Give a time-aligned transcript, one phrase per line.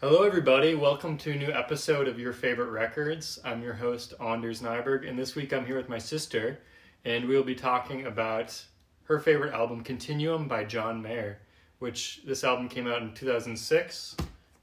[0.00, 0.74] Hello, everybody.
[0.74, 3.38] Welcome to a new episode of Your Favorite Records.
[3.44, 6.60] I'm your host, Anders Nyberg, and this week I'm here with my sister,
[7.04, 8.64] and we'll be talking about
[9.04, 11.38] her favorite album, Continuum by John Mayer,
[11.80, 14.16] which this album came out in 2006,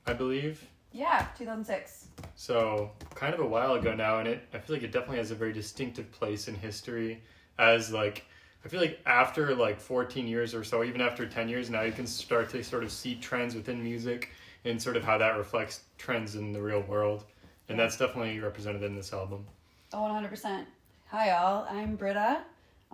[0.08, 0.68] I believe.
[0.92, 2.08] Yeah, 2006.
[2.36, 5.32] So, kind of a while ago now, and it I feel like it definitely has
[5.32, 7.22] a very distinctive place in history
[7.60, 8.26] as like
[8.66, 11.92] I feel like after like 14 years or so, even after 10 years now, you
[11.92, 14.32] can start to sort of see trends within music
[14.66, 17.26] and sort of how that reflects trends in the real world.
[17.70, 19.46] And that's definitely represented in this album.
[19.94, 20.66] Oh, 100%.
[21.08, 21.68] Hi, all.
[21.70, 22.42] I'm Britta,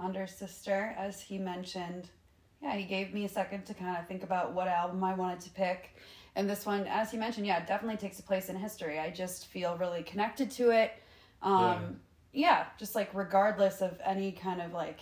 [0.01, 2.09] Anders' sister, as he mentioned.
[2.61, 5.41] Yeah, he gave me a second to kind of think about what album I wanted
[5.41, 5.95] to pick.
[6.35, 8.99] And this one, as he mentioned, yeah, definitely takes a place in history.
[8.99, 10.93] I just feel really connected to it.
[11.41, 11.99] Um,
[12.31, 12.47] yeah.
[12.49, 15.01] yeah, just like regardless of any kind of like,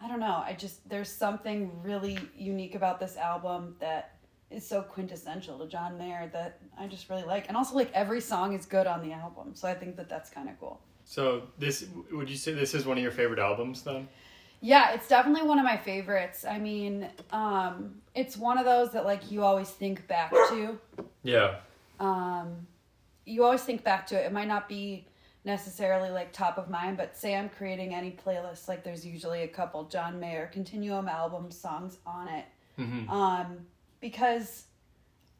[0.00, 4.15] I don't know, I just, there's something really unique about this album that
[4.50, 7.48] is so quintessential to John Mayer that I just really like.
[7.48, 9.54] And also, like, every song is good on the album.
[9.54, 10.80] So I think that that's kind of cool.
[11.04, 14.08] So, this, would you say this is one of your favorite albums then?
[14.60, 16.44] Yeah, it's definitely one of my favorites.
[16.44, 20.78] I mean, um, it's one of those that, like, you always think back to.
[21.22, 21.56] Yeah.
[22.00, 22.66] Um,
[23.24, 24.26] you always think back to it.
[24.26, 25.06] It might not be
[25.46, 29.48] necessarily like top of mind, but say I'm creating any playlist, like there's usually a
[29.48, 32.44] couple John Mayer Continuum album songs on it.
[32.78, 33.08] Mm-hmm.
[33.08, 33.58] Um,
[34.00, 34.64] because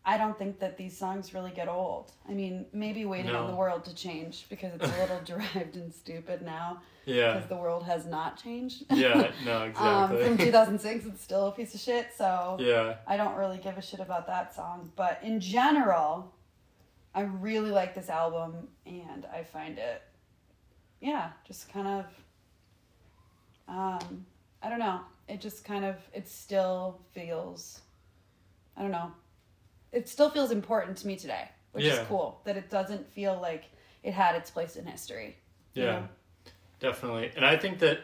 [0.05, 2.13] I don't think that these songs really get old.
[2.29, 3.43] I mean, maybe waiting No.
[3.43, 7.33] on the world to change because it's a little derived and stupid now Yeah.
[7.35, 8.85] because the world has not changed.
[8.91, 10.25] Yeah, no, um, exactly.
[10.25, 12.09] from 2006, it's still a piece of shit.
[12.17, 12.97] So yeah.
[13.07, 14.93] I don't really give a shit about that song.
[14.95, 16.33] But in general,
[17.13, 20.03] I really like this album and I find it,
[21.01, 22.05] yeah, just kind of,
[23.69, 24.25] um,
[24.63, 25.01] I don't know.
[25.29, 27.81] It just kind of, it still feels,
[28.77, 29.13] I don't know.
[29.93, 32.01] It still feels important to me today, which Yeah.
[32.03, 33.65] is cool that it doesn't feel like
[34.03, 35.37] it had its place in history.
[35.75, 36.09] you Yeah, know?
[36.81, 37.31] definitely.
[37.37, 38.01] And I think that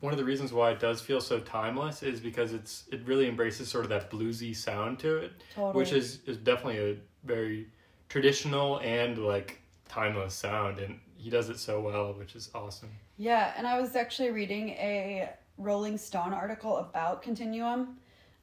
[0.00, 3.28] one of the reasons why it does feel so timeless is because it's it really
[3.28, 5.82] embraces sort of that bluesy sound to it, Totally.
[5.84, 7.68] which is is definitely a very
[8.08, 12.90] traditional and like timeless sound, and he does it so well, which is awesome.
[13.16, 17.96] Yeah, and I was actually reading a Rolling Stone article about Continuum,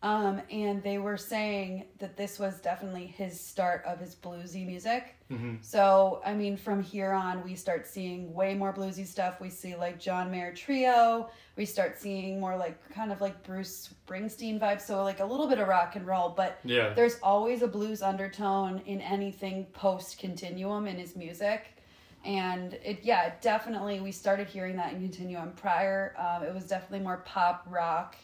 [0.03, 5.16] um, and they were saying that this was definitely his start of his bluesy music.
[5.29, 9.39] hmm So, I mean, from here on, we start seeing way more bluesy stuff.
[9.39, 11.29] We see like John Mayer Trio.
[11.56, 14.81] We start seeing more like kind of like Bruce Springsteen vibes.
[14.81, 18.01] So, like a little bit of rock and roll, but Yeah, there's always a blues
[18.01, 21.75] undertone in anything post continuum in his music
[22.23, 27.00] and it yeah definitely we started hearing that in continuum prior um, it was definitely
[27.00, 28.16] more pop rock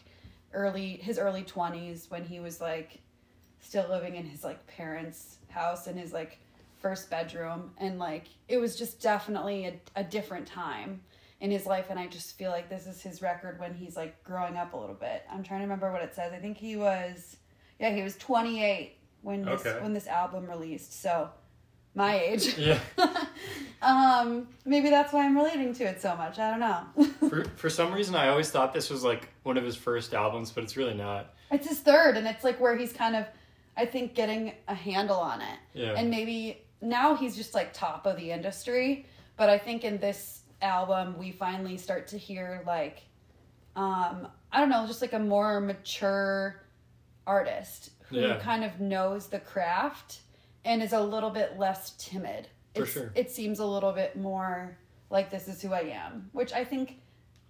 [0.52, 3.00] early his early 20s when he was like
[3.60, 6.38] still living in his like parents house in his like
[6.78, 11.00] first bedroom and like it was just definitely a, a different time
[11.40, 14.22] in his life and i just feel like this is his record when he's like
[14.24, 16.76] growing up a little bit i'm trying to remember what it says i think he
[16.76, 17.36] was
[17.80, 19.80] yeah, he was 28 when this Okay.
[19.82, 21.00] when this album released.
[21.00, 21.30] So
[21.94, 22.56] my age.
[22.58, 22.80] yeah.
[23.82, 26.38] um, maybe that's why I'm relating to it so much.
[26.38, 27.04] I don't know.
[27.28, 30.50] for for some reason, I always thought this was like one of his first albums,
[30.50, 31.34] but it's really not.
[31.50, 33.24] it's his third, and it's like where he's kind of,
[33.76, 35.58] I think, getting a handle on it.
[35.74, 35.94] Yeah.
[35.96, 39.06] And maybe now he's just like top of the industry.
[39.36, 43.02] But I think in this album, we finally start to hear like,
[43.76, 46.60] um, I don't know, just like a more mature
[47.26, 48.38] artist who Yeah.
[48.38, 50.20] kind of knows the craft
[50.64, 52.48] and is a little bit less timid.
[52.80, 53.12] For sure.
[53.14, 54.76] It seems a little bit more
[55.10, 57.00] like this is who I am, which I think,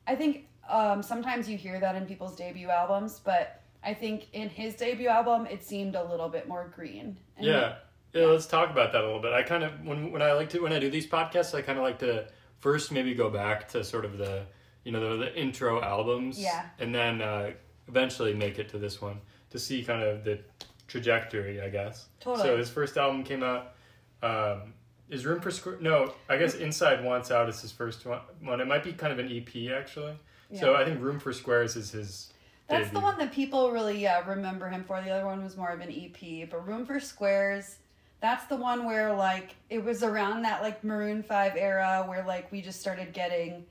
[0.06, 4.48] I think um, sometimes you hear that in people's debut albums, but I think in
[4.48, 7.16] his debut album, it seemed a little bit more green.
[7.40, 7.76] Yeah.
[8.14, 9.32] Yeah, let's talk about that a little bit.
[9.34, 11.78] I kind of when when I like to when I do these podcasts, I kind
[11.78, 12.26] of like to
[12.58, 14.46] first maybe go back to sort of the
[14.84, 16.64] you know the, the intro albums, Yeah.
[16.78, 17.50] and then uh,
[17.86, 20.40] eventually make it to this one to see kind of the
[20.86, 22.06] trajectory, I guess.
[22.20, 22.44] Totally.
[22.46, 23.74] So his first album came out.
[24.22, 24.72] Um,
[25.10, 25.78] is Room for Square?
[25.80, 28.60] No, I guess Inside Wants Out is his first one.
[28.60, 30.14] It might be kind of an EP actually.
[30.58, 32.32] So I think Room for Squares is his.
[32.68, 35.00] That's the one that people really yeah, remember him for.
[35.02, 36.48] The other one was more of an EP.
[36.50, 37.76] But Room for Squares,
[38.20, 42.50] that's the one where like it was around that like Maroon 5 era where like
[42.50, 43.64] we just started getting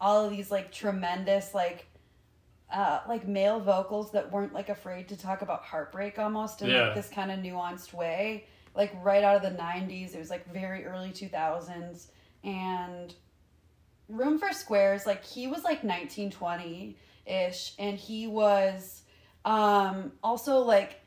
[0.00, 1.86] all of these like tremendous like
[2.72, 6.86] uh like male vocals that weren't like afraid to talk about heartbreak almost in Yeah.
[6.86, 8.46] like this kind of nuanced way.
[8.74, 12.06] Like right out of the 90s, it was like very early 2000s
[12.42, 13.14] and
[14.08, 19.02] Room for Squares, like he was like 1920 ish, and he was
[19.44, 21.00] um, also like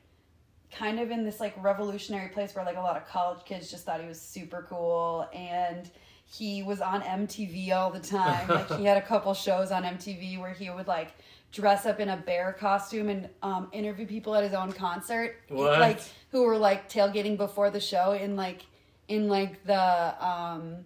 [0.71, 3.85] kind of in this like revolutionary place where like a lot of college kids just
[3.85, 5.89] thought he was super cool and
[6.25, 8.47] he was on MTV all the time.
[8.49, 11.13] like he had a couple shows on MTV where he would like
[11.51, 15.37] dress up in a bear costume and um, interview people at his own concert.
[15.49, 15.79] What?
[15.79, 16.01] Like
[16.31, 18.65] who were like tailgating before the show in like
[19.07, 20.77] in like the um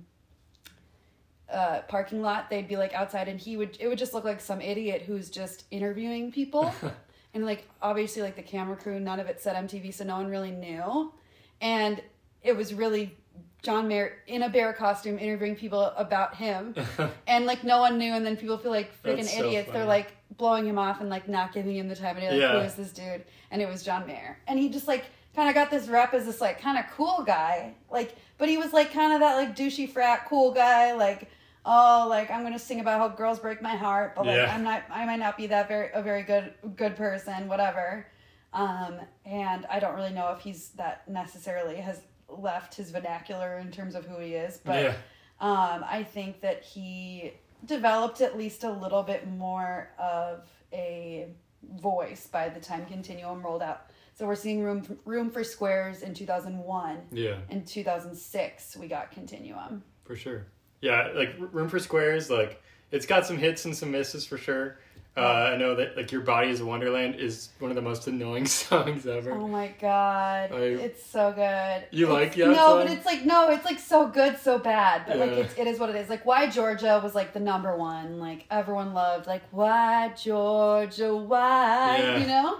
[1.52, 4.40] uh, parking lot they'd be like outside and he would it would just look like
[4.40, 6.74] some idiot who's just interviewing people
[7.34, 10.28] and like obviously like the camera crew none of it said mtv so no one
[10.28, 11.12] really knew
[11.60, 12.02] and
[12.42, 13.18] it was really
[13.62, 16.74] john mayer in a bear costume interviewing people about him.
[17.28, 19.72] And like no one knew and then people feel like freaking so idiots.
[19.72, 22.18] They're like blowing him off and like not giving him the time.
[22.18, 22.54] Of day like Yeah.
[22.54, 23.24] who is this dude?
[23.52, 24.38] And it was john mayer.
[24.48, 25.06] And he just like
[25.36, 27.76] kind of got this rep as this like kind of cool guy.
[27.92, 30.94] Like but he was like kind of that like douchey frat cool guy.
[30.94, 31.30] Like
[31.64, 34.52] oh like i'm gonna sing about how girls break my heart but like Yeah.
[34.56, 38.08] i'm not i might not be that very a very good good person whatever.
[38.52, 42.02] Um and i don't really know if he's that necessarily has
[42.38, 44.94] left his vernacular in terms of who he is but yeah.
[45.40, 47.34] um, I think that he
[47.66, 51.28] developed at least a little bit more of a
[51.76, 53.88] voice by the time Continuum rolled out.
[54.14, 56.98] So we're seeing Room Room for Squares in 2001.
[57.12, 57.38] Yeah.
[57.50, 59.84] In 2006, we got Continuum.
[60.04, 60.48] For sure.
[60.82, 62.62] Yeah, like Room for Squares, like
[62.92, 64.80] it's got some hits and some misses for sure.
[65.18, 68.08] Uh, I know that like Your Body is a Wonderland is one of the most
[68.08, 69.34] annoying songs ever.
[69.34, 71.84] Oh my god, I- it's so good.
[71.92, 75.04] You It's- like that No, but it's like no, it's like so good, so bad.
[75.06, 76.08] But like it's, it is what it is.
[76.10, 78.20] Like Why Georgia was like the number one.
[78.20, 82.18] Like everyone loved like Why Georgia, Why Yeah.
[82.18, 82.60] you know.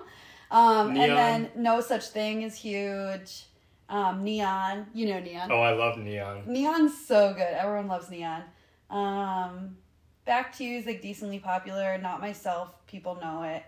[0.52, 1.10] Um, Neon.
[1.10, 3.46] and then No Such Thing is huge.
[3.88, 5.50] Um, Neon, you know Neon.
[5.52, 6.44] Oh, I love Neon.
[6.48, 7.44] Neon's so good.
[7.44, 8.44] Everyone loves Neon.
[8.90, 9.78] Um,
[10.26, 11.98] Back to You is like decently popular.
[11.98, 12.74] Not myself.
[12.88, 13.64] People know it.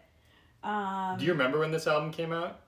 [0.64, 2.60] Um, Do you remember when this album came out?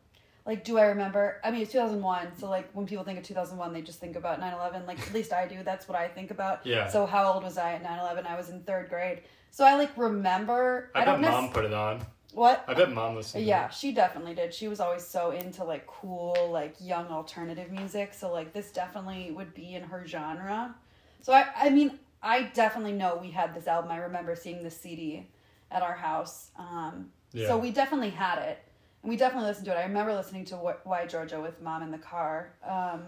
[0.48, 3.74] like do i remember i mean it's 2001 so like when people think of 2001
[3.74, 6.64] they just think about 9-11 like at least i do that's what i think about
[6.64, 6.88] Yeah.
[6.88, 9.90] so how old was i at 9-11 i was in third grade so i like
[9.98, 12.06] remember I, i, bet mom put it on.
[12.36, 13.44] what I bet mom listened.
[13.44, 17.72] to yeah she definitely did she was always so into like cool like young alternative
[17.72, 20.76] music so like this definitely would be in her genre
[21.24, 24.72] so i i mean i definitely know we had this album i remember seeing the
[24.72, 25.30] cd
[25.72, 27.48] at our house um Yeah.
[27.48, 28.60] so we definitely had it
[29.04, 31.92] and we definitely listened to it i remember listening to why georgia with mom in
[31.92, 33.04] the car um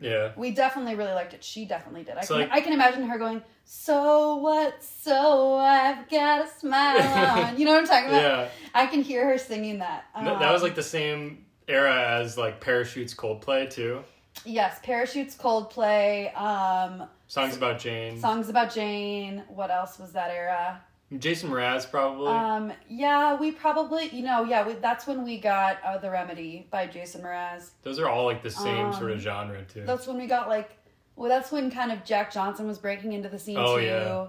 [0.00, 0.32] Yeah.
[0.36, 3.02] we definitely really liked it she definitely did i, So, can, like- I can imagine
[3.08, 6.98] her going so what so i've got a smile
[7.46, 8.48] on you know what i'm talking about Yeah.
[8.74, 10.04] I can hear her singing that.
[10.14, 14.04] Th- that was Um, like the same era as like Parachutes Coldplay too.
[14.44, 18.18] yes, parachutes, Coldplay, um, Songs about Jane.
[18.18, 19.44] songs about Jane.
[19.48, 20.82] What else was that era?
[21.16, 22.26] Jason Mraz probably.
[22.28, 26.66] Um, yeah, we probably, you know, yeah, we, that's when we got uh, the Remedy
[26.72, 27.70] by Jason Mraz.
[27.82, 29.84] Those are all like the same um, sort of genre too.
[29.86, 30.76] That's when we got like,
[31.14, 33.84] well, that's when kind of Jack Johnson was breaking into the scene Oh, too.
[33.84, 34.26] yeah.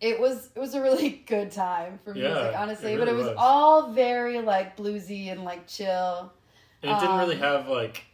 [0.00, 2.92] It was it was a really good time for music, Yeah, honestly.
[2.92, 3.34] it but it was, was.
[3.36, 6.32] all very like bluesy and like chill.
[6.82, 8.04] and it didn't really um, have like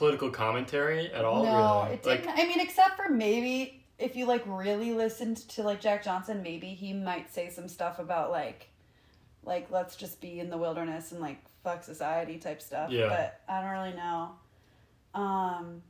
[0.00, 1.44] political commentary at all.
[1.44, 1.94] No, really.
[1.96, 2.30] it didn't.
[2.30, 6.68] I mean, except for maybe if you like really listened to like Jack Johnson, maybe
[6.68, 8.70] he might say some stuff about like,
[9.44, 12.90] like let's just be in the wilderness and like fuck society type stuff.
[12.90, 13.08] Yeah.
[13.08, 14.30] But I don't really know.
[15.14, 15.82] Um,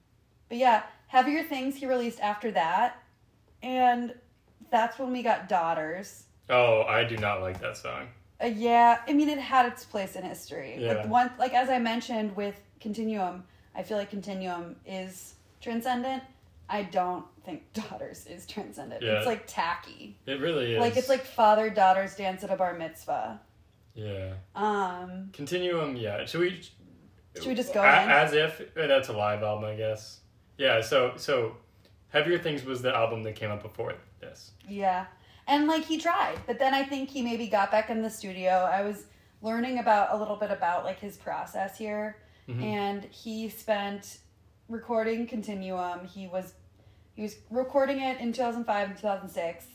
[0.49, 3.01] but yeah, heavier things he released after that,
[3.63, 4.13] and
[4.73, 6.25] that's when we got daughters.
[6.49, 8.09] Oh, I do not like that song.
[8.43, 10.79] Uh, yeah, I mean, it had its place in history.
[10.81, 10.95] Yeah.
[10.95, 16.23] But one, like as I mentioned with Continuum, I feel like Continuum is transcendent.
[16.69, 19.03] I don't think Daughters is transcendent.
[19.03, 19.19] Yeah.
[19.19, 20.17] It's like tacky.
[20.27, 20.81] It really is.
[20.81, 23.41] Like it's like father daughters dance at a bar mitzvah.
[23.95, 24.33] yeah.
[24.55, 25.97] Um, Continuum.
[25.97, 26.25] Yeah.
[26.27, 26.63] Should we?
[27.37, 28.11] Should we just go A- in?
[28.11, 30.21] As if uh, that's a live album, I guess.
[30.59, 30.81] Yeah.
[30.81, 31.57] So so,
[32.09, 34.51] heavier things was the album that came up before this.
[34.69, 35.07] yeah,
[35.47, 38.51] and like he tried, but then I think he maybe got back in the studio.
[38.51, 39.05] I was
[39.43, 42.17] learning about a little bit about like his process here,
[42.55, 42.63] Mhm.
[42.63, 44.19] and he spent
[44.69, 46.07] recording Continuum.
[46.07, 46.55] He was
[47.15, 49.67] he was recording it in 2005 and 2006,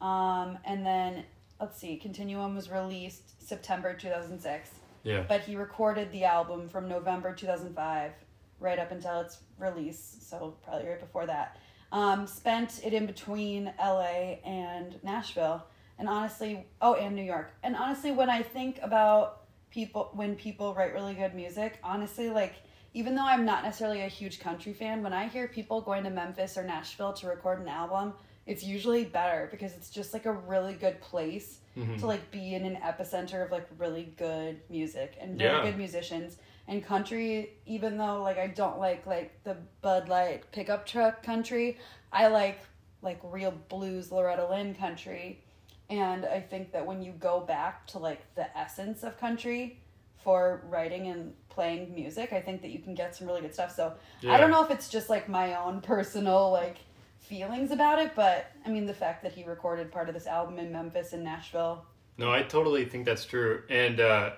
[0.00, 1.24] um, and then
[1.60, 4.70] let's see, Continuum was released September 2006.
[5.02, 5.22] Yeah.
[5.28, 8.10] but he recorded the album from November 2005
[8.58, 11.56] right up until its release, so probably right before that.
[11.92, 15.64] Um, spent it in between LA and Nashville,
[15.98, 17.52] and honestly, oh, and New York.
[17.62, 19.42] And honestly, when I think about
[19.76, 22.54] people, when people write really good music, honestly, like,
[22.94, 26.08] even though I'm not necessarily a huge country fan, when I hear people going to
[26.10, 28.14] Memphis or Nashville to record an album,
[28.46, 31.98] it's usually better because it's just like a really good place Mhm.
[31.98, 35.62] to like be in an epicenter of like really good music and really Yeah.
[35.62, 40.84] good musicians And country, even though like I don't like like the Bud Light pickup
[40.84, 41.78] truck country,
[42.12, 42.58] I like
[43.02, 45.44] like real blues Loretta Lynn country.
[45.88, 49.78] And I think that when you go back to like the essence of country
[50.22, 53.74] for writing and playing music, I think that you can get some really good stuff.
[53.74, 53.92] So
[54.28, 56.78] I don't know if it's just like my own personal like
[57.20, 60.58] feelings about it, but I mean the fact that he recorded part of this album
[60.58, 61.84] in Memphis and Nashville.
[62.18, 64.30] No, I totally think that's true, and uh,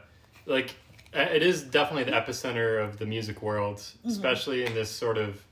[0.46, 0.74] like
[1.12, 4.08] it is definitely the epicenter of the music world, Mm-hmm.
[4.08, 5.42] especially in this sort of.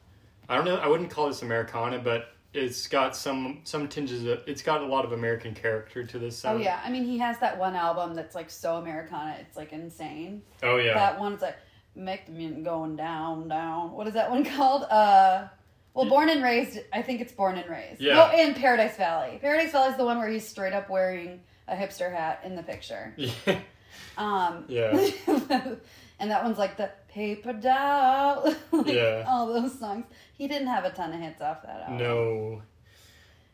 [0.49, 0.77] I don't know.
[0.77, 4.25] I wouldn't call this Americana, but it's got some some tinges.
[4.25, 7.19] Of, it's got a lot of American character to this Oh yeah, I mean he
[7.19, 10.43] has that one album that's like so Americana, it's like insane.
[10.63, 10.95] Oh yeah.
[10.95, 11.57] That one's like
[11.95, 13.93] make the music going down, down.
[13.93, 14.85] What is that one called?
[14.85, 15.49] Uh
[15.95, 18.03] well, Born and Raised, I think it's Born and Raised.
[18.03, 18.15] Yeah.
[18.17, 19.39] No, and Paradise Valley.
[19.41, 22.63] Paradise Valley is the one where he's straight up wearing a hipster hat in the
[22.63, 23.15] picture.
[23.17, 23.61] yeah.
[24.19, 24.91] Um, Yeah.
[26.19, 28.45] and that one's like the paper doll.
[28.73, 29.25] like, Yeah.
[29.29, 30.07] All those songs.
[30.35, 31.99] He didn't have a ton of hits off that album.
[31.99, 32.63] No.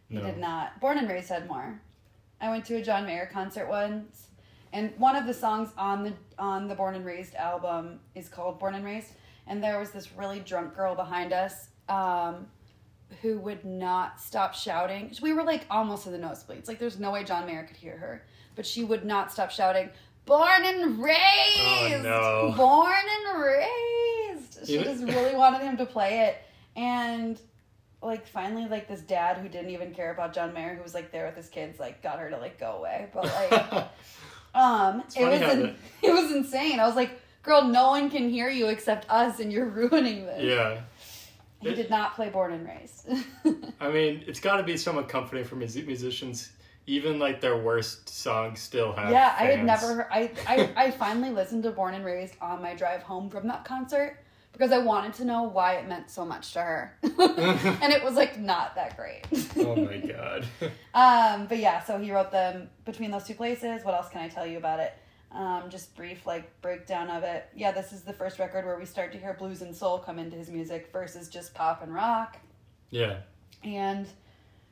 [0.08, 0.22] He No.
[0.22, 0.80] did not.
[0.80, 1.80] Born and Raised had more.
[2.40, 4.26] I went to a John Mayer concert once,
[4.72, 8.58] and one of the songs on the on the Born and Raised album is called
[8.58, 9.12] Born and Raised,
[9.46, 11.68] and there was this really drunk girl behind us.
[11.88, 12.46] Um,
[13.20, 15.12] who would not stop shouting.
[15.20, 16.66] We were like almost in the nosebleeds.
[16.66, 18.24] Like there's no way John Mayer could hear her,
[18.56, 19.90] but she would not stop shouting,
[20.26, 22.54] "Born and raised, no.
[22.56, 22.92] born
[23.28, 26.36] and raised." She just really wanted him to play it,
[26.76, 27.38] and
[28.02, 31.10] like finally, like this dad who didn't even care about John Mayer, who was like
[31.12, 33.08] there with his kids, like got her to like go away.
[33.12, 33.84] But like,
[34.54, 36.78] um, it was in, the- it was insane.
[36.80, 40.42] I was like, "Girl, no one can hear you except us, and you're ruining this."
[40.44, 40.80] yeah.
[41.60, 43.08] He It- did not play Born and Raised.
[43.80, 46.50] I mean, it's got to be somewhat comforting for mus- musicians.
[46.86, 49.10] Even like their worst songs still have.
[49.10, 50.06] yeah, I had never heard.
[50.10, 53.64] I, I I finally listened to Born and Raised on my drive home from that
[53.64, 54.18] concert
[54.52, 58.16] because I wanted to know why it meant so much to her, and it was
[58.16, 59.22] like not that great.
[59.56, 60.44] Oh my god.
[60.94, 63.82] Um, but yeah, so he wrote them between those two places.
[63.82, 64.92] What else can I tell you about it?
[65.30, 67.46] Um, just brief like breakdown of it.
[67.56, 70.18] Yeah, this is the first record where we start to hear blues and soul come
[70.18, 72.36] into his music versus just pop and rock.
[72.90, 73.20] yeah.
[73.64, 74.06] And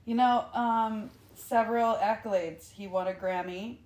[0.05, 1.09] you know, um,
[1.41, 2.71] several accolades.
[2.71, 3.79] He won a Grammy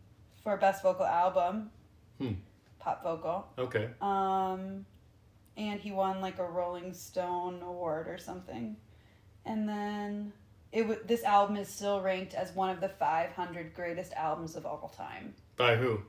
[0.43, 1.71] for best vocal album,
[2.19, 2.33] Hmm.
[2.79, 3.47] pop vocal.
[3.59, 3.91] Okay.
[4.01, 4.85] Um,
[5.57, 8.77] and he won like a Rolling Stone award or something.
[9.45, 10.33] And then
[10.73, 14.67] it w- this album is still ranked as one of the 500 greatest albums of
[14.67, 15.35] all time.
[15.57, 16.01] By who?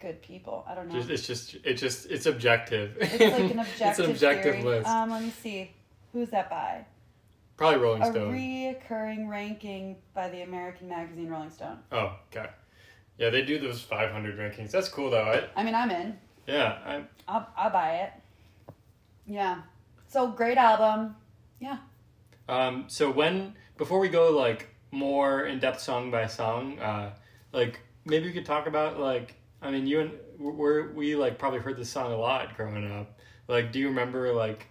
[0.00, 0.64] Good people.
[0.68, 0.94] I don't know.
[1.00, 2.96] Just, it's just it's just it's objective.
[3.00, 4.64] it's like an objective, it's an objective theory.
[4.64, 4.88] list.
[4.88, 5.70] Um, let me see.
[6.12, 6.84] Who's that by?
[7.56, 8.32] Probably Rolling A Stone.
[8.32, 11.78] reoccurring ranking by the American magazine Rolling Stone.
[11.92, 12.48] oh, okay.
[13.16, 14.72] Yeah, they do those 500 rankings.
[14.72, 15.22] That's cool though.
[15.22, 16.18] I, I mean, I'm in.
[16.48, 18.12] yeah, I, I'll, I'll buy it.
[19.26, 19.62] Yeah.
[20.08, 21.14] So great album.
[21.60, 21.78] Yeah.
[22.48, 27.14] Um, so when before we go like more in depth song by song, uh,
[27.52, 31.60] like maybe we could talk about like I mean you and we're we like probably
[31.60, 33.18] heard this song a lot growing up.
[33.46, 34.66] Like, do you remember like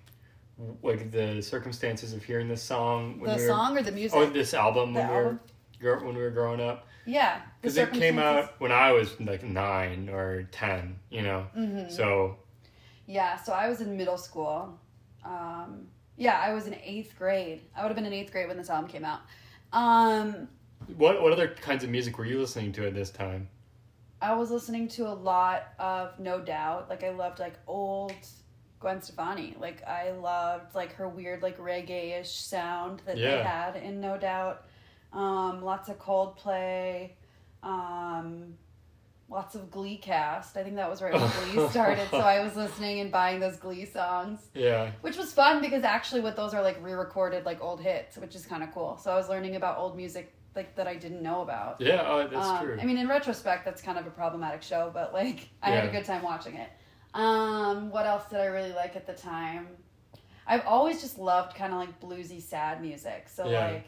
[0.81, 4.17] like the circumstances of hearing this song The we were, song or the music?
[4.17, 5.39] or this album The when
[5.81, 6.87] we were when we were growing up?
[7.05, 7.41] yeah.
[7.61, 11.47] Because it came out when I was like nine or ten, you know.
[11.57, 11.91] Mhm.
[11.91, 12.37] So
[13.05, 14.79] Yeah, so I was in middle school.
[15.25, 17.61] Um, yeah, I was in eighth grade.
[17.75, 19.21] I would have been in eighth grade when this album came out.
[19.73, 20.47] Um,
[20.97, 23.49] what what other kinds of music were you listening to at this time?
[24.21, 26.89] I was listening to a lot of No Doubt.
[26.89, 28.13] Like I loved like old
[28.83, 29.55] Gwen Stefani.
[29.59, 34.65] Like I loved like her weird like reggae-ish sound that they had in No Doubt.
[35.13, 37.11] Um, lots of Coldplay.
[37.63, 38.55] Um,
[39.29, 40.57] lots of Glee cast.
[40.57, 42.07] I think that was right when Glee started.
[42.11, 44.41] So I was listening and buying those Glee songs.
[44.53, 44.91] Yeah.
[45.01, 48.45] Which was fun because actually what those are like re-recorded like old hits, which is
[48.45, 48.97] kind of cool.
[48.97, 51.79] So I was learning about old music like that I didn't know about.
[51.79, 52.77] Yeah, oh, that's Um, true.
[52.79, 55.91] I mean, in retrospect, that's kind of a problematic show, but like I had a
[55.91, 56.69] good time watching it.
[57.13, 59.67] Um, what else did I really like at the time?
[60.47, 63.29] I've always just loved kind of like bluesy, sad music.
[63.29, 63.67] So Yeah.
[63.67, 63.85] like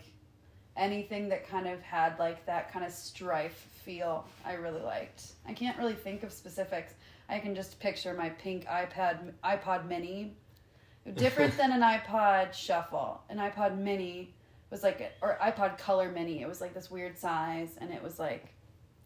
[0.77, 5.33] anything that kind of had like that kind of strife feel, I really liked.
[5.47, 6.93] I can't really think of specifics.
[7.27, 10.35] I can just picture my pink iPad iPod Mini,
[11.15, 13.21] different than an iPod Shuffle.
[13.29, 14.33] An iPod Mini
[14.69, 16.41] was like, a, or iPod Color Mini.
[16.41, 18.47] It was like this weird size, and it was like,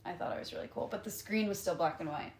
[0.06, 0.88] I thought it was really cool.
[0.90, 2.32] But the screen was still black and white.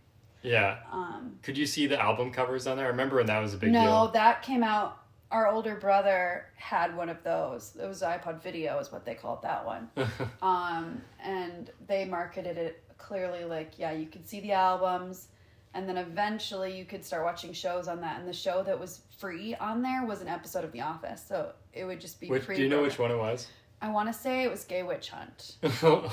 [0.42, 0.78] Yeah.
[0.92, 2.86] Um, Could you see the album covers on there?
[2.86, 3.90] I remember when that was a big no, deal.
[4.06, 4.98] No, that came out.
[5.32, 7.78] Our older brother had one of those.
[7.82, 9.90] It was iPod Video, is what they called that one.
[10.42, 15.28] um, and they marketed it clearly like, yeah, you could see the albums.
[15.76, 18.20] and then eventually you could start watching shows on that.
[18.20, 21.52] And the show that was free on there was an episode of The Office, so
[21.74, 22.28] it would just be.
[22.28, 23.48] Which, do you know which one it was?
[23.82, 25.58] I want to say it was Gay Witch Hunt,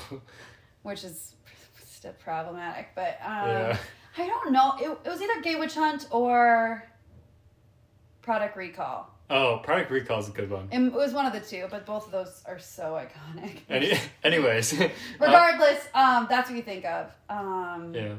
[0.83, 1.33] which is
[1.85, 3.77] still problematic, but um, Yeah.
[4.17, 4.73] I don't know.
[4.79, 6.83] It, it was either Gay Witch Hunt or
[8.21, 9.09] Product Recall.
[9.29, 10.67] oh, Product Recall is a good one.
[10.71, 13.59] It, it was one of the two, but both of those are so iconic.
[13.69, 13.93] Any,
[14.23, 17.11] anyways, uh, Regardless, um, that's what you think of.
[17.29, 18.13] Um, yeah,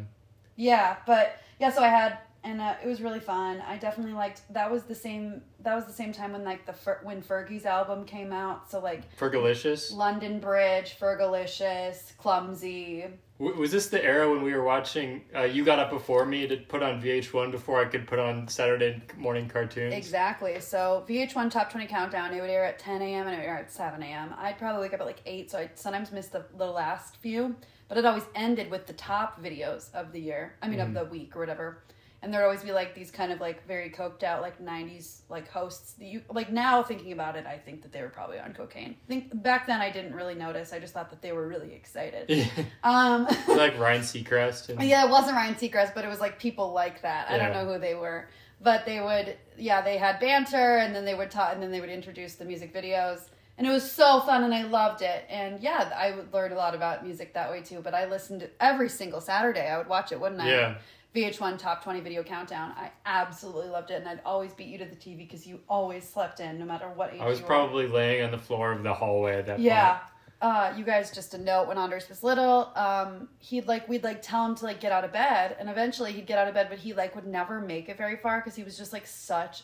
[0.56, 3.62] Yeah, but yeah, so I had and uh, it was really fun.
[3.66, 6.72] I definitely liked that was the same that was the same time when like the
[6.72, 8.70] Fer- when Fergie's album came out.
[8.70, 9.92] So like Fergalicious.
[9.92, 13.06] London Bridge, Fergalicious, Clumsy.
[13.40, 15.22] W- Was this the era when we were watching?
[15.34, 18.48] Uh, you got up before me to put on VH1 before I could put on
[18.48, 19.94] Saturday morning cartoons.
[19.94, 20.60] Exactly.
[20.60, 23.26] So VH1 Top 20 Countdown, it would air at 10 a.m.
[23.26, 24.34] and it would air at 7 a.m.
[24.38, 27.54] I'd probably wake up at like 8, so I'd sometimes miss the, the last few.
[27.88, 30.54] But it always ended with the top videos of the year.
[30.60, 31.82] I mean, of the week or whatever.
[32.20, 35.48] And there'd always be like these kind of like very coked out like 90s like
[35.48, 38.96] hosts you like now thinking about it, I think that they were probably on cocaine.
[39.04, 40.72] I think back then I didn't really notice.
[40.72, 42.50] I just thought that they were really excited.
[42.82, 44.68] Um like Ryan Seacrest.
[44.68, 47.30] And, yeah, it wasn't Ryan Seacrest, but it was like people like that.
[47.30, 48.28] I don't know who they were,
[48.60, 51.80] but they would, yeah, they had banter, and then they would talk, and then they
[51.80, 55.24] would introduce the music videos, and it was so fun, and I loved it.
[55.28, 57.80] And yeah, I would learn a lot about music that way too.
[57.82, 59.68] But I listened to every single Saturday.
[59.68, 60.48] I would watch it, wouldn't I?
[60.48, 60.74] Yeah.
[61.14, 62.72] VH1 Top 20 Video Countdown.
[62.76, 66.08] I absolutely loved it, and I'd always beat you to the TV because you always
[66.08, 67.20] slept in, no matter what age.
[67.20, 67.48] I was you were.
[67.48, 69.94] probably laying on the floor of the hallway at that Yeah.
[69.98, 70.02] point.
[70.40, 72.70] Uh, you guys just a note when Anders was little.
[72.76, 76.12] Um, he'd like we'd like tell him to like get out of bed, and eventually
[76.12, 78.54] he'd get out of bed, but he like would never make it very far because
[78.54, 79.62] he was just like such a,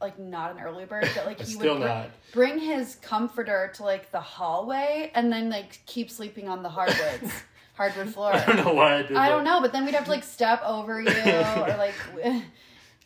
[0.00, 2.10] like not an early bird but like he would br- not.
[2.32, 7.32] bring his comforter to like the hallway and then like keep sleeping on the hardwoods,
[7.74, 8.32] hardwood floor.
[8.34, 9.34] I don't know why I did I that.
[9.34, 11.94] don't know, but then we'd have to like step over you or like,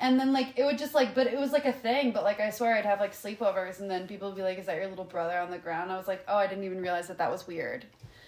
[0.00, 2.10] and then like it would just like, but it was like a thing.
[2.12, 4.66] But like I swear I'd have like sleepovers, and then people would be like, "Is
[4.66, 7.06] that your little brother on the ground?" I was like, "Oh, I didn't even realize
[7.08, 7.84] that that was weird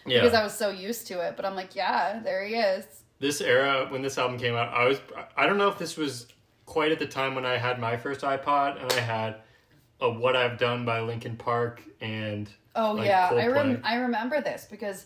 [0.06, 0.20] Yeah.
[0.20, 2.84] because I was so used to it." But I'm like, "Yeah, there he is."
[3.18, 5.00] this era when this album came out, I was
[5.36, 6.26] I don't know if this was
[6.72, 9.36] quite at the time when I had my first iPod and I had
[10.00, 14.40] a What I've Done by Linkin Park and Oh Like yeah, I rem- I remember
[14.40, 15.04] this because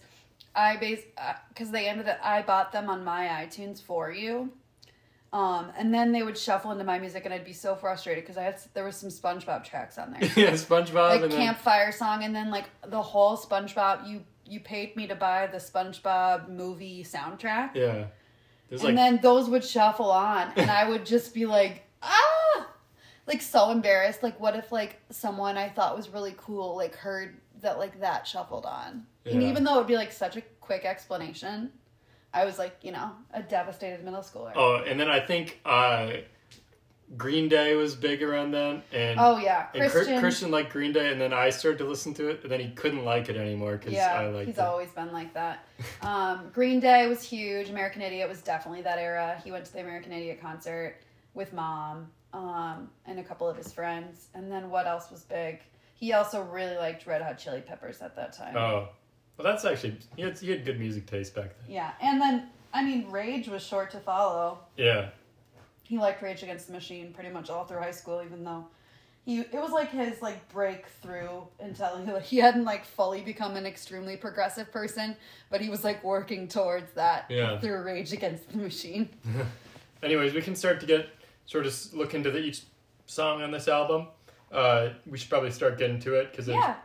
[0.55, 1.01] I base
[1.49, 4.53] because they ended up I bought them on my iTunes for you.
[5.33, 8.39] Um, and then they would shuffle into my music, and I'd be so frustrated because
[8.39, 10.23] I had there was some SpongeBob tracks on there.
[10.37, 14.61] yeah, SpongeBob like and then campfire song and then like the whole SpongeBob you you
[14.61, 18.07] paid me to buy the SpongeBob movie soundtrack yeah.
[18.69, 22.69] There's and like then those would shuffle on and I would just be like ah!
[23.27, 24.23] Like so embarrassed.
[24.23, 28.27] Like what if like someone I thought was really cool like heard that like that
[28.27, 29.07] shuffled on?
[29.25, 31.73] And even though it would be like such a quick explanation
[32.37, 34.53] I was like you know a devastated middle schooler.
[34.55, 36.13] Oh, and then I think uh,
[37.17, 40.93] Green Day was big around then, and oh yeah and Chri- Christian Christian liked Green
[40.93, 43.37] Day, and then I started to listen to it, and then he couldn't like it
[43.37, 44.63] anymore because Yeah, I liked he's it.
[44.65, 45.67] always been like that.
[46.03, 47.69] Um, Green Day was huge.
[47.71, 49.41] American Idiot was definitely that era.
[49.45, 50.97] He went to the American Idiot concert
[51.35, 54.29] with mom um, and a couple of his friends.
[54.35, 55.61] And then what else was big?
[55.95, 58.57] He also really liked Red Hot Chili Peppers at that time.
[58.57, 58.89] Oh,
[59.37, 61.75] well, that's actually he had, he had good music taste back then.
[61.75, 64.59] Yeah, and then I mean, Rage was short to follow.
[64.77, 65.09] Yeah,
[65.89, 68.67] He liked Rage Against the Machine pretty much all through high school, even though.
[69.25, 73.57] He, it was like his like breakthrough until he, like, he hadn't like fully become
[73.57, 75.17] an extremely progressive person,
[75.51, 77.59] but he was like working towards that Yeah.
[77.59, 79.09] through Rage Against the Machine.
[80.03, 81.09] Anyways, we can start to get
[81.47, 82.63] sort of look into the, each
[83.07, 84.07] song on this album.
[84.53, 86.77] Uh, we should probably start getting to it because there's Yeah,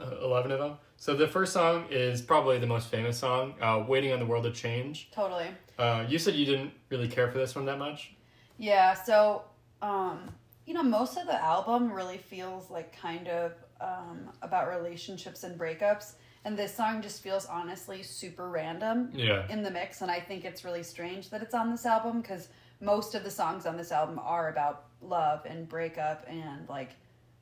[0.00, 0.78] uh, eleven of them.
[0.96, 4.42] So the first song is probably the most famous song, uh, "Waiting on the World
[4.44, 5.46] to Change." totally.
[5.78, 8.15] Uh, you said you didn't really care for this one that much.
[8.58, 9.44] Yeah, so
[9.82, 10.30] um,
[10.66, 15.58] you know, most of the album really feels like kind of um, about relationships and
[15.58, 16.14] breakups,
[16.44, 19.10] and this song just feels honestly super random.
[19.12, 22.20] Yeah, in the mix and i think it's really strange that it's on this album
[22.20, 22.48] because
[22.80, 26.90] most of the songs on this album are about love and breakup and like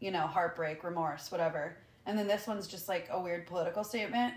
[0.00, 1.76] you know heartbreak remorse whatever.
[2.06, 4.34] And then this one's just like a weird political statement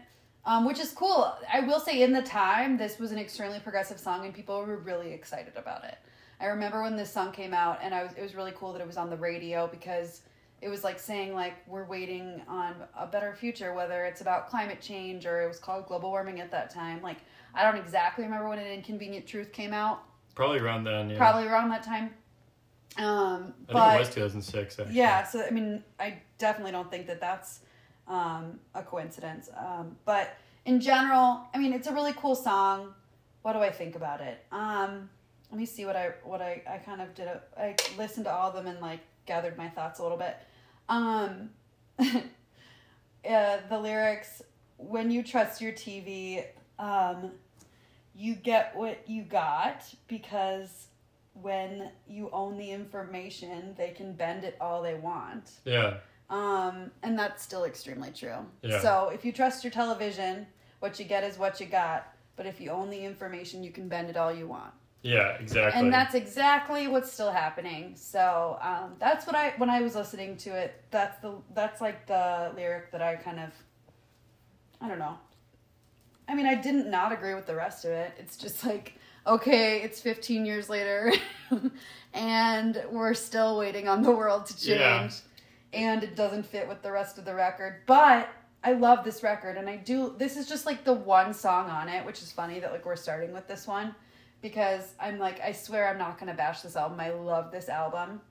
[0.48, 1.36] um, which is cool.
[1.52, 4.78] I will say in the time this was an extremely progressive song and people were
[4.78, 5.98] really excited about it
[6.40, 8.82] i remember when this song came out and i was it was really cool that
[8.82, 10.22] it was on the radio because
[10.62, 14.82] it was like saying like we're waiting on a better future whether it's about climate
[14.82, 17.18] change or it was called global warming at that time like
[17.54, 20.04] i don't exactly remember when an inconvenient truth came out
[20.36, 21.10] probably around then.
[21.10, 21.18] Yeah.
[21.18, 22.12] probably around that time
[22.98, 24.80] um I but think it was 2006.
[24.80, 24.96] Actually.
[24.96, 27.60] yeah so i mean i definitely don't think that that's
[28.08, 32.94] um a coincidence um but in general i mean it's a really cool song
[33.44, 35.10] what do i think about it um
[35.52, 37.28] let me see what I what I I kind of did.
[37.28, 40.38] A, I listened to all of them and like gathered my thoughts a little bit.
[40.90, 41.50] Um,
[42.00, 44.42] uh, the lyrics
[44.78, 46.46] when you trust your TV,
[46.80, 47.32] um,
[48.16, 50.88] you get what you got because
[51.34, 55.52] when you own the information, they can bend it all they want.
[55.66, 55.98] Yeah.
[56.30, 58.46] Um, and that's still extremely true.
[58.62, 58.82] Yeah.
[58.82, 60.48] So if you trust your television,
[60.80, 62.14] what you get is what you got.
[62.36, 64.74] But if you own the information, you can bend it all you want.
[65.04, 65.80] Yeah, exactly.
[65.80, 67.94] And that's exactly what's still happening.
[67.96, 70.82] So um, that's what I when I was listening to it.
[70.92, 73.52] That's the that's like the lyric that I kind of
[74.82, 75.18] I don't know.
[76.28, 78.12] I mean, I didn't not agree with the rest of it.
[78.18, 81.12] It's just like okay, it's 15 years later,
[82.14, 85.10] and we're still waiting on the world to change, Yeah.
[85.74, 87.82] and it doesn't fit with the rest of the record.
[87.86, 88.30] But
[88.64, 90.16] I love this record, and I do.
[90.18, 92.96] This is just like the one song on it, which is funny that like we're
[92.96, 93.94] starting with this one
[94.42, 97.00] because I'm like, I swear I'm not gonna bash this album.
[97.00, 98.22] I love this album.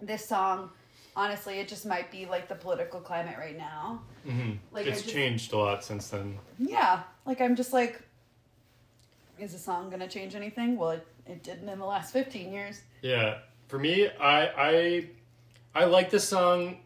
[0.00, 0.70] This song,
[1.16, 4.02] honestly, it just might be like the political climate right now.
[4.24, 6.38] hmm Like, it's just- changed a lot since then.
[6.58, 8.00] Yeah, like I'm just like,
[9.38, 10.76] is the song gonna change anything?
[10.76, 12.80] Well, it, it didn't in the last 15 years.
[13.02, 15.08] Yeah, for me, I I
[15.74, 16.78] I like this song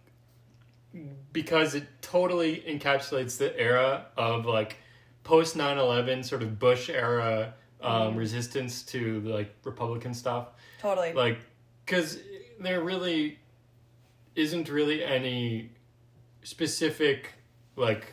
[1.32, 4.78] because it totally encapsulates the era of like
[5.22, 10.48] post 9-11 sort of Bush era um, resistance to like Republican stuff.
[10.80, 11.12] Totally.
[11.12, 11.38] Like,
[11.84, 12.18] because
[12.58, 13.38] there really
[14.36, 15.70] isn't really any
[16.42, 17.32] specific
[17.76, 18.12] like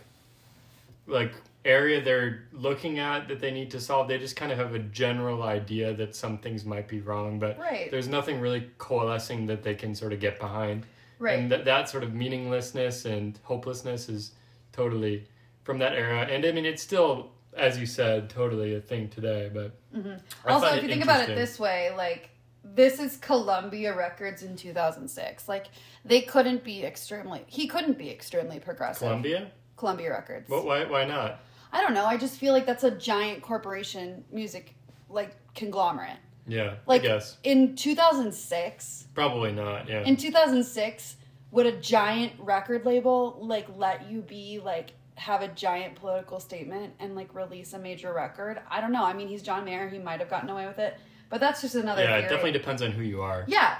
[1.05, 4.07] like area they're looking at that they need to solve.
[4.07, 7.57] They just kind of have a general idea that some things might be wrong, but
[7.59, 7.91] Right.
[7.91, 10.85] there's nothing really coalescing that they can sort of get behind.
[11.19, 11.37] Right.
[11.39, 14.31] And that that sort of meaninglessness and hopelessness is
[14.71, 15.25] totally
[15.63, 16.21] from that era.
[16.21, 19.49] And I mean, it's still, as you said, totally a thing today.
[19.53, 20.47] But Mm-hmm.
[20.47, 22.29] also, if you think about it this way, like
[22.63, 25.47] this is Columbia Records in 2006.
[25.47, 25.67] Like
[26.05, 27.43] they couldn't be extremely.
[27.47, 29.07] He couldn't be extremely progressive.
[29.07, 30.47] Columbia, Columbia Records.
[30.49, 31.39] but why why not?
[31.71, 32.05] I don't know.
[32.05, 34.75] I just feel like that's a giant corporation music
[35.09, 36.17] like conglomerate.
[36.49, 39.89] Yeah, Like I guess in 2006, probably not.
[39.89, 41.15] Yeah, in 2006,
[41.51, 46.93] would a giant record label like let you be like have a giant political statement
[46.99, 48.61] and like release a major record?
[48.69, 49.03] I don't know.
[49.03, 49.89] I mean, he's John Mayer.
[49.89, 50.97] He might have gotten away with it,
[51.29, 52.03] but that's just another.
[52.03, 52.17] yeah.
[52.17, 53.43] It definitely depends on who you are.
[53.47, 53.77] Yeah.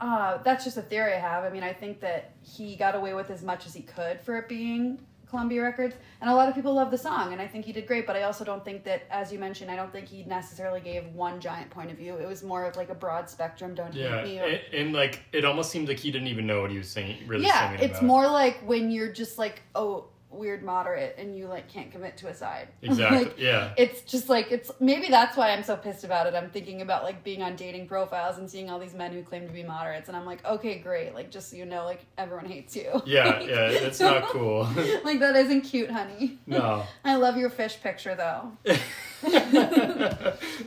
[0.00, 1.44] Uh, that's just a theory I have.
[1.44, 4.38] I mean, I think that he got away with as much as he could for
[4.38, 7.64] it being Columbia Records, and a lot of people love the song, and I think
[7.66, 8.06] he did great.
[8.06, 11.04] But I also don't think that, as you mentioned, I don't think he necessarily gave
[11.08, 12.16] one giant point of view.
[12.16, 13.74] It was more of like a broad spectrum.
[13.74, 14.38] Don't Yeah, hate me.
[14.40, 16.88] Or, and, and like it almost seemed like he didn't even know what he was
[16.88, 17.26] singing.
[17.26, 21.46] Really yeah, singing it's more like when you're just like, oh, weird moderate, and you
[21.46, 22.68] like can't commit to a side.
[22.82, 23.18] exactly.
[23.24, 26.34] like, yeah, it's just like it's maybe that's why I'm so pissed about it.
[26.34, 29.46] I'm thinking about like being on dating profiles and seeing all these men who claim
[29.46, 31.14] to be moderates, and I'm like, okay, great.
[31.14, 33.02] Like just so you know, like everyone hates you.
[33.06, 33.68] yeah, yeah.
[33.88, 34.64] It's not cool.
[35.04, 36.38] like that isn't cute, honey.
[36.46, 36.84] no.
[37.04, 38.52] I love your fish picture though.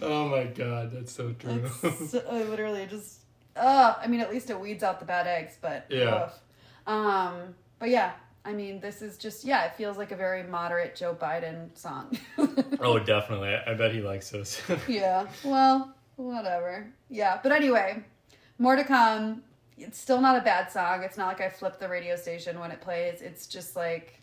[0.01, 1.67] oh my god, that's so true.
[2.07, 3.19] So, I literally just.
[3.55, 6.25] Uh, I mean, at least it weeds out the bad eggs, but Yeah.
[6.25, 6.31] oof.
[6.87, 8.13] Um, but yeah,
[8.43, 12.17] I mean, this is just yeah, it feels like a very moderate Joe Biden song.
[12.79, 13.53] oh, definitely.
[13.53, 14.61] I, bet he likes this.
[14.87, 15.27] yeah.
[15.43, 16.87] Well, whatever.
[17.09, 17.39] Yeah.
[17.43, 18.03] But anyway,
[18.57, 19.43] more to come.
[19.77, 21.03] It's still not a bad song.
[21.03, 23.21] It's not like I flip the radio station when it plays.
[23.21, 24.19] It's just like,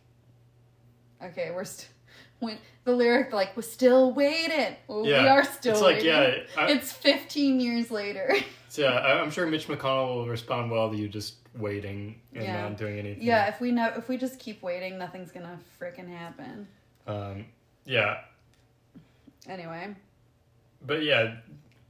[1.22, 1.88] okay, we're st-
[2.40, 4.76] when the lyric like we're still waiting.
[4.88, 6.08] Well, We are still It's like, waiting.
[6.10, 8.34] yeah, I- it's 15 years later.
[8.68, 12.44] So, yeah, I- I'm sure Mitch McConnell will respond well to you just waiting and
[12.44, 12.62] Yeah.
[12.62, 13.22] not doing anything.
[13.22, 13.46] yeah.
[13.48, 16.68] If we know, if we just keep waiting, nothing's gonna freaking happen.
[17.06, 17.46] Um,
[17.84, 18.20] yeah,
[19.48, 19.94] Anyway.
[20.86, 21.36] but yeah,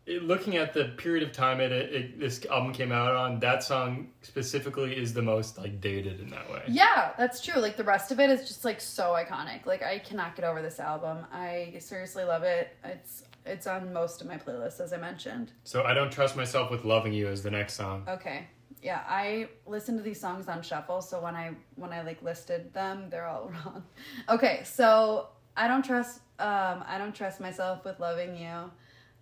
[0.06, 3.62] it, looking at the period of time it, it this album came out on, that
[3.62, 6.62] song specifically is the most like dated in that way.
[6.68, 7.60] Yeah, that's true.
[7.60, 9.66] Like the rest of it is just like so iconic.
[9.66, 11.26] Like I cannot get over this album.
[11.32, 12.74] I seriously love it.
[12.84, 15.52] It's it's on most of my playlists as I mentioned.
[15.64, 18.04] So I don't trust myself with loving you as the next song.
[18.08, 18.46] Okay.
[18.82, 22.72] Yeah, I listen to these songs on shuffle, so when I when I like listed
[22.72, 23.82] them, they're all wrong.
[24.28, 28.70] Okay, so I don't trust um I don't trust myself with loving you.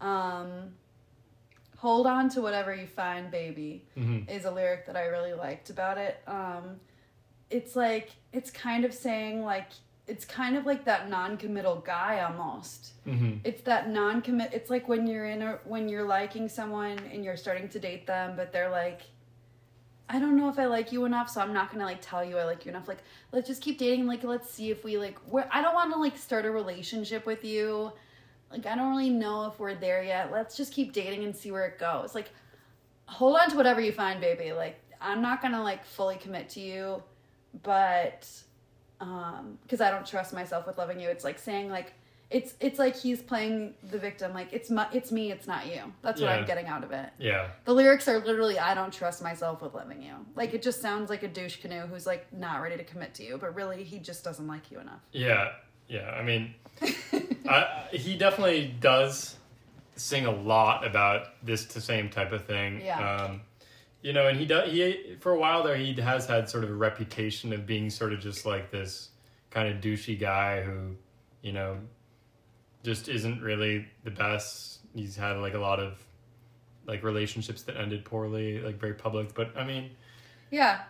[0.07, 0.75] Um
[1.79, 3.87] hold on to whatever you find, baby.
[3.95, 6.21] hmm is a lyric that I really liked about it.
[6.27, 6.81] Um,
[7.51, 9.69] it's like it's kind of saying like
[10.09, 12.93] it's kind of like that non-committal guy almost.
[13.05, 14.51] hmm It's that non-commit.
[14.53, 18.07] It's like when you're in a when you're liking someone and you're starting to date
[18.07, 19.03] them, but they're like,
[20.09, 22.39] I don't know if I like you enough, so I'm not gonna like tell you
[22.39, 22.89] I like you enough.
[22.89, 24.07] Like let's just keep dating.
[24.07, 25.19] Like let's see if we like.
[25.27, 27.93] We're, I don't want to like start a relationship with you,
[28.51, 30.31] like I don't really know if we're there yet.
[30.31, 32.15] Let's just keep dating and see where it goes.
[32.15, 32.31] Like
[33.07, 34.53] hold on to whatever you find, baby.
[34.53, 37.03] Like I'm not going to like fully commit to you,
[37.63, 38.29] but
[39.01, 41.09] um because I don't trust myself with loving you.
[41.09, 41.93] It's like saying like
[42.29, 45.81] it's it's like he's playing the victim like it's my it's me, it's not you.
[46.03, 46.37] That's what Yeah.
[46.39, 47.11] I'm getting out of it.
[47.19, 47.49] Yeah.
[47.65, 50.15] The lyrics are literally I don't trust myself with loving you.
[50.35, 53.23] Like it just sounds like a douche canoe who's like not ready to commit to
[53.23, 55.01] you, but really he just doesn't like you enough.
[55.13, 55.53] Yeah.
[55.89, 56.11] Yeah.
[56.11, 56.55] I mean,
[57.49, 59.37] I, he definitely does
[59.95, 62.81] sing a lot about this t- same type of thing.
[62.85, 62.99] Yeah.
[63.23, 63.41] Um,
[64.07, 64.71] you know, and he does.
[64.71, 68.13] He for a while there, he has had sort of a reputation of being sort
[68.13, 69.09] of just like this
[69.51, 70.95] kind of douchey guy who,
[71.43, 71.79] you know,
[72.85, 74.79] just isn't really the best.
[74.95, 75.99] He's had like a lot of
[76.87, 79.35] like relationships that ended poorly, like very public.
[79.35, 79.91] But I mean,
[80.53, 80.83] Yeah.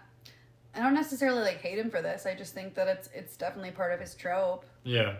[0.74, 2.26] I don't necessarily like hate him for this.
[2.26, 4.66] I just think that it's it's definitely part of his trope.
[4.84, 5.14] yeah,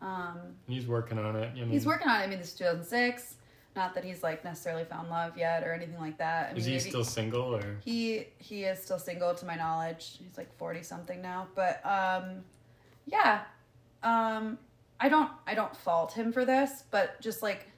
[0.00, 1.50] Um, he's working on it.
[1.50, 2.24] I mean, he's working on it.
[2.24, 3.36] I mean, this is 2006.
[3.76, 6.50] Not that he's like necessarily found love yet or anything like that.
[6.50, 7.78] I mean, he still single or?
[7.84, 10.18] he he is still single to my knowledge.
[10.22, 12.44] He's like 40 something now, but um
[13.06, 13.42] yeah.
[14.02, 14.58] Um
[15.00, 17.68] I don't I don't fault him for this, but just like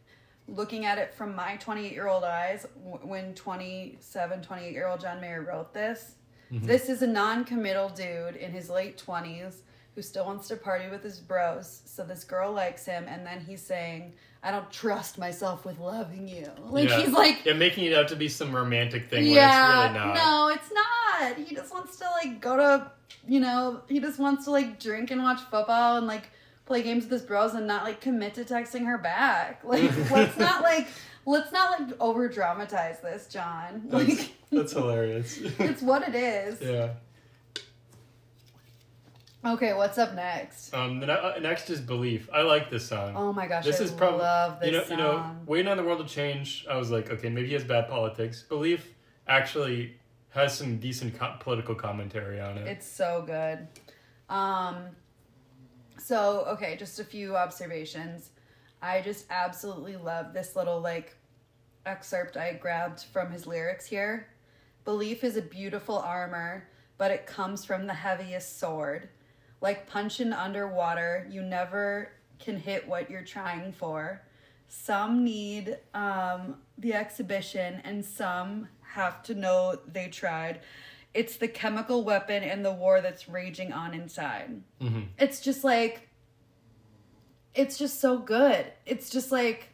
[0.49, 2.67] looking at it from my 28 year old eyes
[3.03, 6.15] when 27 28 year old John Mayer wrote this
[6.53, 9.57] this is a non-committal dude in his late 20s
[9.97, 13.41] who still wants to party with his bros so this girl likes him and then
[13.41, 17.01] he's saying I don't trust myself with loving you like yeah.
[17.01, 20.07] he's like yeah, making it out to be some romantic thing yeah, when it's really
[20.07, 20.15] not.
[20.15, 21.37] no, it's not.
[21.37, 22.91] He just wants to like go to,
[23.27, 26.31] you know, he just wants to like drink and watch football and like
[26.67, 29.63] play games with his bros and not like commit to texting her back.
[29.65, 30.87] Like, let's not like,
[31.25, 33.83] let's not like over dramatize this, John.
[33.87, 35.39] That's, Like, that's hilarious.
[35.59, 36.61] it's what it is.
[36.61, 36.91] yeah.
[39.47, 40.75] Okay, what's up next?
[40.75, 40.99] Um.
[40.99, 42.29] The ne- uh, next is belief.
[42.33, 43.15] I like this song.
[43.15, 44.91] Oh my gosh, this I is probably love this you know song.
[44.91, 46.67] you know waiting on the world to change.
[46.69, 48.43] I was like, okay, maybe he has bad politics.
[48.43, 48.93] Belief
[49.29, 49.97] actually
[50.31, 52.67] has some decent co- political commentary on it.
[52.67, 53.69] It's so good.
[54.29, 54.77] Um
[55.99, 58.31] so okay, just a few observations.
[58.83, 61.17] I just absolutely love this little like
[61.87, 64.27] excerpt I grabbed from his lyrics here.
[64.85, 69.09] Belief is a beautiful armor, but it comes from the heaviest sword.
[69.61, 74.23] Like punching underwater, you never can hit what you're trying for.
[74.69, 80.61] Some need um, the exhibition, and some have to know they tried.
[81.15, 84.63] It's the chemical weapon and the war that's raging on inside.
[84.81, 86.09] hmm It's just like,
[87.55, 88.71] it's just so good.
[88.85, 89.71] It's just like,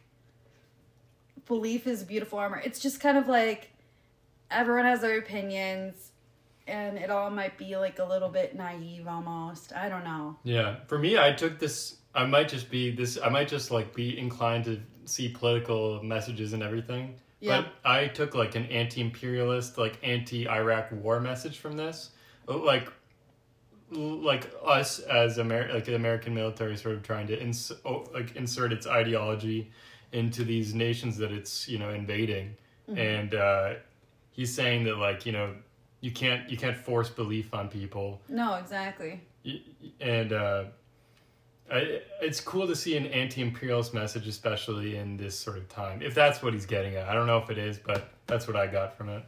[1.45, 2.61] belief is beautiful armor.
[2.63, 3.71] It's just kind of like,
[4.49, 6.12] everyone has their opinions,
[6.67, 9.73] and it all might be like a little bit naive almost.
[9.73, 10.37] I don't know.
[10.43, 10.77] Yeah.
[10.87, 11.97] For me, I took this.
[12.15, 13.17] I might just be this.
[13.23, 17.15] I might just like be inclined to see political messages and everything.
[17.39, 17.61] Yeah.
[17.61, 22.11] But I took like an anti-imperialist, like anti-Iraq war message from this.
[22.47, 22.89] Oh, Like,
[23.91, 28.35] like us as Amer- like the American military, sort of trying to ins- oh, like
[28.35, 29.71] insert its ideology
[30.13, 32.55] into these nations that it's you know invading,
[32.87, 33.73] and uh,
[34.31, 35.53] he's saying that like you know
[36.03, 39.21] you can't you can't force belief on people No, exactly.
[40.01, 40.65] And uh,
[41.71, 46.01] I, it's cool to see an anti-imperialist message, especially in this sort of time.
[46.01, 48.55] If that's what he's getting at, I don't know if it is, but that's what
[48.55, 49.23] I got from it.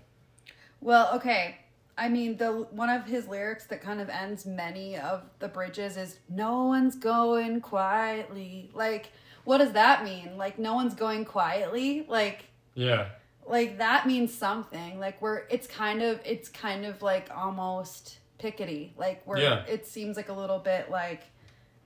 [0.81, 1.57] Well, okay.
[1.97, 5.95] I mean, the one of his lyrics that kind of ends many of the bridges
[5.95, 9.11] is "No one's going quietly." Like,
[9.45, 10.37] what does that mean?
[10.37, 12.05] Like, no one's going quietly.
[12.07, 13.07] Like, Yeah,
[13.45, 14.99] like that means something.
[14.99, 18.93] Like, we're it's kind of it's kind of like almost pickety.
[18.97, 19.63] Like, we're Yeah.
[19.67, 21.23] it seems like a little bit like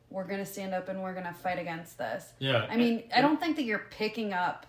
[0.10, 2.34] we're gonna stand up and we're gonna fight against this.
[2.40, 2.66] yeah.
[2.70, 4.66] I mean, I don't think that you're picking up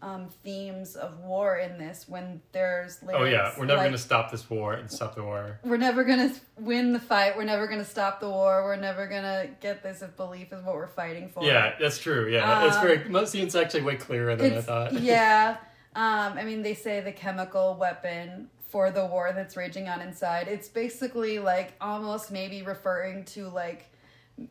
[0.00, 3.98] um, themes of war in this when there's lyrics Oh yeah, we're never like, gonna
[3.98, 5.58] stop this war and stop the war.
[5.64, 7.36] we're never gonna win the fight.
[7.36, 8.62] We're never gonna stop the war.
[8.62, 11.42] We're never gonna get this if belief is what we're fighting for.
[11.42, 12.28] Yeah, that's true.
[12.28, 13.08] Yeah, it's Um, very.
[13.08, 14.92] Most it's actually way clearer than I thought.
[14.92, 15.56] yeah.
[15.98, 20.46] Um, I mean, they say the chemical weapon for the war that's raging on inside.
[20.46, 23.86] It's basically like almost maybe referring to like,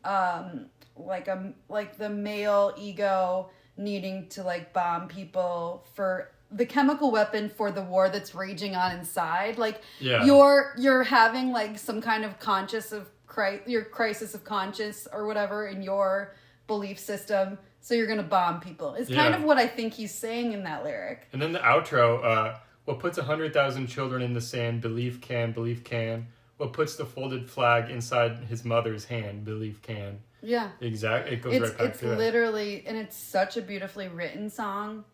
[0.04, 7.10] um, like a like the male ego needing to like bomb people for the chemical
[7.10, 9.56] weapon for the war that's raging on inside.
[9.56, 10.24] Like Yeah.
[10.26, 15.26] you're you're having like some kind of conscious of cri- your crisis of conscience or
[15.26, 16.34] whatever in your
[16.66, 17.56] belief system.
[17.88, 18.92] So you're gonna bomb people.
[18.92, 19.36] It's kind Yeah.
[19.36, 21.26] of what I think he's saying in that lyric.
[21.32, 25.22] And then the outro, uh, what puts a hundred thousand children in the sand, belief
[25.22, 26.26] can, belief can.
[26.58, 30.18] What puts the folded flag inside his mother's hand, belief can.
[30.42, 30.68] Yeah.
[30.82, 31.28] exact.
[31.28, 32.18] It goes it's right back it's to it.
[32.18, 35.04] literally and it's such a beautifully written song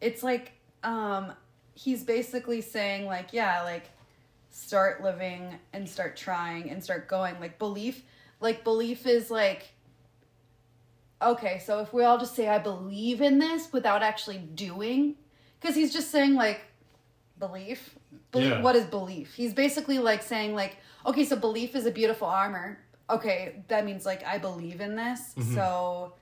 [0.00, 0.52] it's like
[0.84, 1.32] um
[1.74, 3.90] he's basically saying like yeah like
[4.50, 8.04] start living and start trying and start going like belief
[8.40, 9.64] like belief is like
[11.22, 15.14] okay so if we all just say i believe in this without actually doing
[15.60, 16.62] because he's just saying like
[17.38, 17.96] belief.
[18.32, 18.60] Belief Yeah.
[18.62, 19.34] what is belief?
[19.34, 22.78] He's basically like saying like okay so belief is a beautiful armor.
[23.08, 25.20] Okay that means like i believe in this.
[25.36, 25.54] Mm-hmm.
[25.54, 26.14] so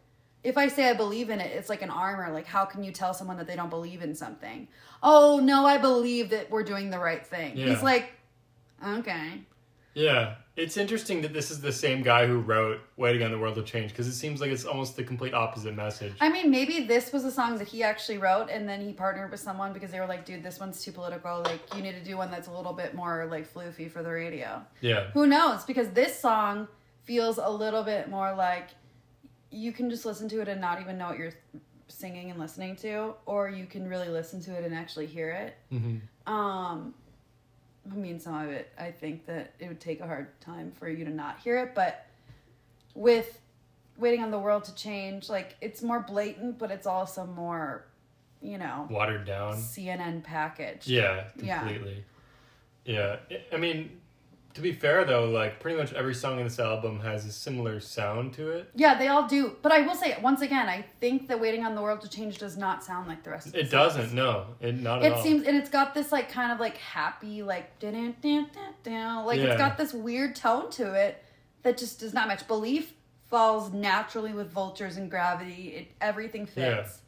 [0.44, 2.32] if i say i believe in it it's like an armor.
[2.32, 4.68] Like how can you tell someone that they don't believe in something?
[5.02, 7.56] Oh no i believe that we're doing the right thing.
[7.56, 7.66] Yeah.
[7.66, 8.12] he's like
[8.86, 9.42] okay.
[9.94, 13.54] Yeah, it's interesting that this is the same guy who wrote "Waiting on the World
[13.54, 16.12] to Change" because it seems like it's almost the complete opposite message.
[16.20, 19.30] I mean, maybe this was a song that he actually wrote, and then he partnered
[19.30, 21.42] with someone because they were like, "Dude, this one's too political.
[21.42, 24.10] Like, you need to do one that's a little bit more like floofy for the
[24.10, 25.64] radio." Yeah, Who knows?
[25.64, 26.68] Because this song
[27.04, 28.68] feels a little bit more like
[29.50, 31.32] you can just listen to it and not even know what you're
[31.86, 35.56] singing and listening to, or you can really listen to it and actually hear it.
[35.70, 35.98] hmm
[36.30, 36.94] Um,
[37.90, 40.88] I mean, some of it, I think that it would take a hard time for
[40.88, 42.06] you to not hear it, but
[42.94, 43.40] with
[43.96, 47.84] waiting on the world to change, like it's more blatant, but it's also more,
[48.42, 49.54] you know, watered down.
[49.54, 50.86] CNN package.
[50.86, 51.58] Yeah, Yeah.
[51.60, 52.04] completely.
[52.84, 54.00] Yeah, I- I mean,
[54.54, 57.78] to be fair though, like pretty much every song in this album has a similar
[57.80, 58.70] sound to it.
[58.74, 59.56] Yeah, they all do.
[59.62, 62.38] But I will say, once again, I think that waiting on the world to change
[62.38, 63.94] does not sound like the rest of the It songs.
[63.94, 64.14] doesn't.
[64.14, 65.12] No, it not at all.
[65.12, 65.22] It all.
[65.22, 68.48] seems, and it's got this like kind of like happy, like dun dun dun
[68.82, 69.46] dun, like Yeah.
[69.46, 71.22] it's got this weird tone to it
[71.62, 72.46] that just does not match.
[72.48, 72.94] Belief
[73.30, 75.68] falls naturally with vultures and gravity.
[75.76, 77.02] It everything fits.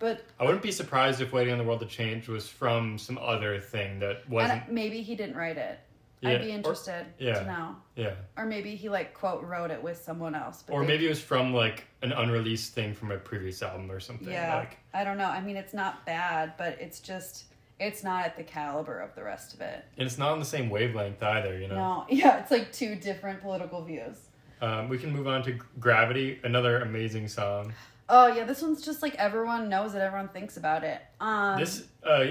[0.00, 3.16] But I wouldn't be surprised if "Waiting on the World to Change" was from some
[3.16, 4.70] other thing that wasn't.
[4.70, 5.78] maybe he didn't write it.
[6.24, 7.34] Yeah, I'd be or- interested yeah.
[7.40, 7.76] to know.
[7.96, 10.64] Yeah, Or maybe he like quote wrote it with someone else.
[10.68, 14.00] Or they- maybe it was from like an unreleased thing from a previous album or
[14.00, 14.28] something.
[14.28, 15.26] yeah, Like, I don't know.
[15.28, 17.44] I mean, it's not bad, but it's just
[17.80, 19.84] it's not at the caliber of the rest of it.
[19.98, 21.58] and it's not on the same wavelength either.
[21.58, 21.74] You know.
[21.74, 24.16] No, yeah, it's like two different political views.
[24.60, 27.72] Um, we can move on to "Gravity," another amazing song.
[28.08, 29.98] Oh yeah, this one's just like everyone knows it.
[29.98, 31.00] Everyone thinks about it.
[31.20, 32.26] Um, This uh,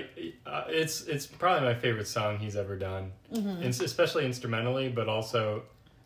[0.45, 3.63] uh, it's it's probably my favorite song he's ever done, Mm-hmm.
[3.63, 5.63] It's especially instrumentally, but also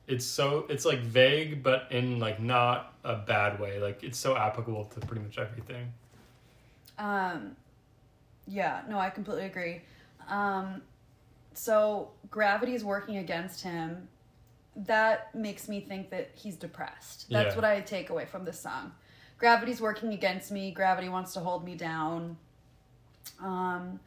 [0.08, 3.80] it's so it's like vague, but in like not a bad way.
[3.80, 5.92] Like it's so applicable to pretty much everything.
[6.98, 7.56] Um,
[8.48, 9.82] yeah, no, I completely agree.
[10.30, 10.82] Um,
[11.54, 14.08] so gravity is working against him.
[14.78, 17.30] That makes me think that he's depressed.
[17.30, 17.56] That's Yeah.
[17.56, 18.94] what I take away from this song.
[19.38, 20.71] Gravity's working against me.
[20.71, 22.38] Gravity wants to hold me down.
[23.41, 24.00] Um,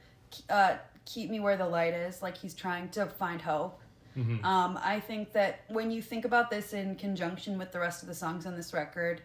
[0.49, 2.23] uh, keep me where the light is.
[2.23, 3.81] Like he's trying to find hope.
[4.17, 4.45] Mhm.
[4.45, 8.09] Um, I think that when you think about this in conjunction with the rest of
[8.09, 9.23] the songs on this record,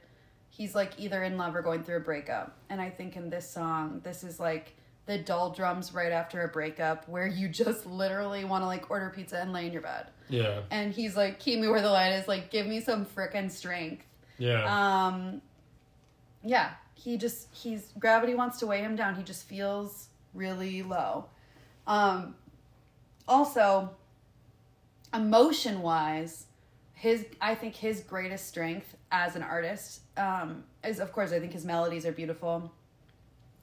[0.49, 2.55] he's like either in love or going through a breakup.
[2.69, 4.75] And I think in this song, this is like
[5.07, 9.11] the dull drums right after a breakup where you just literally want to like order
[9.13, 10.07] pizza and lay in your bed.
[10.29, 13.51] Yeah, And he's like, keep me where the light is, like, give me some frickin'
[13.51, 14.03] strength.
[14.39, 14.63] yeah,
[15.05, 15.39] Um,
[16.45, 19.15] yeah, he just he's gravity wants to weigh him down.
[19.15, 21.25] He just feels really low.
[21.87, 22.35] Um,
[23.27, 23.91] also,
[25.13, 26.45] emotion wise,
[26.93, 31.53] his I think his greatest strength as an artist um, is of course I think
[31.53, 32.71] his melodies are beautiful,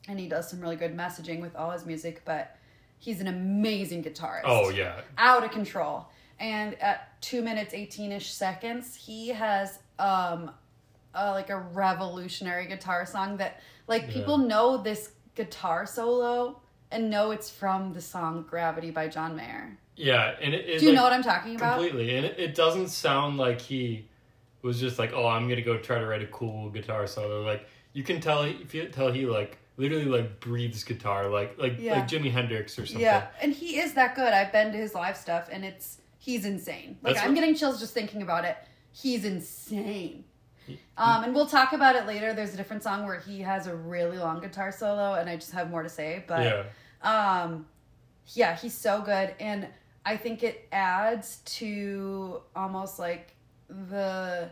[0.09, 2.23] and he does some really good messaging with all his music.
[2.25, 2.57] But
[2.99, 6.07] he's an amazing guitarist oh yeah, out of control.
[6.41, 10.51] And at two minutes eighteen ish seconds, he has um
[11.15, 14.13] uh, like a revolutionary guitar song that like Yeah.
[14.15, 19.79] people know this guitar solo and know it's from the song Gravity by John Mayer.
[19.97, 20.35] yeah.
[20.41, 21.79] And it, it Do you like, know what I'm talking about?
[21.79, 22.17] completely?
[22.17, 24.09] And it, it doesn't sound like he
[24.63, 27.43] was just like, oh, I'm gonna go try to write a cool guitar solo.
[27.43, 31.59] Like you can tell, he, if you tell he like literally like breathes guitar, like
[31.59, 31.95] like Yeah.
[31.95, 33.03] like Jimi Hendrix or something.
[33.03, 34.33] Yeah, and he is that good.
[34.33, 36.99] I've been to his live stuff and it's he's insane.
[37.03, 38.57] Like That's I'm what- getting chills just thinking about it.
[38.93, 40.25] He's insane.
[40.97, 42.35] Um, and we'll talk about it later.
[42.35, 45.53] There's a different song where he has a really long guitar solo, and I just
[45.53, 46.25] have more to say.
[46.27, 46.69] But
[47.05, 47.43] yeah.
[47.43, 47.67] um,
[48.35, 49.67] yeah, he's so good, and
[50.05, 53.35] I think it adds to almost like
[53.69, 54.51] the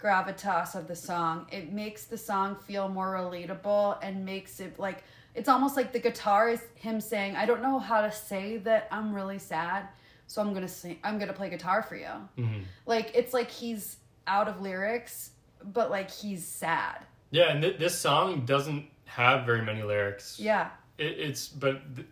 [0.00, 1.46] gravitas of the song.
[1.50, 5.04] It makes the song feel more relatable and makes it like
[5.34, 8.88] it's almost like the guitar is him saying, "I don't know how to say that
[8.90, 9.88] I'm really sad,
[10.26, 10.98] so I'm gonna sing.
[11.04, 13.96] I'm gonna play guitar for you." hmm Like it's like he's
[14.26, 15.30] out of lyrics,
[15.64, 17.04] but like he's sad.
[17.30, 20.38] Yeah, and th- this song doesn't have very many lyrics.
[20.38, 20.70] Yeah.
[20.98, 22.08] It, it's but th-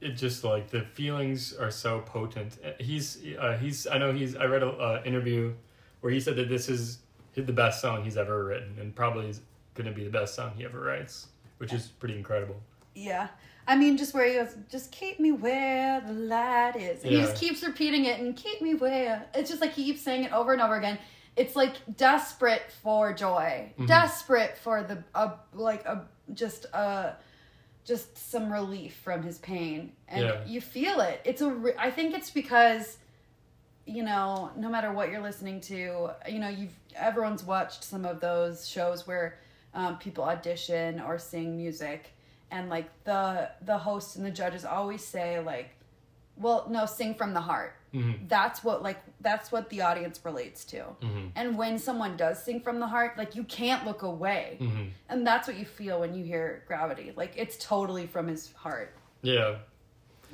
[0.00, 2.58] it just like the feelings are so potent.
[2.64, 5.52] Uh, He's uh, he's I know he's I read a uh, interview
[6.00, 6.98] where he said that this is
[7.34, 9.40] the best song he's ever written, and probably is
[9.74, 12.56] going to be the best song he ever writes, which is pretty incredible.
[12.94, 13.28] Yeah.
[13.66, 17.04] I mean, just where he goes, just keep me where the light is.
[17.04, 19.24] And He just keeps repeating it and keep me where.
[19.34, 20.98] It's just like he keeps saying it over and over again.
[21.40, 23.86] It's like desperate for joy, Mhm.
[23.86, 25.96] desperate for the uh, like a
[26.34, 27.12] just uh
[27.84, 30.44] just some relief from his pain, and Yeah.
[30.44, 31.20] you feel it.
[31.24, 31.50] It's a.
[31.50, 32.98] Re- I think it's because
[33.86, 38.20] you know, no matter what you're listening to, you know, you've everyone's watched some of
[38.20, 39.38] those shows where
[39.74, 42.12] um, people audition or sing music,
[42.50, 45.70] and like the the host and the judges always say like,
[46.36, 47.72] well, no, sing from the heart.
[47.92, 50.82] Hmm That's what like that's what the audience relates to.
[51.02, 54.56] hmm And when someone does sing from the heart, like you can't look away.
[54.58, 57.12] hmm And that's what you feel when you hear Gravity.
[57.16, 58.94] Like it's totally from his heart.
[59.22, 59.56] Yeah.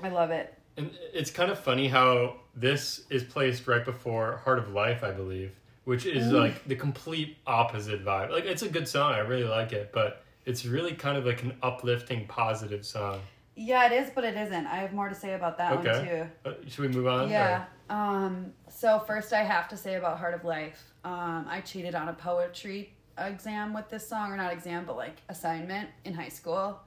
[0.03, 0.55] I love it.
[0.77, 5.11] And it's kind of funny how this is placed right before Heart of Life, I
[5.11, 5.53] believe,
[5.85, 6.39] which is Ooh.
[6.39, 8.31] like the complete opposite vibe.
[8.31, 11.43] Like it's a good song, I really like it, but it's really kind of like
[11.43, 13.21] an uplifting, positive song.
[13.59, 14.67] Yeah, it is, but it isn't.
[14.67, 16.27] I have more to say about that one too.
[16.45, 17.31] Uh, should we move on?
[17.31, 17.65] Yeah.
[17.89, 20.93] Um, so first I have to say about Heart of Life.
[21.05, 25.23] Um, I cheated on a poetry exam with this song, or not exam, but like
[25.31, 26.79] assignment in high school.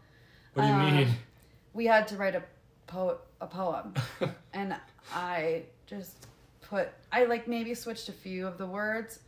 [0.53, 1.07] What do you Um, mean?
[1.73, 2.43] We had to write a
[2.85, 3.93] po- a poem,
[4.53, 4.75] and
[5.13, 6.27] I just
[6.61, 9.19] put I like maybe switched a few of the words,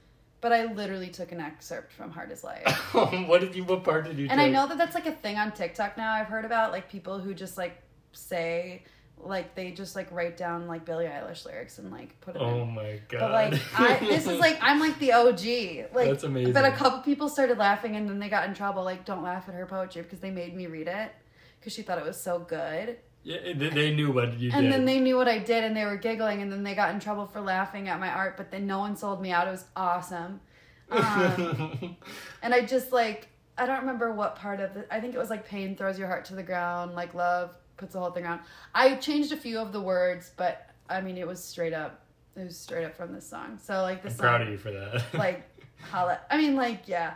[0.41, 2.93] but I literally took an excerpt from Heart of Life.
[3.27, 3.63] what did you?
[3.63, 4.27] What part did you?
[4.29, 6.11] And I know that that's like a thing on TikTok now.
[6.11, 7.81] I've heard about like people who just like
[8.11, 8.83] say
[9.23, 12.63] like they just like write down like Billie Eilish lyrics and like put it Oh
[12.63, 12.73] in.
[12.73, 13.19] my god!
[13.19, 15.93] But like I this is like I'm like the OG.
[15.95, 16.53] Like That's amazing.
[16.53, 18.83] But a couple people started laughing and then they got in trouble.
[18.83, 21.11] Like don't laugh at her poetry because they made me read it
[21.59, 22.97] because she thought it was so good.
[23.23, 24.73] Yeah, they, knew what you And did.
[24.73, 26.99] then they knew what I did and they were giggling and then they got in
[26.99, 28.35] trouble for laughing at my art.
[28.37, 29.47] But then no one sold me out.
[29.47, 30.41] It was awesome.
[30.91, 31.95] Um,
[32.41, 34.87] And I just like I don't remember what part of it.
[34.91, 37.93] I think it was like pain throws your heart to the ground, like love puts
[37.93, 38.41] the whole thing around.
[38.75, 42.03] I changed a few of the words, but I mean it was straight up.
[42.35, 43.59] It was straight up from this song.
[43.63, 45.03] So like this I'm song, proud of you for that.
[45.13, 45.43] like
[45.91, 46.19] holla.
[46.29, 47.13] I mean like yeah,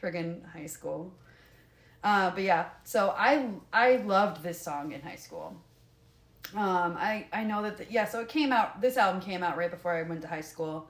[0.00, 1.12] friggin' high school.
[2.04, 5.56] Uh, but yeah, so I I loved this song in high school.
[6.54, 8.80] Um, I I know that the, yeah, so it came out.
[8.80, 10.88] This album came out right before I went to high school,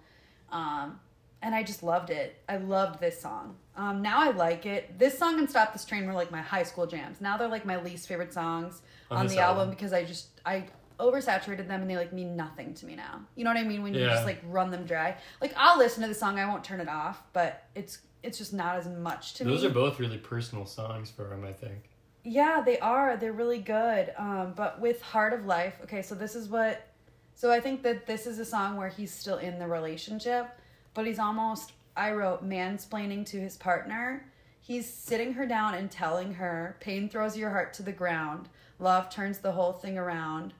[0.51, 0.99] um,
[1.41, 2.43] and I just loved it.
[2.49, 3.57] I loved this song.
[3.77, 4.99] Um, now I like it.
[4.99, 7.21] This song and Stop This Train were like my high school jams.
[7.21, 9.61] Now they're like my least favorite songs On on, the album.
[9.61, 9.71] album.
[9.75, 10.67] because I just I
[11.01, 13.21] oversaturated them and they like mean nothing to me now.
[13.37, 13.83] You know what I mean?
[13.83, 14.11] When you Yeah.
[14.11, 15.17] just like run them dry.
[15.41, 18.53] Like I'll listen to the song, I won't turn it off, but it's it's just
[18.53, 19.51] not as much to me.
[19.51, 21.91] Those are both really personal songs for him, I think.
[22.25, 23.16] Yeah, they are.
[23.16, 24.12] They're really good.
[24.16, 26.89] Um, but with Heart of Life, okay, so this is what.
[27.35, 30.49] So I think that this is a song where he's still in the relationship,
[30.95, 34.27] but he's almost, I wrote, mansplaining to his partner.
[34.61, 38.49] He's sitting her down and telling her, pain throws your heart to the ground,
[38.79, 40.55] love turns the whole thing around.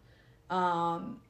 [0.51, 1.21] Um,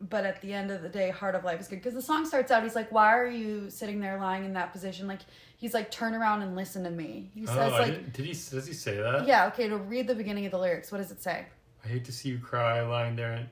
[0.00, 1.76] but at the end of the day, Heart of Life is good.
[1.76, 4.72] Because the song starts out, he's like, Why are you sitting there lying in that
[4.72, 5.06] position?
[5.06, 5.20] Like,
[5.56, 7.30] he's like, Turn around and listen to me.
[7.34, 8.32] He oh, says, like, didn't- he?
[8.32, 9.26] Does he say that?
[9.26, 10.92] yeah, okay, to read the beginning of the lyrics.
[10.92, 11.46] What does it say?
[11.84, 13.32] I hate to see you cry lying there.
[13.32, 13.48] And,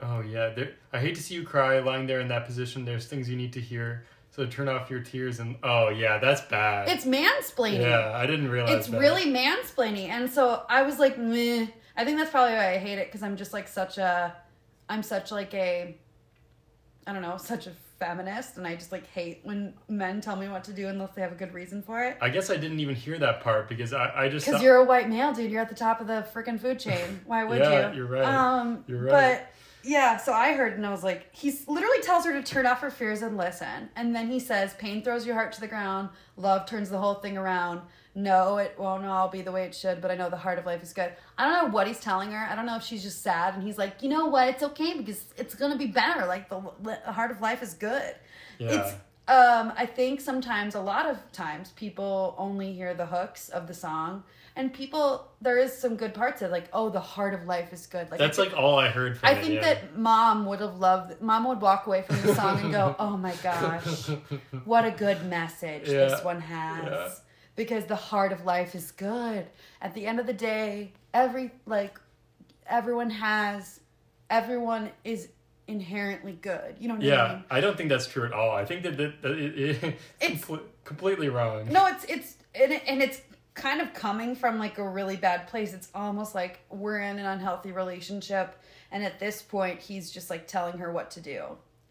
[0.00, 0.72] oh yeah, there.
[0.92, 2.84] I hate to see you cry lying there in that position.
[2.84, 4.04] There's things you need to hear.
[4.30, 6.88] So turn off your tears and oh yeah, that's bad.
[6.88, 7.82] It's mansplaining.
[7.82, 8.98] yeah, I didn't realize it's that.
[8.98, 10.08] really mansplaining.
[10.08, 11.66] And so I was like, meh.
[11.96, 14.34] I think that's probably why I hate it because I'm just like such a,
[14.88, 15.96] I'm such like a,
[17.06, 20.48] I don't know, such a feminist, and I just like hate when men tell me
[20.48, 22.16] what to do unless they have a good reason for it.
[22.20, 24.84] I guess I didn't even hear that part because I, I just Because you're a
[24.84, 25.50] white male, dude.
[25.50, 27.20] You're at the top of the freaking food chain.
[27.26, 27.98] Why would Yeah, you?
[27.98, 28.24] you're right.
[28.24, 29.10] Um, You're right.
[29.10, 29.52] But
[29.86, 32.80] yeah, so I heard and I was like, he literally tells her to turn off
[32.80, 33.90] her fears and listen.
[33.96, 37.14] And then he says, pain throws your heart to the ground, love turns the whole
[37.14, 37.82] thing around.
[38.14, 40.66] No, it won't all be the way it should, but I know the heart of
[40.66, 41.12] life is good.
[41.36, 42.46] I don't know what he's telling her.
[42.48, 44.48] I don't know if she's just sad and he's like, you know what?
[44.48, 46.24] It's okay because it's going to be better.
[46.26, 48.14] Like the, the heart of life is good.
[48.58, 48.70] yeah.
[48.70, 48.94] It's
[49.26, 53.72] um I think sometimes a lot of times people only hear the hooks of the
[53.72, 54.22] song
[54.54, 57.72] and people there is some good parts of it, like oh the heart of life
[57.72, 59.40] is good like that's I, like all I heard from I it.
[59.42, 59.60] think yeah.
[59.62, 63.16] that mom would have loved mom would walk away from the song and go oh
[63.16, 64.10] my gosh
[64.66, 66.08] what a good message Yeah.
[66.08, 67.08] this one has Yeah.
[67.56, 69.46] Because the heart of life is good
[69.80, 71.98] at the end of the day every like
[72.66, 73.80] everyone has
[74.30, 75.28] everyone is
[75.66, 78.50] inherently good you know what I yeah, mean I don't think that's true at all.
[78.50, 80.46] I think that, that, that it, it, it's
[80.84, 81.70] completely wrong.
[81.70, 83.20] No, it's it's and, it, and it's
[83.54, 85.72] kind of coming from like a really bad place.
[85.72, 88.56] It's almost like we're in an unhealthy relationship,
[88.92, 91.44] and at this point, he's just like telling her what to do.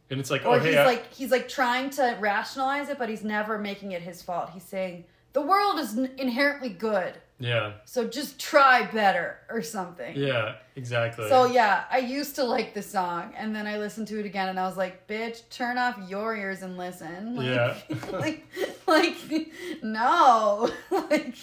[0.10, 2.98] And it's like, or oh hey, he's I- like he's like trying to rationalize it,
[2.98, 4.52] but he's never making it his fault.
[4.54, 10.16] He's saying the world is inherently good, yeah, so just try better or something.
[10.16, 11.28] yeah, exactly.
[11.28, 14.50] So yeah, I used to like the song, and then I listened to it again,
[14.50, 17.76] and I was like, "Bitch, turn off your ears and listen." Like, Yeah.
[18.12, 18.46] like,
[18.88, 21.36] like, no, like,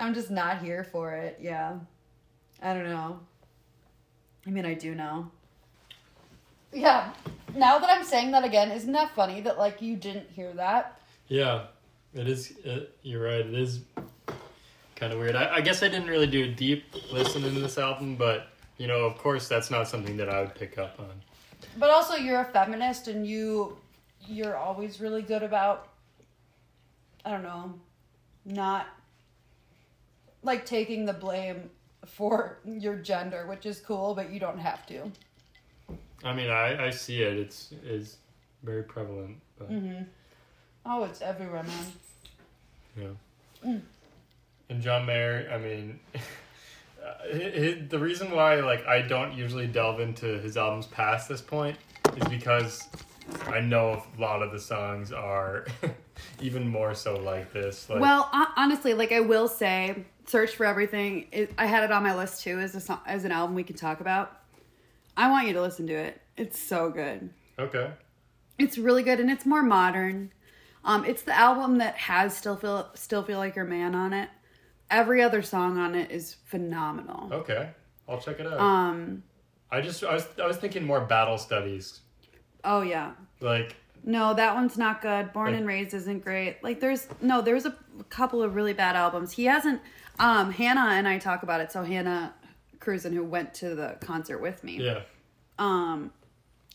[0.00, 1.38] I'm just not here for it.
[1.40, 1.74] Yeah,
[2.62, 3.20] I don't know.
[4.46, 5.30] I mean, I do know.
[6.72, 7.12] Yeah.
[7.54, 10.98] Now that I'm saying that again, isn't that funny that like you didn't hear that?
[11.28, 11.64] Yeah,
[12.14, 12.52] it is.
[12.64, 13.40] It, you're right.
[13.40, 13.80] It is
[14.96, 15.36] kind of weird.
[15.36, 18.48] I, I guess I didn't really do a deep listen into this album, but
[18.78, 21.10] you know, of course, that's not something that I would pick up on.
[21.76, 23.76] But also, you're a feminist, and you
[24.26, 25.88] you're always really good about
[27.24, 27.74] I don't know,
[28.44, 28.86] not
[30.42, 31.70] like taking the blame
[32.06, 35.10] for your gender, which is cool, but you don't have to.
[36.24, 37.36] I mean, I, I see it.
[37.36, 38.16] It's is
[38.62, 39.36] very prevalent.
[39.58, 40.04] But, Mm-hmm.
[40.90, 41.86] Oh, it's everywhere, man.
[43.62, 43.68] Yeah.
[43.70, 43.80] Mm.
[44.70, 46.22] And John Mayer, I mean, hi-
[47.30, 51.76] hi- the reason why like I don't usually delve into his albums past this point
[52.16, 52.88] is because
[53.46, 55.66] I know a lot of the songs are
[56.40, 57.88] even more so like this.
[57.90, 62.02] Like, well, honestly, like I will say, "Search for Everything." It, I had it on
[62.02, 64.34] my list too as a song, as an album we can talk about.
[65.16, 66.20] I want you to listen to it.
[66.36, 67.30] It's so good.
[67.58, 67.90] okay,
[68.58, 70.30] It's really good and it's more modern.
[70.88, 74.28] Um, it's the album that has still feel still feel like your man on it.
[74.90, 77.28] Every other song on it is phenomenal.
[77.32, 77.70] okay,
[78.08, 78.58] I'll check it out.
[78.58, 79.22] Um,
[79.70, 82.00] I just I was I was thinking more battle studies,
[82.64, 85.32] oh yeah, like no, that one's not good.
[85.34, 86.64] Born Like- and Raised isn't great.
[86.64, 87.76] Like there's no, there's a
[88.08, 89.32] couple of really bad albums.
[89.32, 89.82] He hasn't.
[90.18, 91.70] Um, Hannah and I talk about it.
[91.70, 92.34] So Hannah
[92.80, 95.00] Cruzen, who went to the concert with me, yeah,
[95.58, 96.12] um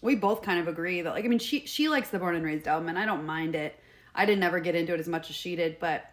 [0.04, 2.44] we both kind of agree that like i mean she she likes the born and
[2.46, 3.80] raised album and i don't mind it
[4.16, 6.06] i didn't ever get into it as much as she did but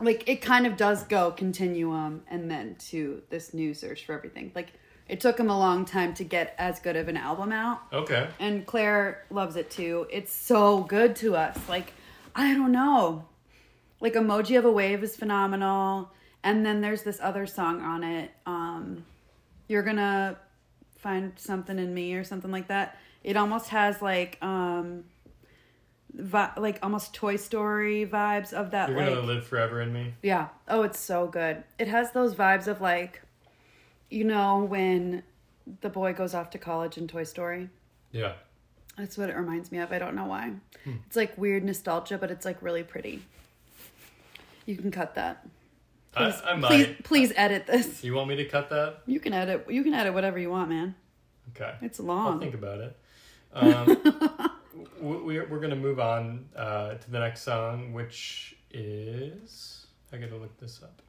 [0.00, 4.52] like it kind of does go continuum and then to this new search for everything.
[4.54, 4.72] Like
[5.08, 7.80] it took him a long time to get as good of an album out.
[7.92, 10.06] Okay, and claire loves it too.
[10.10, 11.58] It's so good to us.
[11.68, 11.92] Like
[12.34, 13.24] i don't know.
[14.00, 16.10] Like emoji of a wave is phenomenal.
[16.44, 19.04] And then there's this other song on it um
[19.66, 20.38] you're gonna
[20.98, 22.96] find something in me or something like that.
[23.24, 25.04] It almost has like um
[26.14, 30.14] vi- like almost toy story vibes of that you're like gonna live forever in me.
[30.22, 33.22] yeah oh it's so good it has those vibes of like
[34.10, 35.22] you know when
[35.80, 37.68] the boy goes off to college in toy story
[38.10, 38.32] Yeah,
[38.96, 40.52] that's what it reminds me of i don't know why
[40.84, 40.92] Hmm.
[41.06, 43.22] it's like weird nostalgia but it's like really pretty
[44.66, 45.46] you can cut that
[46.16, 46.68] I, please, I might.
[46.68, 49.02] please please edit this You want me to cut that?
[49.06, 50.94] you can edit you can edit whatever you want man
[51.56, 51.74] Okay.
[51.82, 52.34] it's long.
[52.34, 52.96] I'll think about it.
[53.54, 54.50] Um,
[55.00, 60.58] we're we're gonna move on uh, to the next song, which is I gotta look
[60.60, 61.00] this up.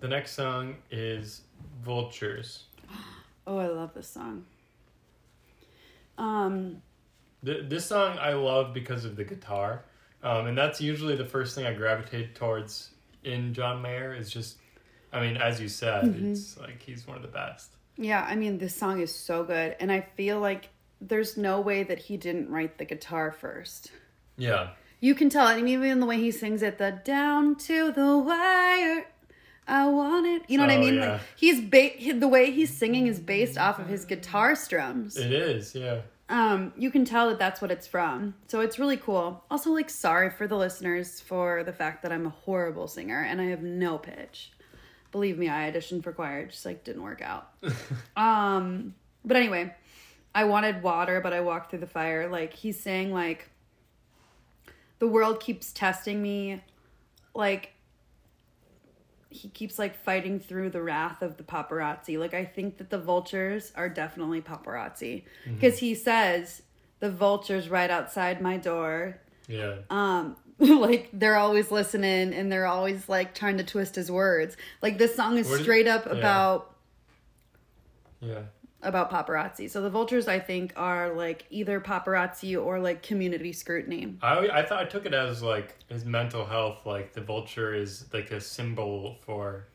[0.00, 1.42] The next song is
[1.82, 2.64] "Vultures."
[3.50, 4.44] Oh, I love this song.
[6.18, 6.82] Um,
[7.44, 9.84] Th- this song I love because of the guitar,
[10.22, 12.90] um, and that's usually the first thing I gravitate towards
[13.24, 14.14] in John Mayer.
[14.14, 14.58] Is just,
[15.12, 16.32] I mean, as you said, Mm-hmm.
[16.32, 17.70] it's like he's one of the best.
[17.96, 20.68] yeah, I mean, this song is so good, and I feel like
[21.00, 23.90] there's no way that he didn't write the guitar first.
[24.36, 24.70] Yeah,
[25.00, 28.16] You can tell, I mean, even the way he sings it, the down to the
[28.18, 29.06] wire,
[29.66, 30.42] I want it.
[30.48, 30.94] You know what I Oh, mean?
[30.94, 31.12] yeah.
[31.12, 35.16] Like he's ba- the way he's singing is based off of his guitar strums.
[35.16, 35.74] it is.
[35.74, 36.00] Yeah.
[36.30, 39.88] um you can tell that that's what it's from so it's really cool also like
[39.88, 43.62] sorry for the listeners for the fact that i'm a horrible singer and i have
[43.62, 44.52] no pitch
[45.10, 47.48] believe me i auditioned for choir it just like didn't work out
[48.16, 48.94] um
[49.24, 49.74] but anyway
[50.38, 53.50] i wanted water but i walked through the fire like he's saying like
[54.98, 56.62] the world keeps testing me
[57.34, 57.72] like
[59.30, 62.18] he keeps like fighting through the wrath of the paparazzi.
[62.18, 66.62] Like I think that the vultures are definitely paparazzi because he says
[67.00, 69.20] the vultures right outside my door.
[69.46, 69.76] Yeah.
[69.90, 74.56] Um like they're always listening and they're always like trying to twist his words.
[74.82, 76.12] Like this song is is- straight up yeah.
[76.12, 76.74] about
[78.20, 78.42] Yeah.
[78.82, 79.68] About paparazzi.
[79.68, 84.16] So the vultures I think are like either paparazzi or like community scrutiny.
[84.22, 86.86] I I thought I took it as like his mental health.
[86.86, 89.66] Like the vulture is like a symbol for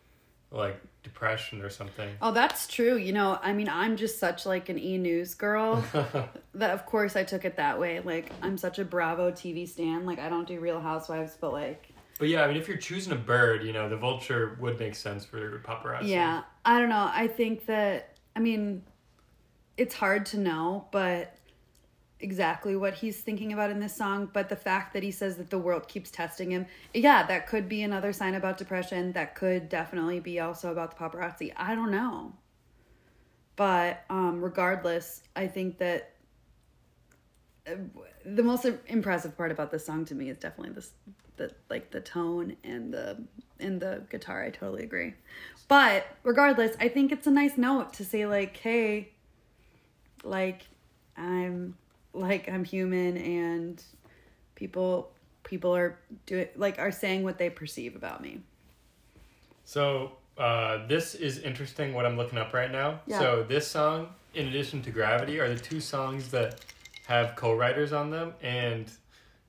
[0.52, 2.10] like depression or something.
[2.22, 2.96] Oh, that's true.
[2.96, 5.84] You know, I mean, I'm just such like an e news girl
[6.54, 8.00] that, of course, I took it that way.
[8.00, 10.06] Like, I'm such a Bravo TV stan.
[10.06, 11.90] Like, I don't do Real Housewives, but like,
[12.20, 14.96] But yeah, I mean, if you're choosing a bird, you know, the vulture would make
[14.96, 16.08] sense for paparazzi.
[16.10, 17.10] yeah, I don't know.
[17.12, 18.84] I think that, I mean,
[19.78, 21.36] it's hard to know, but
[22.20, 24.30] exactly what he's thinking about in this song.
[24.32, 27.68] But the fact that he says that the world keeps testing him, yeah, that could
[27.68, 29.12] be another sign about depression.
[29.12, 31.54] That could definitely be also about the paparazzi.
[31.58, 32.34] I don't know.
[33.56, 36.14] But um, regardless, I think that
[37.68, 37.76] uh,
[38.26, 40.92] the most impressive part about this song to me is definitely this
[41.36, 43.24] the like the tone and the
[43.60, 44.44] and the guitar.
[44.44, 45.14] I totally agree.
[45.68, 49.13] But regardless, I think it's a nice note to say like, hey,
[50.24, 50.64] like
[51.18, 51.76] I'm
[52.14, 53.84] like I'm human and
[54.56, 55.12] people
[55.44, 58.42] people are doing like are saying what they perceive about me.
[59.66, 61.94] So uh, this is interesting.
[61.94, 63.02] What I'm looking up right now.
[63.06, 63.20] Yeah.
[63.20, 66.60] So this song, in addition to Gravity, are the two songs that
[67.08, 68.92] have co-writers on them, and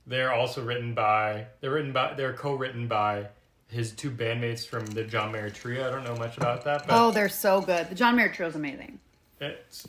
[0.06, 3.26] they're also written by they're written by they're co-written by
[3.68, 5.88] his two bandmates from the John Mayer Trio.
[5.88, 7.88] I don't know much about that, but Oh, they're so good.
[7.88, 9.00] The John Mayer Trio is amazing.
[9.40, 9.88] it's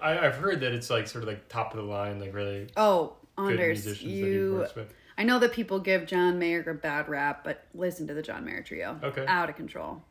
[0.00, 2.68] I, I've heard that it's like sort of like top of the line, like really
[2.76, 4.54] Oh, good Anders, musicians that he you.
[4.58, 4.94] works with.
[5.18, 8.44] I know that people give John Mayer a bad rap, but listen to the John
[8.44, 8.98] Mayer Trio.
[9.02, 9.24] Okay.
[9.26, 10.02] Out of control.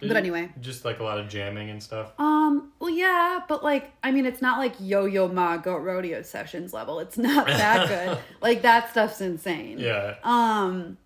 [0.00, 0.50] But anyway.
[0.60, 2.12] just like a lot of jamming and stuff.
[2.18, 6.22] Um, well, yeah, but like, I mean, it's not like Yo Yo Ma Goat Rodeo
[6.22, 6.98] Sessions level.
[6.98, 8.18] It's not that good.
[8.40, 9.78] like, that stuff's insane.
[9.78, 10.98] Yeah, Um,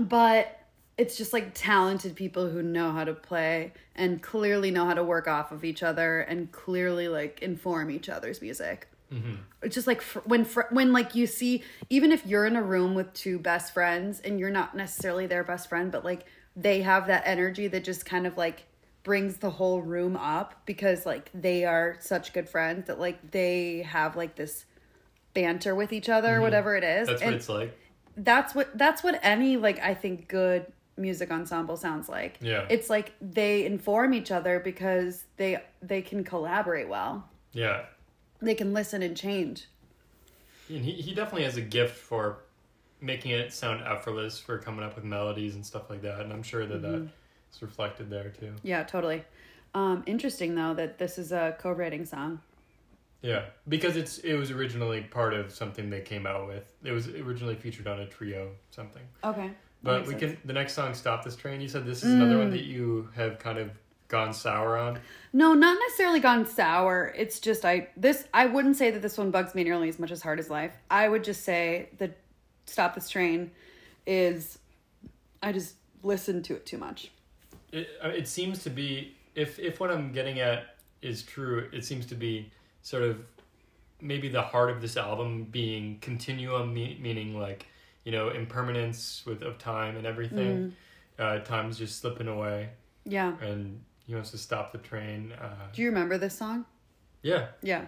[0.00, 0.57] but
[0.98, 5.04] it's just like talented people who know how to play and clearly know how to
[5.04, 8.88] work off of each other and clearly like inform each other's music.
[9.12, 9.36] Mm-hmm.
[9.62, 12.62] It's just like fr- when fr- when like you see even if you're in a
[12.62, 16.26] room with two best friends and you're not necessarily their best friend, but like
[16.56, 18.64] they have that energy that just kind of like
[19.04, 23.82] brings the whole room up because like they are such good friends that like they
[23.82, 24.66] have like this
[25.32, 26.42] banter with each other, mm-hmm.
[26.42, 27.06] whatever it is.
[27.06, 27.78] that's what and it's like.
[28.16, 30.66] that's what that's what any like I think good
[30.98, 32.38] music ensemble sounds like.
[32.40, 32.66] Yeah.
[32.68, 37.28] It's like they inform each other because they they can collaborate well.
[37.52, 37.84] Yeah,
[38.40, 39.66] They can listen and change.
[40.68, 42.40] and he he definitely has a gift for
[43.00, 46.20] making it sound effortless, for coming up with melodies and stuff like that.
[46.20, 47.06] And I'm sure that Mm-hmm.
[47.50, 48.52] that's reflected there too.
[48.62, 49.24] Yeah, totally.
[49.74, 52.40] Um, interesting though that this is a co-writing song.
[53.22, 56.72] Yeah, because it's it was originally part of something they came out with.
[56.84, 59.02] It was originally featured on a trio something.
[59.24, 59.50] Okay.
[59.82, 62.38] But we can the next song, "Stop This Train." You said this is another Mm.
[62.38, 63.70] one that you have kind of
[64.08, 64.98] gone sour on.
[65.32, 67.12] No, not necessarily gone sour.
[67.16, 70.10] It's just I this I wouldn't say that this one bugs me nearly as much
[70.10, 70.72] as Heart of Life.
[70.90, 72.16] I would just say that
[72.66, 73.50] Stop This Train
[74.06, 74.58] is
[75.42, 77.10] I just listened to it too much.
[77.70, 82.04] It it seems to be if if what I'm getting at is true, it seems
[82.06, 82.50] to be
[82.82, 83.24] sort of
[84.00, 87.66] maybe the heart of this album being continuum, me- meaning like
[88.08, 90.74] you know impermanence with of time and everything.
[91.18, 92.70] Uh, time's just slipping away,
[93.04, 93.34] Yeah.
[93.42, 95.32] and he wants to stop the train.
[95.32, 96.64] Uh, Do you remember this song?
[97.20, 97.84] yeah, Yeah.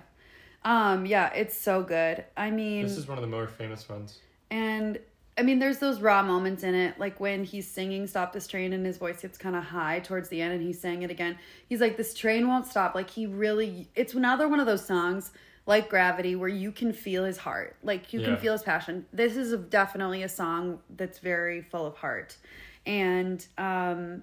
[0.62, 2.22] Um yeah, it's so good.
[2.36, 4.18] I mean this is one of the more famous ones.
[4.50, 4.98] And
[5.38, 8.74] I mean, there's those raw moments in it, like when he's singing "Stop This Train"
[8.74, 11.38] and his voice gets kind of high towards the end, and he's saying it again.
[11.66, 15.30] He's like, "This train won't stop." Like he really, it's another one of those songs
[15.70, 19.06] like "Gravity" where you can feel his heart, like you can feel his passion.
[19.12, 22.36] This is a, definitely a song that's very full of heart,
[22.84, 24.22] and um,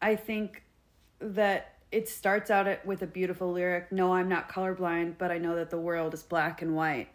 [0.00, 0.62] I think
[1.20, 3.92] that it starts out with a beautiful lyric.
[3.92, 7.08] No, I'm not colorblind, but I know that the world is black and white.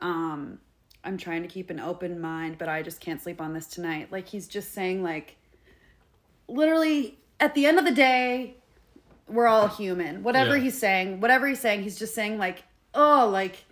[0.00, 0.58] Um,
[1.04, 4.10] I'm trying to keep an open mind, but I just can't sleep on this tonight.
[4.12, 5.36] Like he's just saying, like,
[6.48, 8.56] literally, at the end of the day,
[9.28, 10.22] we're all human.
[10.22, 10.64] Whatever Yeah.
[10.64, 12.64] he's saying, whatever he's saying, he's just saying, like,
[12.94, 13.64] oh, like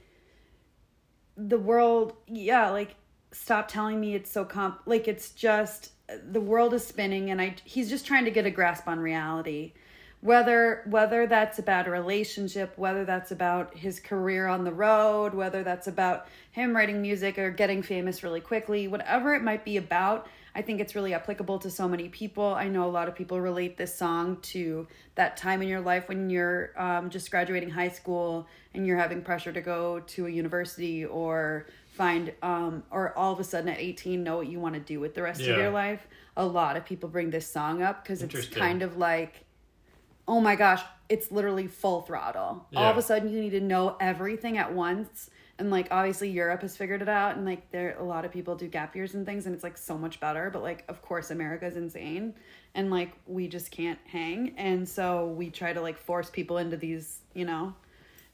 [1.37, 2.95] the world, yeah, like
[3.33, 4.81] stop telling me it's so comp.
[4.87, 5.93] Like it's just
[6.31, 7.57] the world is spinning, and I.
[7.64, 9.73] He's just trying to get a grasp on reality
[10.21, 15.62] whether whether that's about a relationship whether that's about his career on the road whether
[15.62, 20.27] that's about him writing music or getting famous really quickly whatever it might be about
[20.57, 23.41] i think it's really applicable to so many people i know a lot of people
[23.41, 27.89] relate this song to that time in your life when you're um, just graduating high
[27.89, 33.33] school and you're having pressure to go to a university or find um, or all
[33.33, 35.47] of a sudden at 18 know what you want to do with the rest of
[35.59, 39.47] your life a lot of people bring this song up because it's kind of like
[40.29, 42.67] oh my gosh, it's literally full throttle.
[42.75, 45.31] All of a sudden, you need to know everything at once.
[45.59, 48.57] And like, obviously, Europe has figured it out, and like, there a lot of people
[48.57, 50.51] do gap years and things, and it's like so much better.
[50.51, 52.35] But like, of course, America's insane,
[52.75, 56.77] and like, we just can't hang, and so we try to like force people into
[56.77, 57.75] these, you know,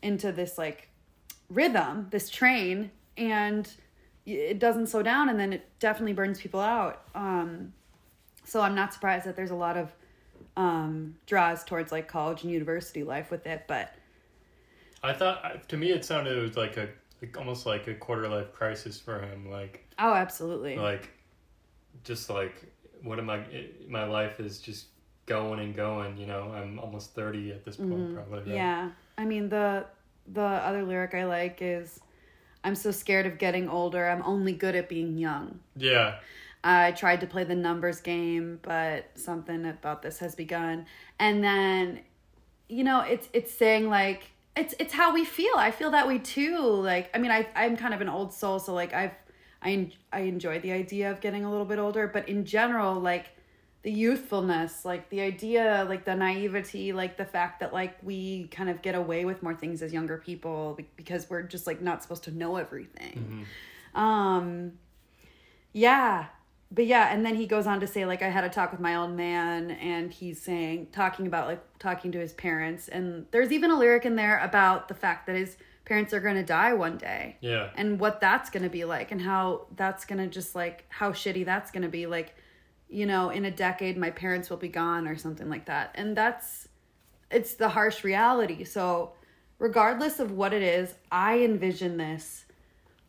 [0.03, 0.89] into this like
[1.49, 3.71] rhythm, this train, and
[4.27, 7.03] it doesn't slow down, and then it definitely burns people out.
[7.15, 7.73] Um,
[8.45, 9.93] so I'm not surprised that there's a lot of
[10.57, 13.65] um, draws towards like college and university life with it.
[13.69, 13.95] But
[15.03, 16.89] I thought to me it sounded like a
[17.23, 19.51] like almost like a quarter life crisis for him.
[19.51, 20.77] Like oh, absolutely.
[20.77, 21.09] like
[22.05, 22.55] just like
[23.03, 23.45] what am I?
[23.89, 24.87] My life is just
[25.27, 26.17] going and going.
[26.17, 28.39] You know, I'm almost thirty at this point, probably.
[28.39, 28.45] right?
[28.45, 28.55] Mm-hmm.
[28.55, 28.91] Yeah.
[29.17, 29.87] I mean the
[30.27, 32.01] the other lyric I like is
[32.65, 34.09] I'm so scared of getting older.
[34.09, 35.61] I'm only good at being young.
[35.77, 36.17] Yeah.
[36.65, 40.87] I tried to play the numbers game, but something about this has begun.
[41.19, 42.01] And then
[42.69, 45.55] you know, it's it's saying like it's it's how we feel.
[45.57, 46.59] I feel that way too.
[46.59, 49.15] Like I mean, I I'm kind of an old soul, so like I've
[49.63, 53.01] I en- I enjoy the idea of getting a little bit older, but in general
[53.01, 53.27] like
[53.83, 58.71] the youthfulness, like the idea, like the naivety, like the fact that like we kind
[58.71, 62.25] of get away with more things as younger people because we're just like not supposed
[62.25, 63.47] to know everything.
[63.95, 64.73] Um
[65.73, 66.27] yeah.
[66.75, 68.81] But yeah, and then he goes on to say like I had a talk with
[68.81, 72.89] my old man and he's saying talking about like talking to his parents.
[72.89, 76.37] And there's even a lyric in there about the fact that his parents are going
[76.37, 77.37] to die one day.
[77.41, 77.71] Yeah.
[77.77, 81.13] and what that's going to be like and how that's going to just like how
[81.13, 82.07] shitty that's going to be.
[82.07, 82.35] Like
[82.89, 85.91] you know in a decade my parents will be gone or something like that.
[85.95, 86.69] And that's
[87.31, 88.65] it's the harsh reality.
[88.65, 89.13] So
[89.63, 92.47] regardless of what it is i envision this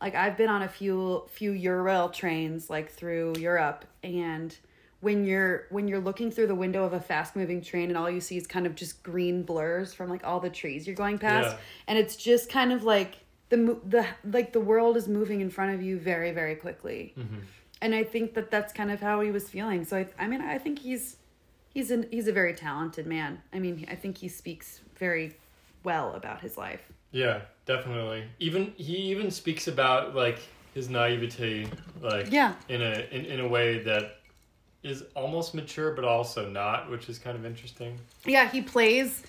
[0.04, 4.56] like i've been on a few few eurail trains like through europe and
[5.00, 8.10] when you're when you're looking through the window of a fast moving train and all
[8.10, 11.18] you see is kind of just green blurs from like all the trees you're going
[11.18, 11.58] past Yeah.
[11.88, 13.18] and it's just kind of like
[13.50, 17.12] the mo- the like the world is moving in front of you very very quickly.
[17.18, 17.40] Mm-hmm.
[17.82, 19.84] And i think that that's kind of how he was feeling.
[19.84, 21.16] So i, I mean i think he's
[21.74, 23.42] he's an he's a very talented man.
[23.52, 25.36] I mean i think he speaks very
[25.82, 28.24] well about his life Yeah, definitely.
[28.40, 30.40] Even he even speaks about like
[30.74, 31.68] his naivety,
[32.02, 32.54] like Yeah.
[32.68, 34.16] in a in, in a way that
[34.82, 37.98] is almost mature but also not, which is kind of interesting.
[38.26, 39.22] yeah he plays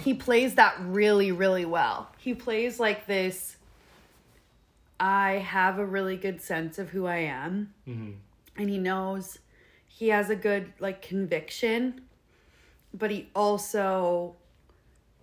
[0.00, 3.56] he plays that really really well he plays like this
[4.98, 8.10] i have a really good sense of who i am hmm
[8.56, 9.38] and he knows
[9.86, 12.00] he has a good like conviction
[12.92, 14.34] but he also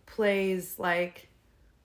[0.06, 1.28] plays like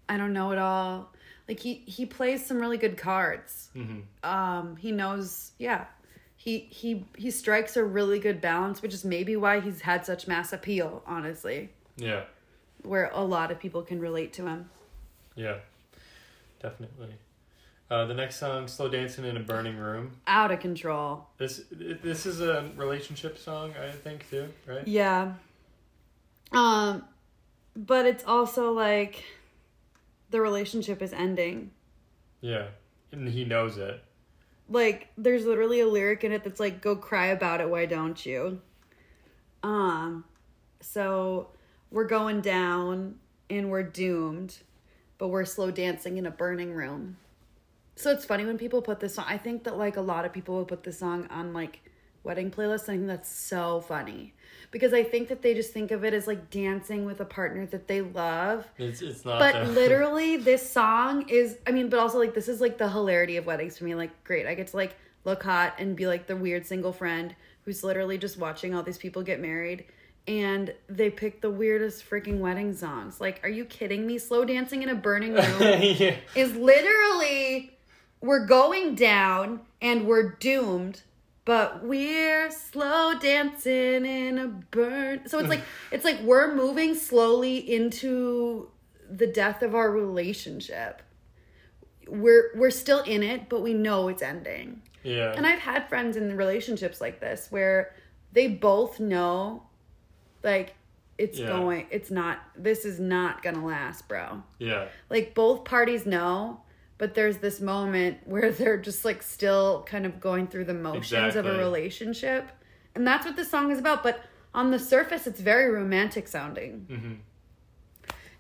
[0.09, 1.13] i don't know it all.
[1.49, 3.69] Like he he plays some really good cards.
[3.73, 5.85] Hmm um he knows yeah.
[6.37, 10.27] He he he strikes a really good balance which is maybe why he's had such
[10.29, 11.71] mass appeal honestly.
[11.97, 12.25] Yeah,
[12.83, 14.71] where a lot of people can relate to him.
[15.35, 15.59] Yeah,
[16.61, 17.15] definitely.
[17.89, 21.27] Uh, the next song, "Slow Dancing in a Burning Room." out of control.
[21.39, 24.87] This this is a relationship song, I think too, right?
[24.87, 25.35] Yeah.
[26.53, 27.05] Um
[27.77, 29.23] but it's also like
[30.31, 31.71] the relationship is ending.
[32.41, 32.69] Yeah,
[33.13, 34.03] and he knows it.
[34.69, 38.25] Like there's literally a lyric in it that's like go cry about it, why don't
[38.25, 38.61] you?
[39.63, 40.25] Um
[40.81, 41.49] so
[41.91, 43.17] we're going down
[43.49, 44.59] and we're doomed,
[45.19, 47.17] but we're slow dancing in a burning room.
[47.95, 49.25] So it's funny when people put this song.
[49.29, 51.81] I think that like a lot of people will put this song on like
[52.27, 52.83] wedding playlist.
[52.83, 54.35] I think that's so funny
[54.71, 57.65] because I think that they just think of it as like dancing with a partner
[57.67, 58.69] that they love.
[58.77, 59.39] It's it's not.
[59.39, 61.57] But literally, this song is.
[61.67, 63.95] I mean, but also like this is like the hilarity of weddings for me.
[63.95, 67.35] Like, great, I get to like look hot and be like the weird single friend
[67.65, 69.87] who's literally just watching all these people get married.
[70.29, 73.21] And they pick the weirdest freaking wedding songs.
[73.21, 74.19] Like, are you kidding me?
[74.19, 76.17] Slow dancing in a burning room yeah.
[76.35, 77.77] is literally
[78.21, 81.03] we're going down and we're doomed
[81.47, 87.57] but we're slow dancing in a burn so it's like it's like we're moving slowly
[87.73, 88.69] into
[89.09, 91.01] the death of our relationship
[92.09, 95.33] we're we're still in it but we know it's ending Yeah.
[95.37, 97.95] and I've had friends in relationships like this where
[98.33, 99.63] they both know
[100.43, 100.75] like
[101.19, 101.47] it's Yeah.
[101.47, 104.87] going it's not this is not gonna last bro yeah.
[105.11, 106.61] like both parties know
[106.99, 111.37] but there's this moment where they're just like still kind of going through the motions
[111.37, 112.51] of a relationship.
[112.95, 114.23] And that's what this song is about but
[114.55, 116.87] on the surface it's very romantic sounding.
[116.89, 117.15] Hmm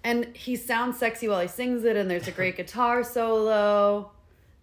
[0.07, 4.12] and he sounds sexy while he sings it and there's a great guitar solo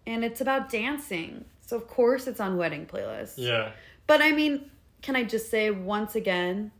[0.06, 1.44] and it's about dancing.
[1.60, 3.34] So of course it's on wedding playlists.
[3.36, 3.72] Yeah.
[4.06, 4.70] but i mean
[5.02, 6.70] can i just say once again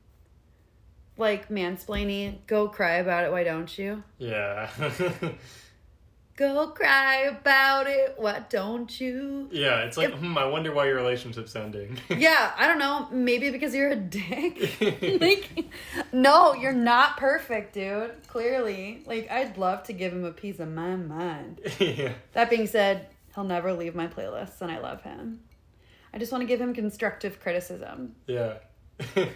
[1.18, 4.02] like mansplaining go cry about it why don't you?
[4.18, 4.70] Yeah.
[6.37, 9.49] Go cry about it, why don't you?
[9.53, 9.85] yeah.
[9.85, 11.97] It's like, If- hmm, I wonder why your relationship's ending.
[12.11, 13.07] Yeah, I don't know.
[13.12, 14.80] Maybe because you're a dick.
[15.20, 15.66] like,
[16.12, 18.12] no, you're not perfect, dude.
[18.26, 19.05] Clearly.
[19.07, 21.61] Like, I'd love to give him a piece of my mind.
[21.78, 22.14] yeah.
[22.32, 23.07] That being said,
[23.37, 25.41] he'll never leave my playlists, and I love him.
[26.12, 28.16] I just want to give him constructive criticism.
[28.26, 28.55] Yeah.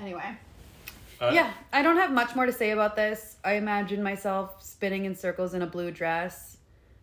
[0.00, 0.36] Anyway.
[1.20, 3.36] Uh, yeah, I don't have much more to say about this.
[3.44, 6.56] I imagine myself spinning in circles in a blue dress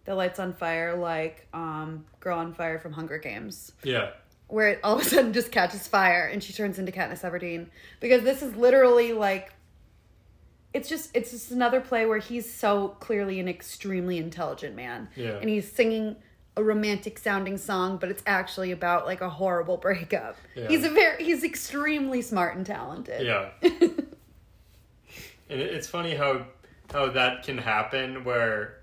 [0.05, 4.11] the lights on fire like um, Girl on Fire from Hunger Games, Yeah.
[4.47, 7.67] where it all of a sudden just catches fire and she turns into Katniss Everdeen.
[7.99, 9.51] Because this is literally like,
[10.75, 15.39] it's just it's just another play where he's so clearly an extremely intelligent man, Yeah.
[15.41, 16.17] and he's singing
[16.57, 20.37] a romantic sounding song, but it's actually about like a horrible breakup.
[20.55, 20.67] Yeah.
[20.67, 23.25] He's a very he's extremely smart and talented.
[23.25, 23.49] Yeah.
[23.61, 24.05] and
[25.49, 26.45] it's funny how
[26.91, 28.81] how that can happen where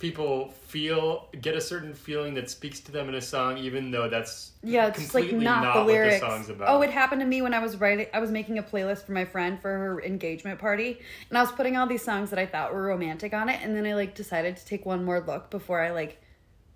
[0.00, 4.08] people feel get a certain feeling that speaks to them in a song even though
[4.08, 6.20] that's Yeah, it's like completely not, the what lyrics.
[6.20, 6.68] song's about.
[6.68, 8.06] Oh, it happened to me when I was writing.
[8.14, 11.00] I was making a playlist for my friend for her engagement party,
[11.30, 13.74] and I was putting all these songs that I thought were romantic on it, and
[13.74, 16.20] then I like decided to take one more look before I like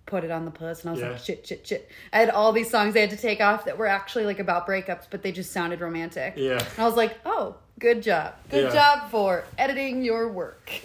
[0.07, 1.11] put it on the playlist, and I was Yeah.
[1.11, 1.89] like, shit, shit, shit.
[2.13, 4.67] I had all these songs I had to take off that were actually like about
[4.67, 6.35] breakups, but they just sounded romantic.
[6.37, 6.59] Yeah.
[6.59, 8.73] And I was like, oh, good job, good Yeah.
[8.99, 10.71] job for editing your work.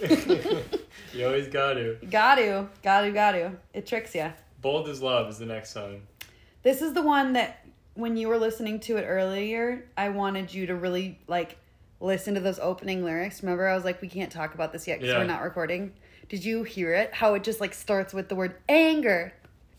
[1.12, 1.96] you always got to.
[2.10, 3.52] got to, got to, got to.
[3.74, 4.32] It tricks you.
[4.62, 6.02] Bold as Love is the next song.
[6.62, 7.64] This is the one that
[7.94, 11.56] when you were listening to it earlier, I wanted you to really like
[12.00, 13.42] listen to those opening lyrics.
[13.42, 15.18] Remember, I was like, we can't talk about this yet because Yeah.
[15.18, 15.92] we're not recording.
[16.28, 17.14] Did you hear it?
[17.14, 19.32] How it just like starts with the word anger.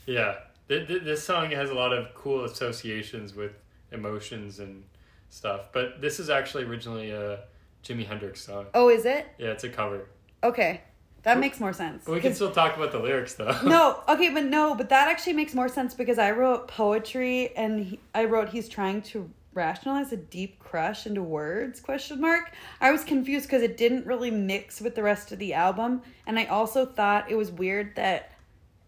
[0.06, 0.36] Yeah.
[0.68, 3.54] Th- th- this song has a lot of cool associations with
[3.91, 4.84] emotions and
[5.30, 5.62] stuff.
[5.72, 7.41] But this is actually originally a
[7.84, 8.68] Jimi Hendrix song.
[8.74, 9.28] Oh, is it?
[9.38, 10.10] Yeah, it's a cover.
[10.43, 10.82] Okay,
[11.24, 12.08] that makes more sense.
[12.08, 13.56] We can still talk about the lyrics though.
[13.66, 17.86] no, okay, but no, but that actually makes more sense because I wrote poetry and
[17.86, 22.52] he, I wrote he's trying to rationalize a deep crush into words question mark.
[22.80, 26.38] I was confused because it didn't really mix with the rest of the album and
[26.38, 28.32] I also thought it was weird that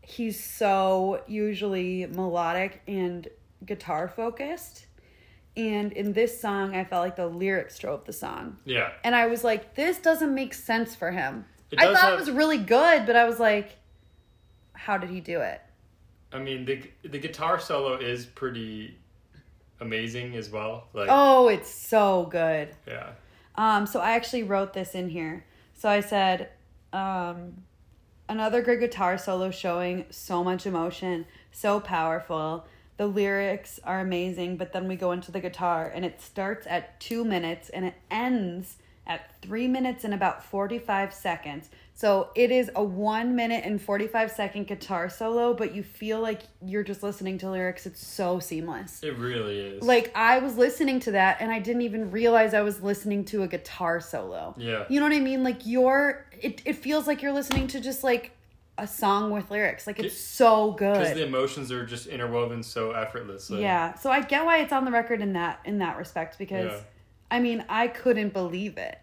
[0.02, 3.28] he's so usually melodic and
[3.66, 4.86] guitar focused.
[5.58, 8.58] And in this song, I felt like the lyrics drove the song.
[8.64, 8.92] Yeah.
[9.04, 11.46] And I was like, this doesn't make sense for him.
[11.78, 13.78] I thought have- it was really good, but I was like,
[14.74, 15.62] how did he do it?
[16.34, 18.98] I mean, the the guitar solo is pretty
[19.92, 20.88] amazing as well.
[20.94, 22.70] Like, Oh, it's so good.
[22.88, 23.10] yeah,
[23.56, 25.44] Um, so I actually wrote this in here.
[25.74, 26.50] So I said,
[26.94, 27.64] um,
[28.30, 32.66] another great guitar solo showing so much emotion, so powerful.
[32.98, 37.00] The lyrics are amazing, but then we go into the guitar and it starts at
[37.00, 38.78] two minutes and it ends
[39.08, 41.70] at three minutes and about 45 seconds.
[41.94, 46.42] So it is a one minute and 45 second guitar solo, but you feel like
[46.66, 47.86] you're just listening to lyrics.
[47.86, 49.04] It's so seamless.
[49.04, 49.84] it really is.
[49.84, 53.44] Like I was listening to that and I didn't even realize I was listening to
[53.44, 54.56] a guitar solo.
[54.58, 55.44] yeah, You know what I mean?
[55.44, 58.32] Like you're it it feels like you're listening to just like
[58.80, 59.86] a song with lyrics.
[59.86, 61.18] Like it's It- so because good.
[61.18, 63.62] the emotions are just interwoven so effortlessly.
[63.62, 63.94] yeah.
[63.96, 66.80] So I get why it's on the record in that in that respect because Yeah.
[67.30, 68.98] I mean, I couldn't believe it.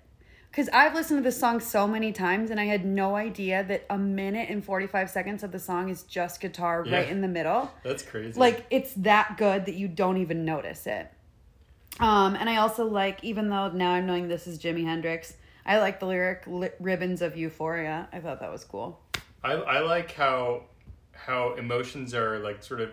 [0.58, 3.86] Cuz I've listened to this song so many times and I had no idea that
[3.88, 6.96] a minute and 45 seconds of the song is just guitar Yeah.
[6.96, 7.70] right in the middle.
[7.84, 8.38] that's crazy.
[8.38, 11.12] like it's that good that you don't even notice it
[12.00, 15.34] um and i also like even though now i'm knowing this is jimi hendrix
[15.64, 16.42] i like the lyric
[16.80, 19.00] ribbons of euphoria i thought that was cool
[19.42, 20.64] I I like how
[21.12, 22.90] how emotions are like sort of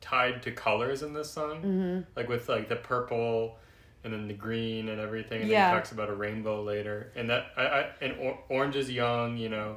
[0.00, 2.00] tied to colors in this song, mm-hmm.
[2.16, 3.56] like with like the purple.
[4.02, 5.70] And then the green and everything, and then Yeah.
[5.70, 9.36] he talks about a rainbow later, and that I, I and or, orange is young,
[9.36, 9.76] you know,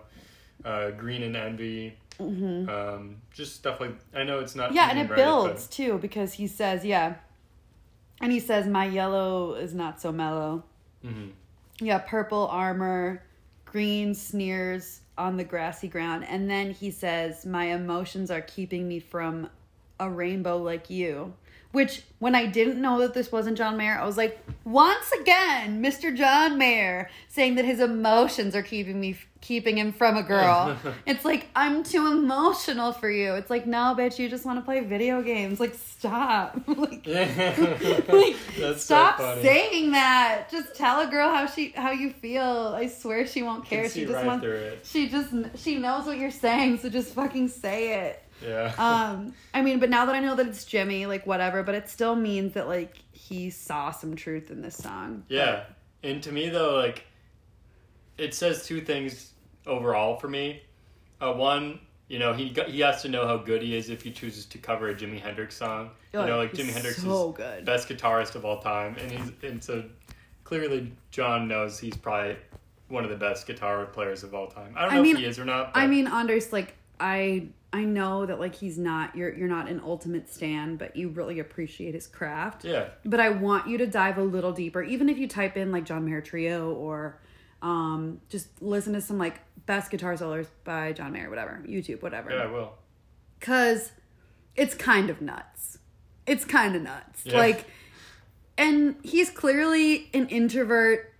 [0.64, 4.76] uh, green and envy, um, just stuff like I know it's not Mm-hmm.
[4.76, 7.16] yeah and it builds too because he says yeah
[8.22, 10.64] and he says my yellow is not so mellow
[11.02, 11.32] but, mhm.
[11.80, 13.24] yeah purple armor
[13.66, 19.00] green sneers on the grassy ground and then he says my emotions are keeping me
[19.00, 19.50] from
[20.00, 21.34] a rainbow like you
[21.74, 25.84] which when i didn't know that this wasn't john mayer i was like once again
[25.84, 30.78] mr john mayer saying that his emotions are keeping me keeping him from a girl.
[31.06, 33.34] It's like i'm too emotional for you.
[33.34, 35.60] It's like no bitch you just want to play video games.
[35.60, 36.60] Like stop.
[36.68, 38.36] Like like
[38.78, 40.48] stop so saying that.
[40.50, 42.74] Just tell a girl how she how you feel.
[42.76, 43.90] I swear she won't care.
[43.90, 48.06] she just right wants she just she knows what you're saying so just fucking say
[48.06, 48.74] it Yeah.
[48.78, 51.90] um i mean but now that i know that it's jimi like whatever but it
[51.90, 55.64] still means that like he saw some truth in this song Yeah.
[56.04, 57.06] And to me though, like
[58.18, 59.32] it says two things
[59.66, 60.62] overall for me.
[61.22, 61.80] Uh, one,
[62.10, 64.46] you know, he got, he has to know how good he is if he chooses
[64.48, 65.92] to cover a Jimi Hendrix song.
[66.14, 69.32] You know, like Jimi Hendrix so is good best guitarist of all time, and he's
[69.50, 69.84] and so
[70.44, 72.36] clearly John knows he's probably
[72.90, 74.74] one of the best guitar players of all time.
[74.78, 75.72] I don't I know mean- if he is or not.
[75.74, 79.82] i mean anders like i I know that like he's not you're you're not an
[79.84, 82.64] ultimate stan, but you really appreciate his craft.
[82.64, 82.90] Yeah.
[83.04, 85.84] But I want you to dive a little deeper, even if you type in like
[85.84, 87.20] John Mayer Trio or
[87.64, 92.30] um, just listen to some like best guitar solos by John Mayer, whatever, YouTube, whatever.
[92.30, 92.74] Yeah, I will.
[93.40, 93.92] Cause
[94.56, 95.80] it's kind of nuts.
[96.28, 97.26] It's kind of nuts.
[97.26, 97.38] Yeah.
[97.38, 97.66] Like,
[98.56, 101.13] and he's clearly an introvert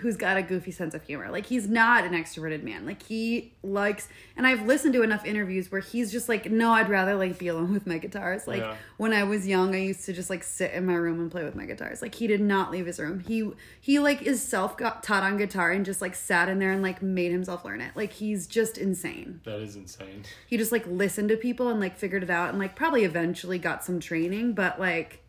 [0.00, 1.30] who's got a goofy sense of humor.
[1.30, 2.84] Like he's not an extroverted man.
[2.86, 6.88] Like he likes and I've listened to enough interviews where he's just like, no, I'd
[6.88, 8.46] rather like be alone with my guitars.
[8.46, 8.76] Like Yeah.
[8.96, 11.44] when I was young, I used to just like sit in my room and play
[11.44, 12.02] with my guitars.
[12.02, 13.20] Like he did not leave his room.
[13.20, 16.72] He he like is self got taught on guitar and just like sat in there
[16.72, 17.92] and like made himself learn it.
[17.94, 19.40] Like he's just insane.
[19.44, 20.24] That is insane.
[20.46, 23.58] He just like listened to people and like figured it out and like probably eventually
[23.58, 25.22] got some training, but like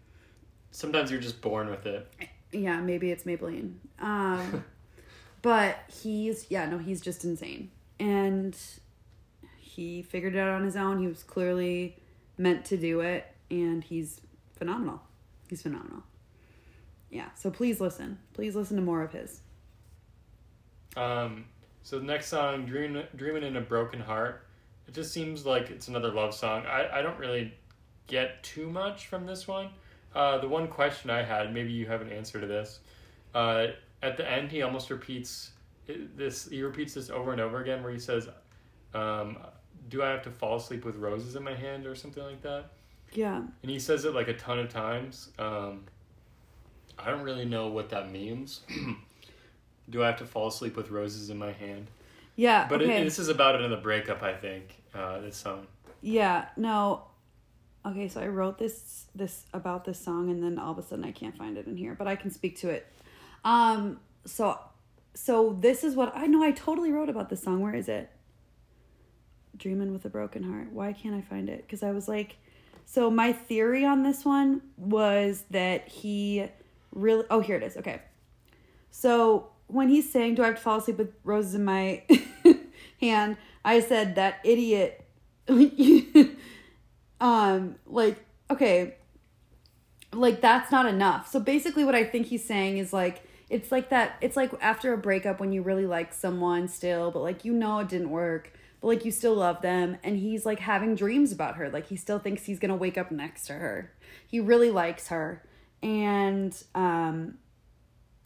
[0.72, 2.08] Sometimes you're just born with it.
[2.58, 3.74] Yeah, maybe it's Maybelline.
[4.00, 4.64] Um,
[5.42, 8.56] but he's yeah, no, he's just insane, and
[9.58, 11.00] he figured it out on his own.
[11.00, 11.98] He was clearly
[12.38, 14.22] meant to do it, and he's
[14.56, 15.02] phenomenal.
[15.50, 16.04] He's phenomenal.
[17.10, 18.20] Yeah, so please listen.
[18.34, 19.42] Please listen to more of his.
[20.96, 21.46] Um,
[21.84, 24.46] so the next song, Dream, "Dreaming in a Broken Heart,"
[24.88, 26.66] it just seems like it's another love song.
[26.66, 27.54] I, I don't really
[28.08, 29.70] get too much from this one.
[30.18, 32.80] Uh, the one question I had, maybe you have an answer to this.
[33.36, 33.68] Uh,
[34.02, 35.52] at the end, he almost repeats
[35.86, 36.50] this.
[36.50, 38.28] He repeats this over and over again, where he says,
[38.96, 39.38] um,
[39.90, 42.72] "Do I have to fall asleep with roses in my hand?" or something like that.
[43.14, 45.30] Yeah, And he says it like a ton of times.
[45.38, 45.86] Um,
[46.98, 48.62] I don't really know what that means.
[49.90, 51.88] Do I have to fall asleep with roses in my hand?
[52.36, 52.66] yeah.
[52.68, 53.02] But okay.
[53.02, 54.82] it, this is about another breakup, I think.
[54.96, 55.68] Uh, this song.
[56.02, 57.04] Yeah, no.
[57.86, 61.06] Okay, so I wrote this this about this song and then all of a sudden
[61.06, 62.88] I can't find it in here, but I can speak to it.
[63.46, 64.60] Um so
[65.14, 67.62] so this is what I know I totally wrote about this song.
[67.62, 68.10] Where is it?
[69.56, 70.72] Dreaming with a broken heart.
[70.72, 71.68] Why can't I find it?
[71.70, 72.38] Cuz I was like
[72.86, 76.48] so my theory on this one was that he
[76.92, 77.78] really Oh, here it is.
[77.78, 78.02] Okay.
[78.92, 82.04] So when he's saying, "Do I have to fall asleep with roses in my
[83.02, 85.06] hand?" I said that idiot.
[87.20, 88.96] um, like okay,
[90.14, 91.30] like that's not enough.
[91.30, 94.18] So basically, what I think he's saying is like it's like that.
[94.22, 97.80] It's like after a breakup when you really like someone still, but like you know
[97.80, 101.56] it didn't work, but like you still love them, and he's like having dreams about
[101.56, 101.70] her.
[101.70, 103.94] Like he still thinks he's gonna wake up next to her.
[104.26, 105.44] He really likes her,
[105.82, 107.38] and um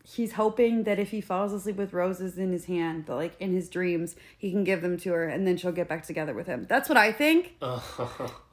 [0.04, 3.54] he's hoping that if he falls asleep with roses in his hand, that like in
[3.54, 6.48] his dreams, he can give them to her and then she'll get back together with
[6.48, 6.66] him.
[6.70, 7.56] That's what I think.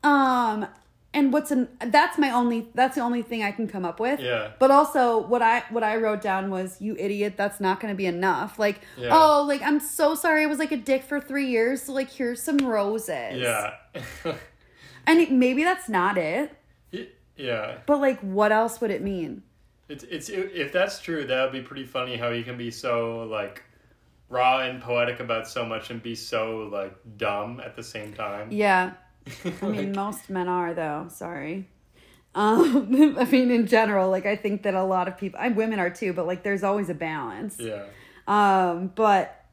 [0.02, 0.66] Um
[1.14, 4.20] and what's an that's my only that's the only thing I can come up with.
[4.20, 4.50] Yeah.
[4.58, 8.06] But also what I what I wrote down was you idiot, that's not gonna be
[8.06, 8.58] enough.
[8.58, 9.08] Like, Yeah.
[9.12, 12.10] oh, like I'm so sorry I was like a dick for three years, so like
[12.10, 13.36] here's some roses.
[13.40, 13.74] yeah.
[15.06, 16.54] And it, maybe that's not it.
[17.36, 17.78] yeah.
[17.86, 19.42] But like what else would it mean?
[19.88, 22.16] It's it's if that's true, that would be pretty funny.
[22.16, 23.62] How he can be so like
[24.28, 28.52] raw and poetic about so much and be so like dumb at the same time.
[28.52, 28.92] Yeah.
[29.62, 31.06] I mean, most men are though.
[31.10, 31.68] Sorry.
[32.34, 35.78] Um, I mean, in general, like I think that a lot of people, I women
[35.78, 37.56] are too, but like there's always a balance.
[37.58, 37.84] yeah.
[38.26, 39.46] Um, but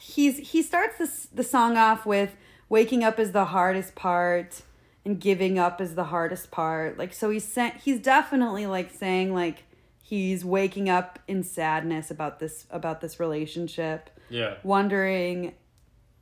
[0.00, 2.36] he's he starts this the song off with
[2.68, 4.62] waking up is the hardest part
[5.04, 6.98] and giving up is the hardest part.
[6.98, 9.64] Like so he's sent he's definitely like saying like
[10.02, 14.10] he's waking up in sadness about this about this relationship.
[14.28, 14.54] Yeah.
[14.62, 15.54] wondering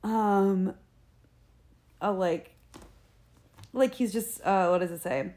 [0.03, 0.73] um
[2.01, 2.55] uh, like
[3.73, 5.33] like he's just uh what does it say?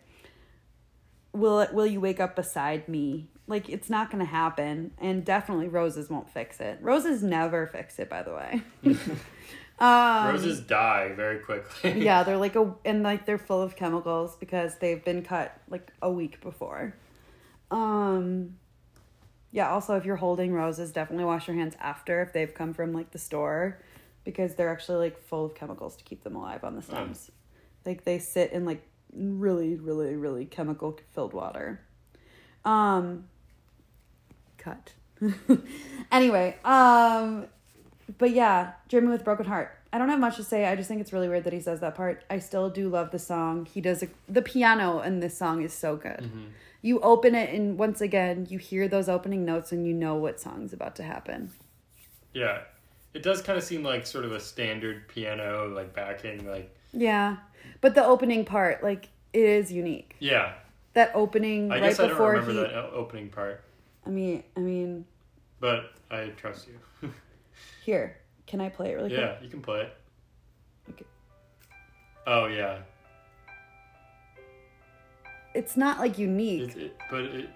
[1.33, 3.29] Will it will you wake up beside me?
[3.47, 4.93] Like it's not gonna happen.
[4.99, 6.79] And definitely roses won't fix it.
[6.81, 8.63] Roses never fix it by the way
[9.79, 12.01] um Roses die very quickly.
[12.05, 15.93] yeah they're like a and like they're full of chemicals because they've been cut like
[16.01, 16.95] a week before.
[17.71, 18.57] Um
[19.51, 22.93] yeah also if you're holding roses definitely wash your hands after if they've come from
[22.93, 23.81] like the store
[24.25, 27.31] because they're actually like full of chemicals to keep them alive on the stems.
[27.85, 31.81] Like they sit in like really really really chemical filled water.
[32.65, 33.25] Um
[34.57, 34.93] cut.
[36.13, 37.47] Anyway um
[38.19, 39.77] but yeah, Dreaming with Broken Heart.
[39.93, 40.67] I don't have much to say.
[40.67, 42.25] I just think it's really weird that he says that part.
[42.29, 43.65] I still do love the song.
[43.67, 46.19] He does a, the piano in this song is so good.
[46.21, 46.45] Mm-hmm.
[46.83, 50.41] You open it and once again you hear those opening notes and you know what
[50.41, 51.53] song's about to happen.
[52.33, 52.63] Yeah.
[53.15, 57.37] It does kind of seem like sort of a standard piano like backing like Yeah,
[57.81, 60.17] but the opening part like it is unique.
[60.19, 60.55] yeah.
[60.95, 62.57] That opening I right guess I don't remember he.
[62.59, 63.63] that uh, opening part,
[64.07, 65.05] I mean, I mean,
[65.59, 67.13] but I trust you.
[67.85, 68.17] here.
[68.47, 69.21] Can I play it really quick?
[69.21, 69.97] yeah, you can play it.
[70.91, 71.05] Okay.
[72.27, 72.79] Oh yeah,
[75.55, 76.77] It's not like unique.
[76.77, 77.51] it, it, but it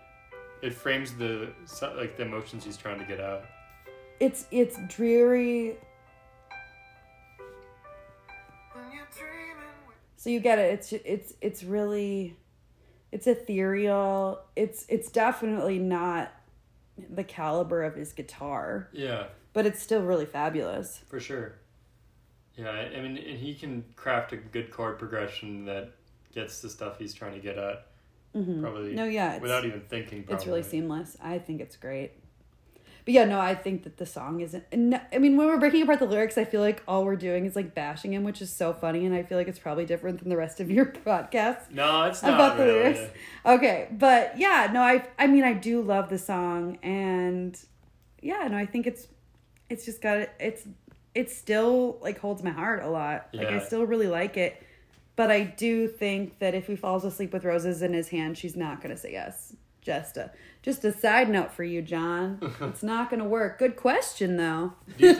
[0.62, 1.52] it frames the
[1.96, 3.44] like the emotions he's trying to get out.
[4.20, 5.76] It's it's dreary.
[10.16, 10.72] So you get it.
[10.74, 12.36] It's it's it's really,
[13.12, 14.40] it's ethereal.
[14.56, 16.32] It's it's definitely not
[17.14, 19.26] the caliber of his guitar, Yeah,
[19.58, 21.00] but it's still really fabulous.
[21.08, 21.56] for sure.
[22.54, 25.90] Yeah, I mean, and he can craft a good chord progression that
[26.32, 27.88] gets the stuff he's trying to get at.
[28.32, 28.90] Probably.
[28.90, 28.94] Mm-hmm.
[28.94, 30.22] No, yeah, without even thinking.
[30.22, 30.36] Probably.
[30.36, 31.16] it's really seamless.
[31.20, 32.12] I think it's great.
[33.04, 34.62] But yeah, no, I think that the song isn't.
[34.72, 37.56] I mean, when we're breaking apart the lyrics, I feel like all we're doing is
[37.56, 40.28] like bashing him, which is so funny, and I feel like it's probably different than
[40.28, 41.72] the rest of your podcast.
[41.72, 42.78] No, it's not about the really.
[42.78, 43.00] lyrics.
[43.44, 47.58] Okay, but yeah, no, I I mean I do love the song and
[48.22, 49.06] yeah, no, I think it's
[49.70, 50.64] it's just got it's
[51.14, 53.28] it still like holds my heart a lot.
[53.32, 54.62] Like I still really like it.
[55.16, 58.54] But I do think that if he falls asleep with roses in his hand, she's
[58.56, 59.54] not gonna say yes.
[59.82, 60.30] Just a
[60.62, 62.38] just a side note for you, John.
[62.60, 63.58] it's not gonna work.
[63.58, 64.74] Good question though.
[64.98, 65.14] Do you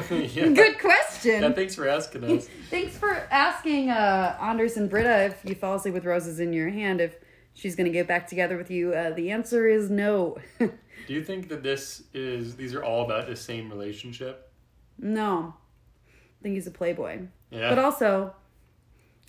[0.00, 0.48] thi- yeah.
[0.54, 1.42] Good question.
[1.42, 2.48] Yeah, thanks for asking us.
[2.70, 6.70] Thanks for asking uh, Anders and Britta if you fall asleep with roses in your
[6.70, 7.16] hand, if
[7.54, 8.92] she's going to get back together with you.
[8.92, 10.36] Uh, the answer is no.
[10.58, 14.50] Do you think that this is these are all about the same relationship?
[14.98, 15.54] no.
[16.06, 17.20] I think he's a playboy.
[17.50, 17.70] Yeah.
[17.70, 18.34] But also,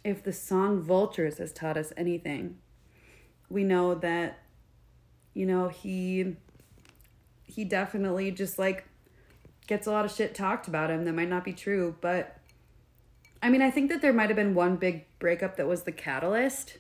[0.04, 2.58] if the song Vultures has taught us anything,
[3.50, 4.40] we know that,
[5.34, 6.36] you know, he
[7.46, 8.86] he definitely just like
[9.68, 12.38] gets a lot of shit talked about him that might not be true, but
[13.42, 15.92] I mean, I think that there might have been one big breakup that was the
[15.92, 16.80] catalyst.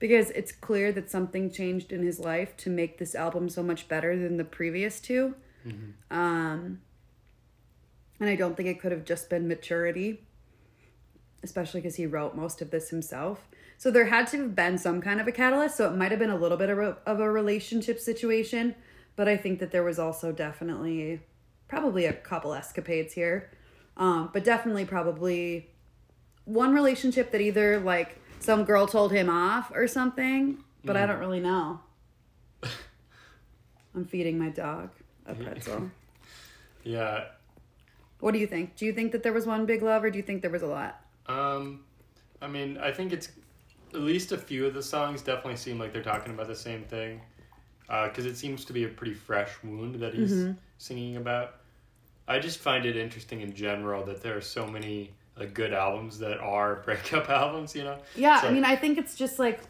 [0.00, 3.86] Because it's clear that something changed in his life to make this album so much
[3.86, 5.34] better than the previous 2
[6.10, 6.80] Um,
[8.18, 10.22] and I don't think it could have just been maturity,
[11.42, 13.46] especially because he wrote most of this himself.
[13.78, 15.76] So there had to have been some kind of a catalyst.
[15.76, 18.74] So it might have been a little bit of a, of a relationship situation,
[19.16, 21.20] but I think that there was also definitely
[21.66, 23.50] probably a couple escapades here.
[23.96, 25.70] Um, but definitely probably
[26.44, 31.18] one relationship that either like some girl told him off or something, but I don't
[31.18, 31.80] really know.
[33.94, 34.90] I'm feeding my dog
[35.26, 35.90] a pretzel.
[36.84, 37.24] yeah.
[38.20, 38.76] What do you think?
[38.76, 40.62] Do you think that there was one big love or do you think there was
[40.62, 41.00] a lot?
[41.26, 41.84] Um,
[42.42, 43.30] I mean, I think it's
[43.94, 46.84] at least a few of the songs definitely seem like they're talking about the same
[46.84, 47.20] thing,
[47.88, 50.52] because it seems to be a pretty fresh wound that he's Mm-hmm.
[50.78, 51.56] singing about.
[52.28, 56.18] I just find it interesting in general that there are so many like good albums
[56.20, 57.74] that are breakup albums.
[57.74, 57.96] You know?
[58.14, 59.60] Yeah, So- I mean, I think it's just like,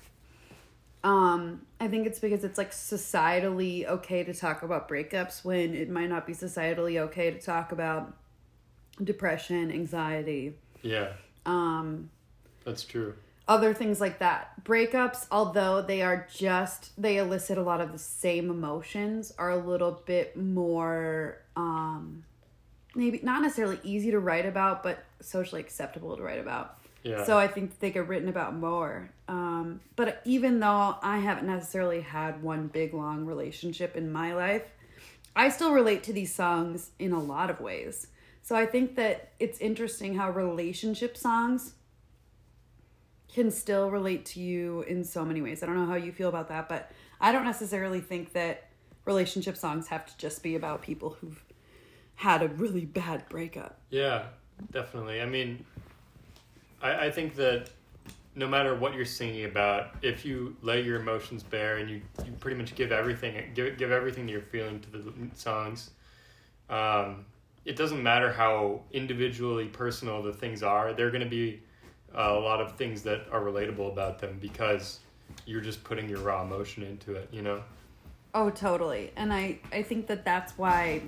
[1.02, 5.88] um, I think it's because it's like societally okay to talk about breakups when it
[5.88, 8.14] might not be societally okay to talk about
[9.02, 11.12] depression, anxiety, Yeah,
[11.46, 12.10] um,
[12.66, 13.14] that's true.
[13.48, 14.62] other things like that.
[14.62, 19.56] Breakups, although they are just they elicit a lot of the same emotions, are a
[19.56, 22.24] little bit more um
[22.94, 26.76] maybe not necessarily easy to write about, but socially acceptable to write about.
[27.02, 27.24] Yeah.
[27.24, 29.10] So I think they get written about more.
[29.28, 34.64] Um, but even though I haven't necessarily had one big long relationship in my life,
[35.34, 38.08] I still relate to these songs in a lot of ways.
[38.42, 41.74] So I think that it's interesting how relationship songs
[43.32, 45.62] can still relate to you in so many ways.
[45.62, 46.90] I don't know how you feel about that, but
[47.20, 48.68] I don't necessarily think that
[49.04, 51.42] relationship songs have to just be about people who've
[52.16, 53.80] had a really bad breakup.
[53.90, 54.24] Yeah,
[54.72, 55.20] definitely.
[55.20, 55.64] I mean,
[56.82, 57.70] I, I think that
[58.34, 62.32] no matter what you're singing about, if you lay your emotions bare and you, you
[62.38, 65.90] pretty much give everything, give give everything you're feeling to the songs,
[66.68, 67.24] um,
[67.64, 70.92] it doesn't matter how individually personal the things are.
[70.92, 71.60] There are going to be
[72.14, 75.00] a lot of things that are relatable about them because
[75.46, 77.28] you're just putting your raw emotion into it.
[77.32, 77.62] You know?
[78.34, 79.12] Oh, totally.
[79.16, 81.02] And I I think that that's why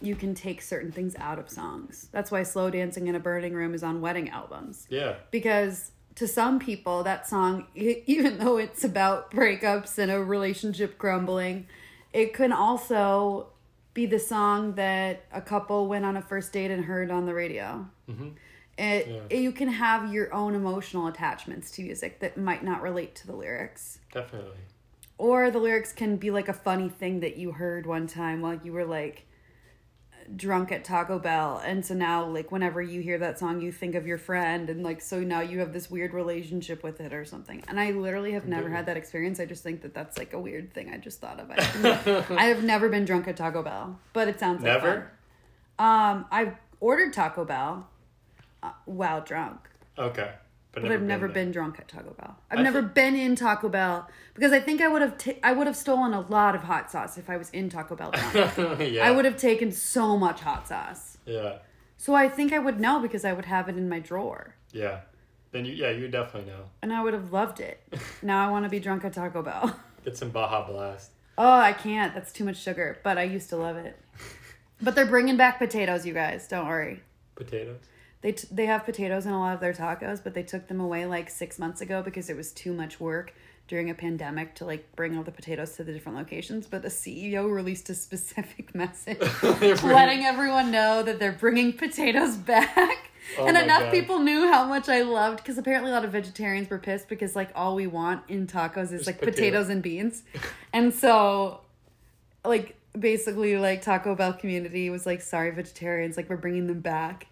[0.00, 2.08] you can take certain things out of songs.
[2.12, 4.86] That's why slow dancing in a burning room is on wedding albums.
[4.90, 5.14] Yeah.
[5.30, 11.66] Because to some people that song even though it's about breakups and a relationship crumbling,
[12.12, 13.48] it can also
[13.94, 17.34] be the song that a couple went on a first date and heard on the
[17.34, 17.88] radio.
[18.06, 18.28] hmm
[18.76, 19.38] It, Yeah.
[19.38, 23.36] you can have your own emotional attachments to music that might not relate to the
[23.36, 24.00] lyrics.
[24.12, 24.58] Definitely.
[25.16, 28.58] Or the lyrics can be like a funny thing that you heard one time while
[28.64, 29.26] you were like
[30.36, 31.60] drunk at Taco Bell.
[31.64, 34.70] And so now, like, whenever you hear that song, you think of your friend.
[34.70, 37.62] And like, so now you have this weird relationship with it or something.
[37.68, 39.40] And I literally have never had that experience.
[39.40, 41.50] I just think that that's like a weird thing I just thought of.
[41.50, 45.10] I, I have never been drunk at Taco Bell, but it sounds like Never.
[45.76, 45.86] fun.
[45.86, 47.88] Um, I've ordered Taco Bell.
[48.62, 49.58] uh, while drunk.
[49.98, 50.32] Okay.
[50.82, 51.34] But I've never there.
[51.34, 52.36] been drunk at Taco Bell.
[52.50, 55.38] I've I never thi- been in Taco Bell because I think I would have ta-
[55.42, 58.10] I would have stolen a lot of hot sauce if I was in Taco Bell.
[58.80, 59.06] yeah.
[59.06, 61.18] I would have taken so much hot sauce.
[61.26, 61.58] Yeah.
[61.96, 64.56] So I think I would know because I would have it in my drawer.
[64.72, 65.00] Yeah.
[65.52, 66.64] Then you yeah, you definitely know.
[66.82, 67.80] And I would have loved it.
[68.22, 69.78] now I want to be drunk at Taco Bell.
[70.04, 71.12] Get some Baja Blast.
[71.38, 72.14] Oh, I can't.
[72.14, 72.98] That's too much sugar.
[73.02, 73.98] But I used to love it.
[74.82, 76.46] But they're bringing back potatoes, you guys.
[76.48, 77.02] Don't worry.
[77.36, 77.78] Potatoes.
[78.24, 80.80] They t- they have potatoes in a lot of their tacos, but they took them
[80.80, 83.34] away like six months ago because it was too much work
[83.68, 86.66] during a pandemic to like bring all the potatoes to the different locations.
[86.66, 89.20] But the CEO released a specific message
[89.82, 93.10] letting everyone know that they're bringing potatoes back.
[93.38, 93.90] Oh and enough God.
[93.90, 97.36] people knew how much I loved because apparently a lot of vegetarians were pissed because
[97.36, 99.32] like all we want in tacos is like potato.
[99.32, 100.22] potatoes and beans.
[100.72, 101.60] And so
[102.42, 107.26] like basically like Taco Bell community was like sorry vegetarians like we're bringing them back.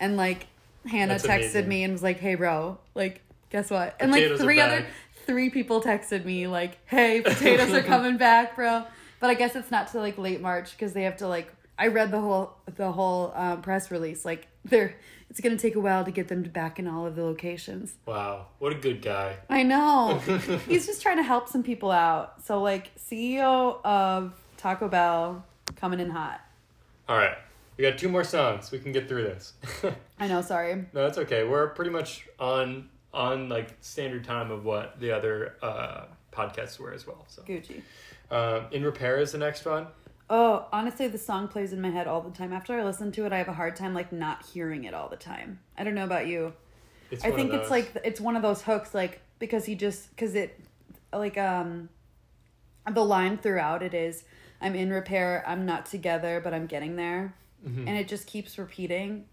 [0.00, 0.46] And like
[0.86, 1.68] Hannah That's texted amazing.
[1.68, 3.96] me and was like hey bro like guess what?
[4.00, 4.86] And Potatoes like three other
[5.26, 8.84] three people texted me like hey potatoes are coming back bro.
[9.20, 11.88] But I guess it's not till like late March because they have to like I
[11.88, 14.94] read the whole the whole um, press release like they're
[15.30, 17.94] it's gonna take a while to get them back in all of the locations.
[18.06, 18.46] Wow.
[18.60, 19.36] What a good guy.
[19.50, 20.18] I know.
[20.68, 22.44] He's just trying to help some people out.
[22.44, 25.44] So like CEO of Taco Bell
[25.74, 26.40] coming in hot.
[27.08, 27.36] All right.
[27.76, 28.70] We got two more songs.
[28.70, 29.54] We can get through this.
[30.18, 30.74] I know, sorry.
[30.92, 31.44] no, that's okay.
[31.44, 36.92] We're pretty much on on like standard time of what the other uh, podcasts were
[36.92, 37.24] as well.
[37.28, 37.82] So, Gucci.
[38.30, 39.86] um, in repair is the next one.
[40.30, 42.52] Oh, honestly, the song plays in my head all the time.
[42.52, 45.08] After I listen to it, I have a hard time like not hearing it all
[45.08, 45.60] the time.
[45.76, 46.54] I don't know about you.
[47.10, 50.34] It's I think it's like it's one of those hooks, like because he just because
[50.34, 50.58] it,
[51.12, 51.88] like um,
[52.90, 54.24] the line throughout it is,
[54.60, 57.34] "I'm in repair, I'm not together, but I'm getting there,"
[57.64, 57.88] Mm-hmm.
[57.88, 59.24] and it just keeps repeating.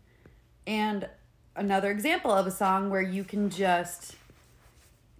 [0.66, 1.10] And
[1.56, 4.16] another example of a song where you can just,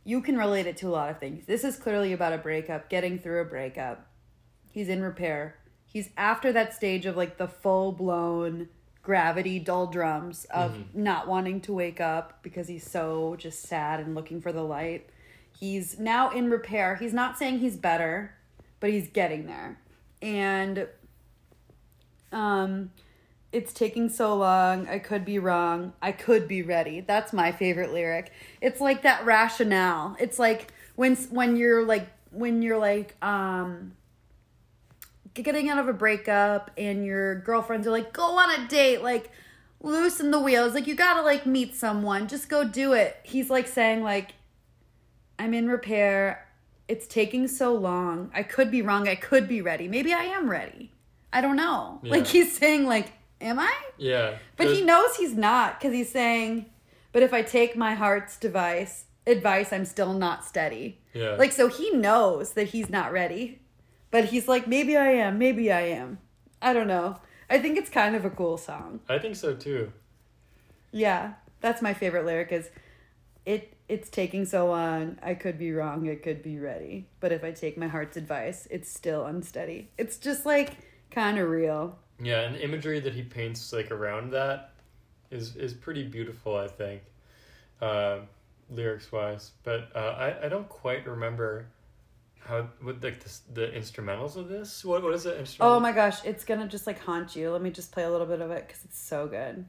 [0.06, 1.46] you can relate it to a lot of things.
[1.46, 4.08] This is clearly about a breakup, getting through a breakup.
[4.72, 5.58] He's in repair.
[5.86, 8.70] He's after that stage of like the full blown
[9.04, 14.16] gravity dull drums of not wanting to wake up because he's so just sad and
[14.16, 15.10] looking for the light.
[15.60, 16.96] He's now in repair.
[16.96, 18.36] He's not saying he's better,
[18.80, 19.80] but he's getting there.
[20.22, 20.88] And
[22.32, 22.92] um
[23.52, 24.88] it's taking so long.
[24.88, 25.94] I could be wrong.
[26.02, 27.02] I could be ready.
[27.02, 28.32] That's my favorite lyric.
[28.62, 30.16] It's like that rationale.
[30.20, 33.94] It's like when when you're like when you're like um
[35.34, 39.32] getting out of a breakup and your girlfriends are like, go on a date, like
[39.82, 43.18] loosen the wheels, like you gotta like meet someone, just go do it.
[43.24, 44.34] He's like saying like,
[45.40, 46.48] I'm in repair.
[46.88, 48.32] It's taking so long.
[48.34, 49.08] I could be wrong.
[49.08, 49.88] I could be ready.
[49.88, 50.92] Maybe I am ready.
[51.34, 52.00] I don't know.
[52.04, 53.74] Like he's saying like, am I?
[53.98, 54.38] yeah.
[54.58, 56.66] But he knows he's not because he's saying,
[57.12, 61.00] but if I take my heart's device advice, I'm still not steady.
[61.14, 61.36] Yeah.
[61.36, 63.62] Like so he knows that he's not ready.
[64.10, 66.20] But he's like, maybe I am, maybe I am.
[66.62, 67.18] I don't know.
[67.50, 69.00] I think it's kind of a cool song.
[69.08, 69.94] I think so too.
[70.92, 71.34] Yeah.
[71.62, 72.70] That's my favorite lyric is
[73.46, 75.18] it it's taking so long.
[75.22, 77.08] I could be wrong, I could be ready.
[77.20, 79.90] But if I take my heart's advice, it's still unsteady.
[79.98, 80.78] It's just like
[81.12, 81.98] kind of real.
[82.22, 84.72] Yeah, and the imagery that he paints like around that
[85.30, 86.56] is is pretty beautiful.
[86.56, 87.02] I think,
[87.82, 88.20] uh,
[88.70, 89.52] lyrics wise.
[89.64, 91.68] But uh, I I don't quite remember
[92.40, 94.84] how what like the, the instrumentals of this.
[94.84, 95.38] What what is it?
[95.38, 95.78] Instrumental?
[95.78, 97.52] Oh my gosh, it's gonna just like haunt you.
[97.52, 99.66] Let me just play a little bit of it because it's so good.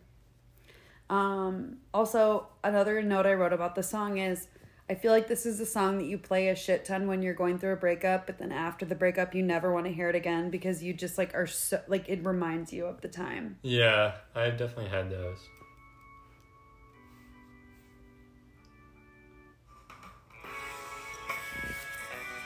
[1.10, 4.48] Um, also, another note I wrote about the song is
[4.90, 7.34] I feel like this is a song that you play a shit ton when you're
[7.34, 10.14] going through a breakup, but then after the breakup, you never want to hear it
[10.16, 13.58] again because you just like are so like it reminds you of the time.
[13.62, 15.38] Yeah, I definitely had those.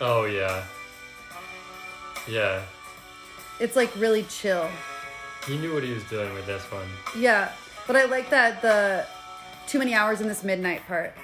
[0.00, 0.64] Oh yeah.
[2.28, 2.60] Yeah,
[3.60, 4.68] It's like really chill.
[5.46, 6.88] he knew what he was doing with this one.
[7.16, 7.52] Yeah,
[7.86, 9.06] but I like that the
[9.68, 11.14] too many hours in this midnight part.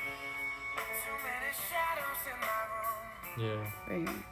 [3.38, 3.64] Yeah.
[3.88, 4.24] Right here.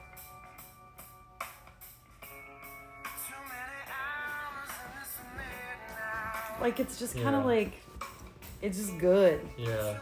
[6.61, 7.47] Like it's just kind of Yeah.
[7.57, 7.73] like
[8.61, 9.41] it's just good.
[9.57, 9.99] Yeah.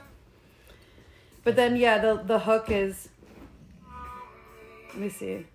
[1.44, 3.08] But then yeah, the the hook is
[4.88, 5.46] Let me see.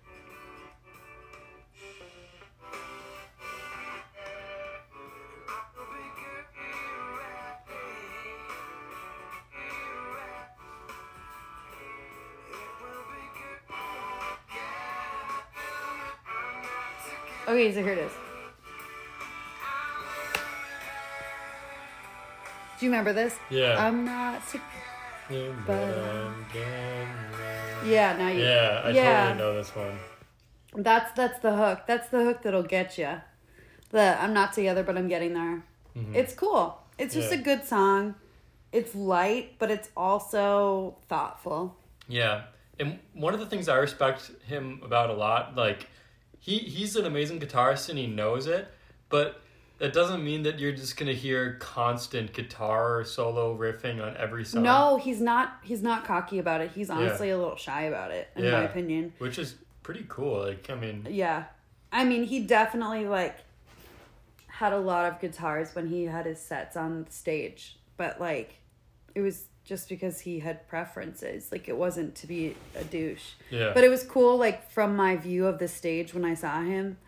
[17.54, 18.10] Okay, so here it is.
[22.80, 23.36] Do you remember this?
[23.48, 23.86] Yeah.
[23.86, 24.60] I'm not sick.
[25.64, 25.94] but
[27.86, 28.42] Yeah, now you.
[28.42, 29.28] Yeah, I Yeah.
[29.28, 29.98] totally know this one.
[30.74, 31.82] That's that's the hook.
[31.86, 33.20] That's the hook that'll get you.
[33.90, 35.62] The I'm not together, but I'm getting there.
[35.96, 36.12] Mhm.
[36.12, 36.82] It's cool.
[36.98, 37.38] It's just Yeah.
[37.38, 38.16] a good song.
[38.72, 41.76] It's light, but it's also thoughtful.
[42.08, 42.46] Yeah,
[42.80, 45.86] and one of the things I respect him about a lot, like
[46.44, 48.68] he he's an amazing guitarist and he knows it,
[49.08, 49.40] but
[49.78, 54.62] that doesn't mean that you're just gonna hear constant guitar solo riffing on every song.
[54.62, 55.56] No, he's not.
[55.62, 56.70] He's not cocky about it.
[56.74, 59.14] He's honestly a little shy about it, in my opinion.
[59.18, 60.42] which is pretty cool.
[60.42, 61.44] Like, I mean, Yeah,
[61.90, 63.38] I mean, he definitely like
[64.48, 68.58] had a lot of guitars when he had his sets on stage, but like
[69.14, 71.50] it was just because he had preferences.
[71.50, 73.32] Like it wasn't to be a douche.
[73.50, 76.62] yeah, But it was cool, like from my view of the stage when I saw
[76.62, 76.98] him,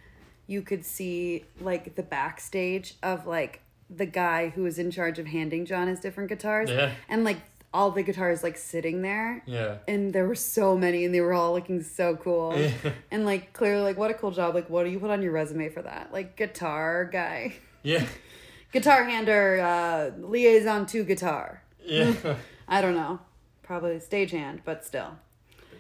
[0.47, 3.61] you could see like the backstage of like
[3.91, 6.93] the guy who was in charge of handing John his different guitars, Yeah.
[7.09, 7.39] and like
[7.75, 11.35] all the guitars like sitting there, yeah, and there were so many, and they were
[11.35, 12.73] all looking so cool, Yeah.
[13.11, 14.55] and like clearly, like what a cool job!
[14.55, 16.11] Like, what do you put on your resume for that?
[16.13, 18.07] Like guitar guy, yeah,
[18.73, 21.63] guitar hander, uh, liaison to guitar.
[21.87, 22.13] Yeah.
[22.69, 23.21] I don't know,
[23.63, 25.17] probably stagehand, but still.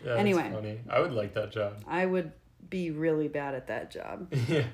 [0.04, 0.50] Yeah, Anyway.
[0.52, 0.80] funny.
[0.88, 1.78] I would like that job.
[1.86, 2.32] I would
[2.70, 4.32] be really bad at that job.
[4.48, 4.64] yeah,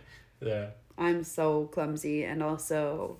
[0.40, 0.66] yeah,
[0.98, 3.18] I'm so clumsy and also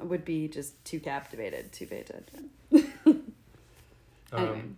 [0.00, 2.50] would be just too captivated to pay attention.
[4.32, 4.76] um,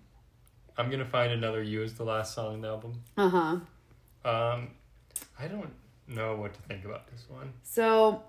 [0.76, 3.02] I'm gonna find another "You" as the last song in the album.
[3.16, 4.28] Uh huh.
[4.28, 4.70] Um,
[5.38, 5.72] I don't
[6.06, 7.52] know what to think about this one.
[7.62, 8.22] So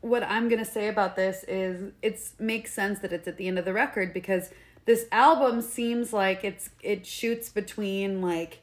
[0.00, 3.58] what I'm gonna say about this is it makes sense that it's at the end
[3.58, 4.50] of the record because
[4.86, 8.62] this album seems like it's it shoots between like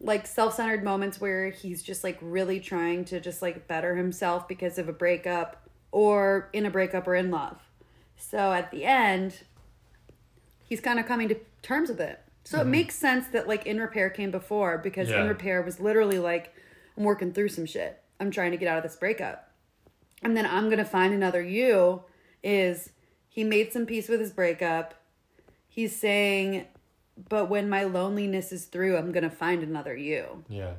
[0.00, 4.78] like self-centered moments where he's just like really trying to just like better himself because
[4.78, 7.58] of a breakup or in a breakup or in love.
[8.16, 9.38] So at the end
[10.64, 12.20] he's kind of coming to terms with it.
[12.44, 12.70] So it mm-hmm.
[12.72, 16.52] makes sense that like In Repair came before because In Repair was literally like
[16.96, 18.02] I'm working through some shit.
[18.20, 19.45] I'm trying to get out of this breakup.
[20.26, 22.02] And then I'm to find another you
[22.42, 22.90] is
[23.28, 24.94] he made some peace with his breakup.
[25.68, 26.66] He's saying
[27.28, 30.44] but when my loneliness is through, I'm to find another you.
[30.48, 30.74] Yeah,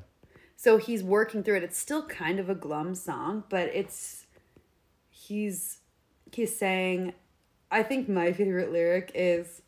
[0.56, 1.64] So he's working through it.
[1.64, 4.28] It's still kind of a glum song, but it's
[5.10, 5.80] he's
[6.32, 7.14] he's saying
[7.72, 9.62] I think my favorite lyric is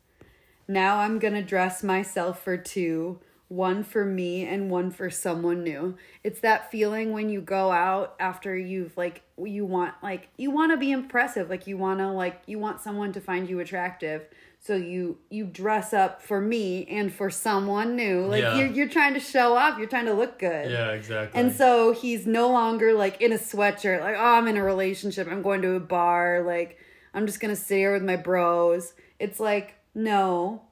[0.68, 3.18] now I'm to dress myself for two,
[3.50, 5.96] one for me and one for someone new.
[6.22, 10.70] It's that feeling when you go out after you've like you want like you want
[10.70, 14.24] to be impressive, like you want to like you want someone to find you attractive.
[14.60, 18.24] So you you dress up for me and for someone new.
[18.24, 18.56] Like Yeah.
[18.56, 20.70] you're you're trying to show off, you're trying to look good.
[20.70, 21.40] yeah, exactly.
[21.40, 25.26] And so he's no longer like in a sweatshirt, like, oh, I'm in a relationship,
[25.28, 26.78] I'm going to a bar, like,
[27.14, 28.94] I'm just gonna sit here with my bros.
[29.18, 30.62] It's like, no.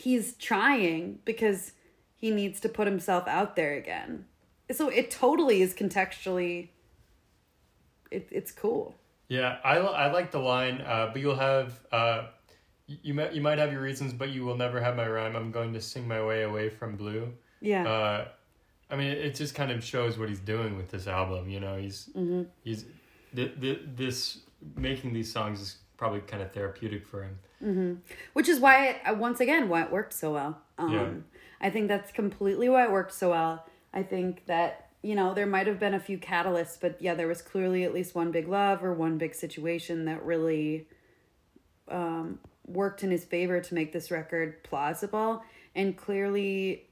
[0.00, 1.72] He's trying because
[2.16, 4.24] he needs to put himself out there again.
[4.72, 6.68] So it totally is contextually
[8.10, 8.94] it, it's cool.
[9.28, 12.26] Yeah, I, I like the line, uh, but you'll have uh,
[12.86, 15.36] you might you might have your reasons, but you will never have my rhyme.
[15.36, 17.32] I'm going to sing my way away from blue.
[17.60, 17.88] Yeah.
[17.88, 18.28] Uh,
[18.90, 21.48] I mean, it just kind of shows what he's doing with this album.
[21.48, 22.42] You know, he's Mm-hmm.
[22.64, 22.84] he's
[23.36, 24.40] th- th- this
[24.76, 27.22] making these songs is probably kind of therapeutic for
[27.60, 28.00] him.
[28.32, 31.08] which is why it, uh, once again why it worked so well um Yeah.
[31.60, 35.44] i think that's completely why it worked so well i think that you know there
[35.46, 38.48] might have been a few catalysts but yeah there was clearly at least one big
[38.48, 40.88] love or one big situation that really
[41.88, 45.42] um worked in his favor to make this record plausible
[45.74, 46.86] and clearly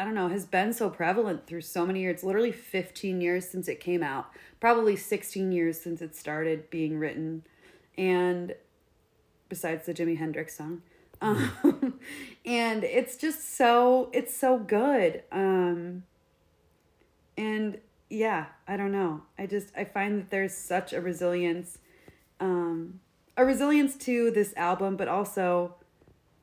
[0.00, 2.14] I don't know, has been so prevalent through so many years.
[2.14, 4.26] It's literally 15 years since it came out,
[4.60, 7.42] probably 16 years since it started being written.
[7.98, 8.54] And
[9.50, 10.82] besides the Jimi Hendrix song.
[11.20, 11.98] Um,
[12.46, 15.22] and it's just so it's so good.
[15.32, 16.04] Um
[17.36, 19.22] and yeah, I don't know.
[19.38, 21.78] I just I find that there's such a resilience
[22.40, 23.00] um
[23.36, 25.74] a resilience to this album but also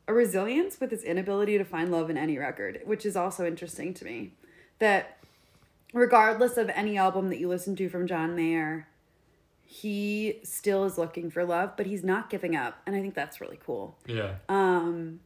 [0.07, 3.94] a resilience with his inability to find love in any record, which is also interesting
[3.95, 4.34] to me.
[4.80, 5.18] That
[5.94, 8.88] regardless of any album that you listen to from John Mayer,
[9.66, 12.82] he still is looking for love, but he's not giving up.
[12.86, 13.98] And I think that's really cool.
[14.06, 15.20] Yeah, Um,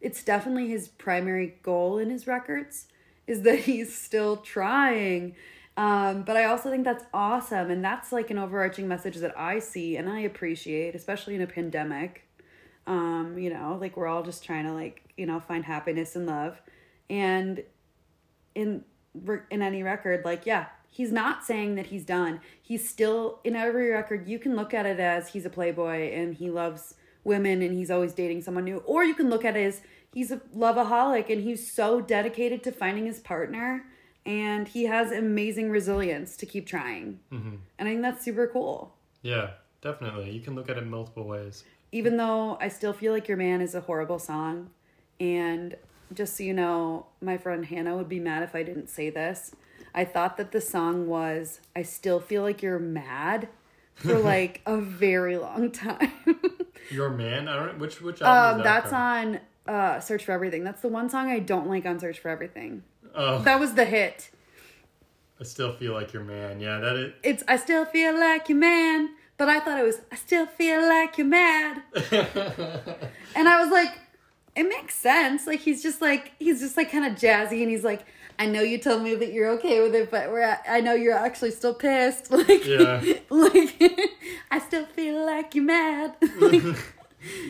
[0.00, 2.86] it's definitely his primary goal in his records
[3.26, 5.34] is that he's still trying.
[5.76, 7.70] Um, but I also think that's awesome.
[7.70, 11.46] And that's like an overarching message that I see and I appreciate, especially in a
[11.46, 12.26] pandemic.
[12.86, 16.26] Um, you know, like we're all just trying to like, you know, find happiness and
[16.26, 16.60] love.
[17.08, 17.62] And
[18.54, 18.84] in
[19.50, 22.40] in any record, like, yeah, he's not saying that he's done.
[22.60, 26.34] He's still in every record you can look at it as he's a playboy and
[26.34, 26.94] he loves
[27.24, 30.30] women and he's always dating someone new or you can look at it as he's
[30.30, 33.84] a loveaholic and he's so dedicated to finding his partner
[34.26, 37.20] and he has amazing resilience to keep trying.
[37.30, 38.94] hmm And I think that's super cool.
[39.22, 39.50] Yeah,
[39.80, 40.30] definitely.
[40.30, 41.64] You can look at it multiple ways.
[41.92, 44.70] Even though I still feel like Your Man is a horrible song.
[45.18, 45.76] And
[46.14, 49.54] just so you know, my friend Hannah would be mad if I didn't say this.
[49.94, 53.48] I thought that the song was I Still Feel Like You're Mad
[53.94, 56.12] for like a very long time.
[56.90, 57.48] Your man.
[57.48, 57.78] I don't.
[57.78, 58.98] Which which album um, that that's from?
[58.98, 60.64] on uh, Search for Everything.
[60.64, 62.82] That's the one song I don't like on Search for Everything.
[63.14, 64.30] Oh, That was the hit.
[65.40, 66.60] I still feel like your man.
[66.60, 67.12] Yeah, that is.
[67.22, 69.10] It's I Still Feel Like You're Man.
[69.38, 71.82] But I thought it was I Still Feel Like You're Mad.
[73.34, 73.92] And I was like,
[74.56, 75.46] it makes sense.
[75.46, 78.04] Like he's just like he's just like kind of jazzy, and he's like,
[78.40, 81.14] I know you told me that you're okay with it, but we're I know you're
[81.28, 82.30] actually still pissed.
[82.40, 83.02] Like, Yeah.
[83.28, 83.74] like
[84.50, 86.16] I still feel like you're mad.
[86.40, 86.62] Like,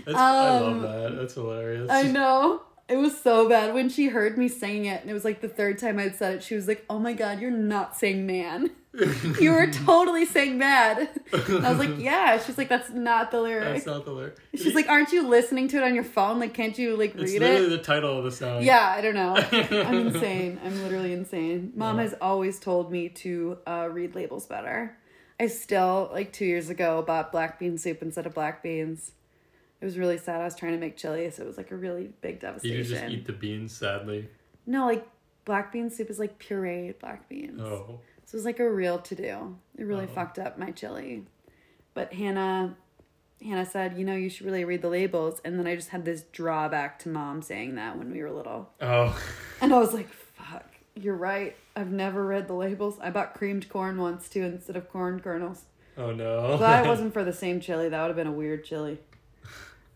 [0.04, 1.16] That's, I love Um, that.
[1.16, 1.88] That's hilarious.
[1.90, 2.62] I know.
[2.90, 5.48] It was so bad when she heard me singing it, and it was like the
[5.48, 6.42] third time I'd said it.
[6.42, 8.70] She was like, "Oh my god, you're not saying man.
[9.40, 13.40] You were totally saying mad." And I was like, "Yeah." She's like, "That's not the
[13.40, 14.36] lyric." That's not the lyric.
[14.56, 16.40] She's like, "Aren't you listening to it on your phone?
[16.40, 18.64] Like, can't you like read it?" it's literally it?" the title of the song.
[18.64, 19.36] Yeah, I don't know.
[19.36, 20.58] I'm insane.
[20.64, 21.72] I'm literally insane.
[21.76, 22.02] Mom Yeah.
[22.02, 24.96] has always told me to uh, read labels better.
[25.38, 29.12] I still, like two years ago, bought black bean soup instead of black beans.
[29.80, 30.40] It was really sad.
[30.40, 32.78] I was trying to make chili, so it was like a really big Did devastation.
[32.78, 33.72] you just eat the beans?
[33.76, 34.28] Sadly.
[34.66, 35.06] No, like
[35.44, 37.60] black bean soup is like pureed black beans.
[37.62, 38.00] Oh.
[38.26, 39.56] So it was like a real to do.
[39.76, 40.14] It really Oh.
[40.14, 41.24] fucked up my chili.
[41.94, 42.76] But Hannah
[43.42, 45.40] Hannah said, you know, you should really read the labels.
[45.46, 48.70] And then I just had this drawback to mom saying that when we were little.
[48.80, 49.18] Oh.
[49.62, 51.54] And I was like, fuck, you're right.
[51.76, 52.98] I've never read the labels.
[53.00, 55.64] I bought creamed corn once too instead of corn kernels.
[55.96, 56.56] Oh no.
[56.58, 57.88] But it wasn't for the same chili.
[57.88, 58.98] That would have been a weird chili.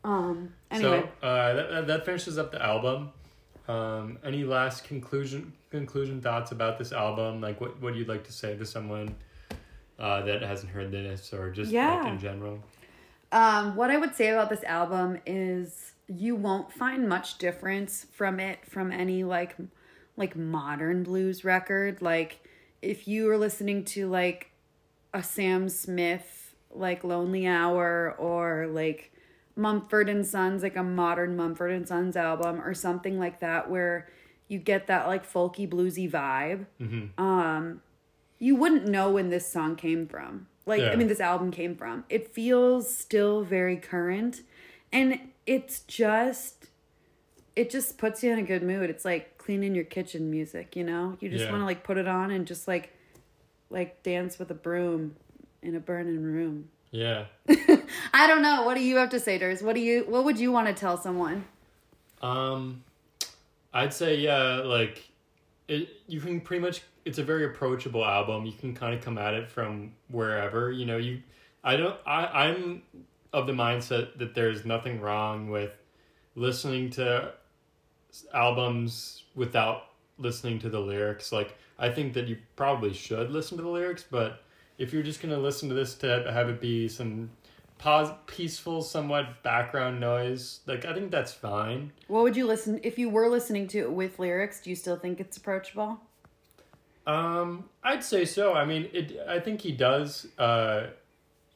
[0.04, 1.08] Um anyway.
[1.20, 3.10] So uh, that, that- finishes up the album.
[3.66, 7.40] Um, any last conclusion conclusion thoughts about this album?
[7.40, 9.14] Like what what you'd like to say to someone
[9.98, 12.60] uh, that hasn't heard this or just like in general?
[13.32, 18.38] Um, what I would say about this album is you won't find much difference from
[18.38, 19.56] it from any like
[20.16, 22.02] like modern blues record.
[22.02, 22.46] Like
[22.82, 24.50] if you were listening to like
[25.12, 29.12] a Sam Smith like Lonely Hour or like
[29.56, 34.08] Mumford and Sons, like a modern Mumford and Sons album or something like that where
[34.48, 36.66] you get that like folky bluesy vibe.
[36.78, 37.80] Hmm um
[38.40, 40.48] you wouldn't know when this song came from.
[40.66, 42.04] Like i mean this album came from.
[42.08, 44.42] It feels still very current
[44.92, 46.68] and it's just
[47.56, 48.90] it just puts you in a good mood.
[48.90, 51.16] It's like cleaning your kitchen music you know?
[51.20, 51.52] You just Yeah.
[51.52, 52.92] want to like put it on and just like
[53.70, 55.14] like dance with a broom
[55.62, 57.24] in a burning room Yeah.
[58.14, 59.62] i don't know what do you have to say Durs?
[59.62, 61.44] what do you what would you want to tell someone
[62.22, 62.84] Um,
[63.72, 65.02] I'd say yeah, like
[65.66, 65.88] it.
[66.06, 66.82] You can pretty much.
[67.04, 68.46] It's a very approachable album.
[68.46, 70.70] You can kind of come at it from wherever.
[70.70, 71.20] You know, you.
[71.64, 71.96] I don't.
[72.06, 72.26] I.
[72.46, 72.82] I'm
[73.32, 75.72] of the mindset that there's nothing wrong with
[76.36, 77.32] listening to
[78.32, 79.88] albums without
[80.18, 81.32] listening to the lyrics.
[81.32, 84.43] Like I think that you probably should listen to the lyrics, but
[84.78, 87.30] if you're just gonna listen to this to have it be some
[87.78, 91.92] pos- peaceful, somewhat background noise, like I think that's fine.
[92.08, 94.96] what would you listen if you were listening to it with lyrics do you still
[94.96, 96.00] think it's approachable
[97.06, 98.54] Um, I'd say so.
[98.54, 99.18] I mean, it.
[99.28, 100.26] I think he does.
[100.38, 100.86] Uh,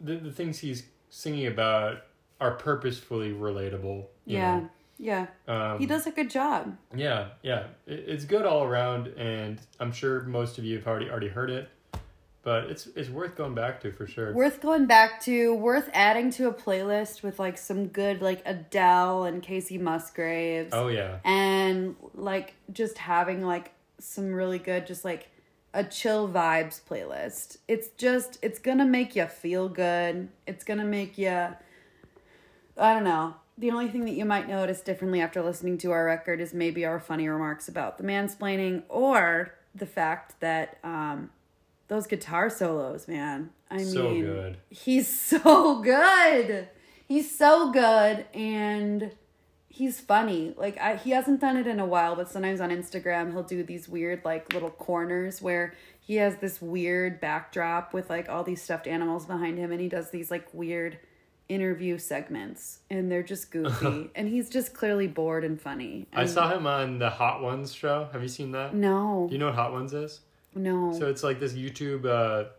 [0.01, 2.03] the the things he's singing about
[2.41, 4.05] are purposefully relatable.
[4.27, 4.61] you yeah
[5.01, 5.27] yeah?
[5.47, 7.69] Um, he does a good job Yeah, yeah.
[7.87, 11.51] It, it's good all around, and I'm sure most of you have already already heard
[11.51, 11.69] it,
[12.49, 14.33] but it's it's worth going back to for sure.
[14.33, 19.25] worth going back to worth adding to a playlist with like some good like adele
[19.25, 20.71] and kacey musgraves.
[20.73, 25.29] Oh yeah, and like just having like some really good just like
[25.75, 27.59] a chill vibes playlist.
[27.69, 30.31] It's just it's gonna make you feel good.
[30.47, 33.35] It's gonna make you i don't know.
[33.59, 36.87] The only thing that you might notice differently after listening to our record is maybe
[36.87, 41.29] our funny remarks about the mansplaining or the fact that um
[41.89, 44.57] those guitar solos man i So mean good.
[44.71, 46.69] he's so good
[47.07, 49.13] he's so good and
[49.71, 50.55] he's funny.
[50.57, 53.63] Like I, he hasn't done it in a while, but sometimes on Instagram he'll do
[53.63, 58.61] these weird like little corners where he has this weird backdrop with like all these
[58.61, 60.99] stuffed animals behind him, and he does these like weird
[61.49, 66.09] interview segments, and they're just goofy, and he's just clearly bored and funny.
[66.13, 68.09] I saw him on the Hot Ones show.
[68.13, 68.75] Have you seen that?
[68.75, 70.21] No, Do you know what Hot Ones is?
[70.59, 70.93] No.
[70.99, 72.51] So it's like this YouTube, uh,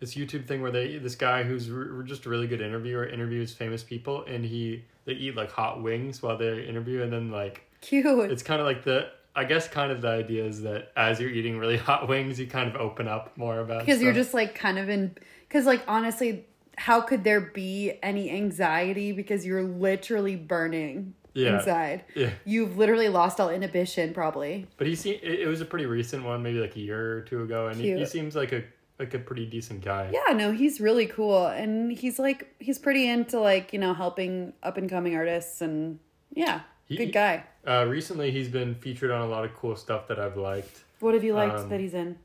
[0.00, 3.54] this YouTube thing where they this guy who's r- just a really good interviewer interviews
[3.54, 7.62] famous people, and he they eat like hot wings while they interview, and then like
[7.80, 8.30] Cute.
[8.30, 11.30] it's kind of like the I guess kind of the idea is that as you're
[11.30, 14.54] eating really hot wings, you kind of open up more about because you're just like
[14.54, 15.16] kind of in
[15.48, 21.58] because like honestly how could there be any anxiety because you're literally burning Yeah.
[21.58, 22.30] inside yeah.
[22.44, 26.24] you've literally lost all inhibition probably But he se- it, it was a pretty recent
[26.24, 28.62] one, maybe like a year or two ago, and he, he seems like a
[29.00, 30.08] like a pretty decent guy.
[30.12, 34.52] yeah no he's really cool and he's like he's pretty into like you know helping
[34.62, 35.98] up and coming artists and
[36.32, 40.06] yeah He- good guy Uh, recently, he's been featured on a lot of cool stuff
[40.08, 40.84] that I've liked.
[41.00, 42.16] what have you liked Um, that he's in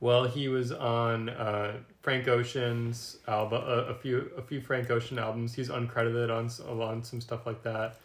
[0.00, 5.18] Well, he was on uh, Frank Ocean's album, a, a few a few Frank Ocean
[5.18, 5.54] albums.
[5.54, 6.50] He's uncredited on
[6.80, 7.96] on some stuff like that.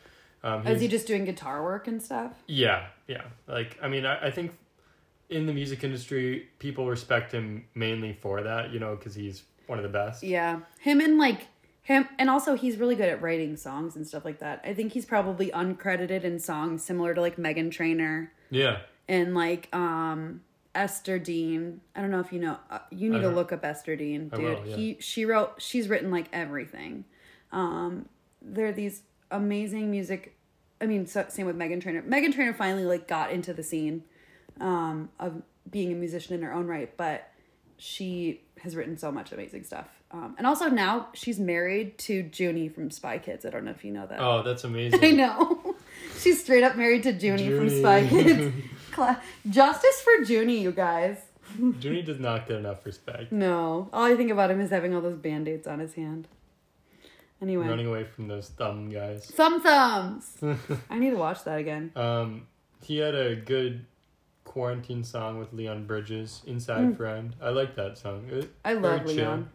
[0.43, 3.23] Um, is he just doing guitar work and stuff Yeah, yeah.
[3.47, 4.51] Like, I mean, I, I think
[5.29, 9.79] in the music industry, people respect him mainly for that, you know, because he's one
[9.79, 10.21] of the best.
[10.21, 10.59] Yeah.
[10.79, 11.47] Him and like
[11.81, 14.61] him and also he's really good at writing songs and stuff like that.
[14.65, 18.79] I think he's probably uncredited in songs similar to like Meghan Trainor Yeah.
[19.07, 20.41] and like um
[20.75, 21.81] Ester Dean.
[21.95, 24.39] I don't know if you know uh, you need to look up Ester Dean, dude.
[24.43, 24.75] will, yeah.
[24.75, 27.05] He she wrote she's written like everything.
[27.51, 28.07] Um
[28.41, 29.03] there are these
[29.33, 30.37] amazing music
[30.83, 32.01] I mean, so, same with Meghan Trainor.
[32.01, 34.03] Meghan Trainor finally like got into the scene
[34.59, 37.31] um, of being a musician in her own right, but
[37.77, 39.87] she has written so much amazing stuff.
[40.11, 43.45] Um, and also now she's married to Juni from Spy Kids.
[43.45, 44.19] I don't know if you know that.
[44.19, 45.03] Oh, that's amazing.
[45.03, 45.75] I know.
[46.19, 48.53] she's straight up married to Juni, from Spy Kids.
[48.91, 51.17] Cla- Justice for Juni, you guys.
[51.57, 53.31] Juni does not get enough respect.
[53.31, 56.27] No, all I think about him is having all those band aids on his hand.
[57.43, 59.25] Anyway, Running away from those thumb guys.
[59.29, 60.37] thumb thumbs.
[60.89, 61.91] I need to watch that again.
[61.95, 62.47] Um,
[62.81, 63.85] he had a good
[64.45, 68.25] quarantine song with Leon Bridges, "Inside Friend." I like that song.
[68.31, 68.49] It- Mm.
[68.65, 69.15] I love chill.
[69.15, 69.49] Leon.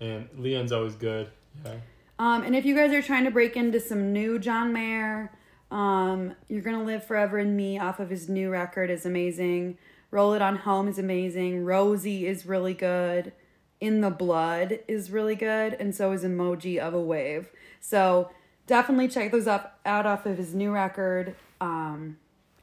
[0.00, 1.28] and Leon's always good.
[1.64, 1.74] Yeah,
[2.18, 5.30] Um, and if you guys are trying to break into some new John Mayer,
[5.70, 9.76] um, You're Gonna Live Forever in Me off of his new record is amazing.
[10.10, 11.64] Roll It On Home is amazing.
[11.64, 13.32] Rosie is really good.
[13.80, 15.74] In the Blood is really good.
[15.74, 17.48] And so is Emoji of a Wave.
[17.80, 18.30] So
[18.66, 21.34] definitely check those up out off of his new record.
[21.60, 22.18] Um,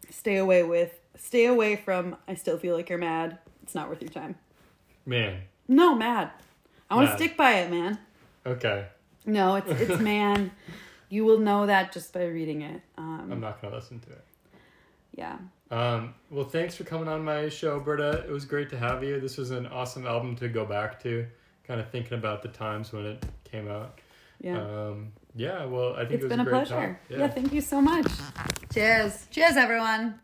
[0.10, 3.40] stay away with stay away from I Still Feel Like You're Mad.
[3.64, 4.36] It's not worth your time.
[5.06, 5.42] man.
[5.68, 6.32] No, mad.
[6.90, 8.00] I want to stick by it, man.
[8.46, 8.86] Okay,
[9.26, 10.52] No, it's it's man.
[11.10, 12.82] You will know that just by reading it.
[12.98, 14.24] Um, I'm not gonna listen to it.
[15.18, 15.38] Yeah.
[15.70, 18.24] Um, well, thanks for coming on my show, Berta.
[18.26, 19.20] It was great to have you.
[19.20, 21.28] This was an awesome album to go back to,
[21.66, 24.00] kind of thinking about the times when it came out.
[24.40, 24.62] Yeah.
[24.62, 25.66] Um, yeah.
[25.66, 27.00] Well, I think it's it was been a great pleasure.
[27.10, 27.20] talk.
[27.20, 28.08] yeah, thank you so much.
[28.74, 29.28] Cheers.
[29.32, 30.20] Cheers, everyone.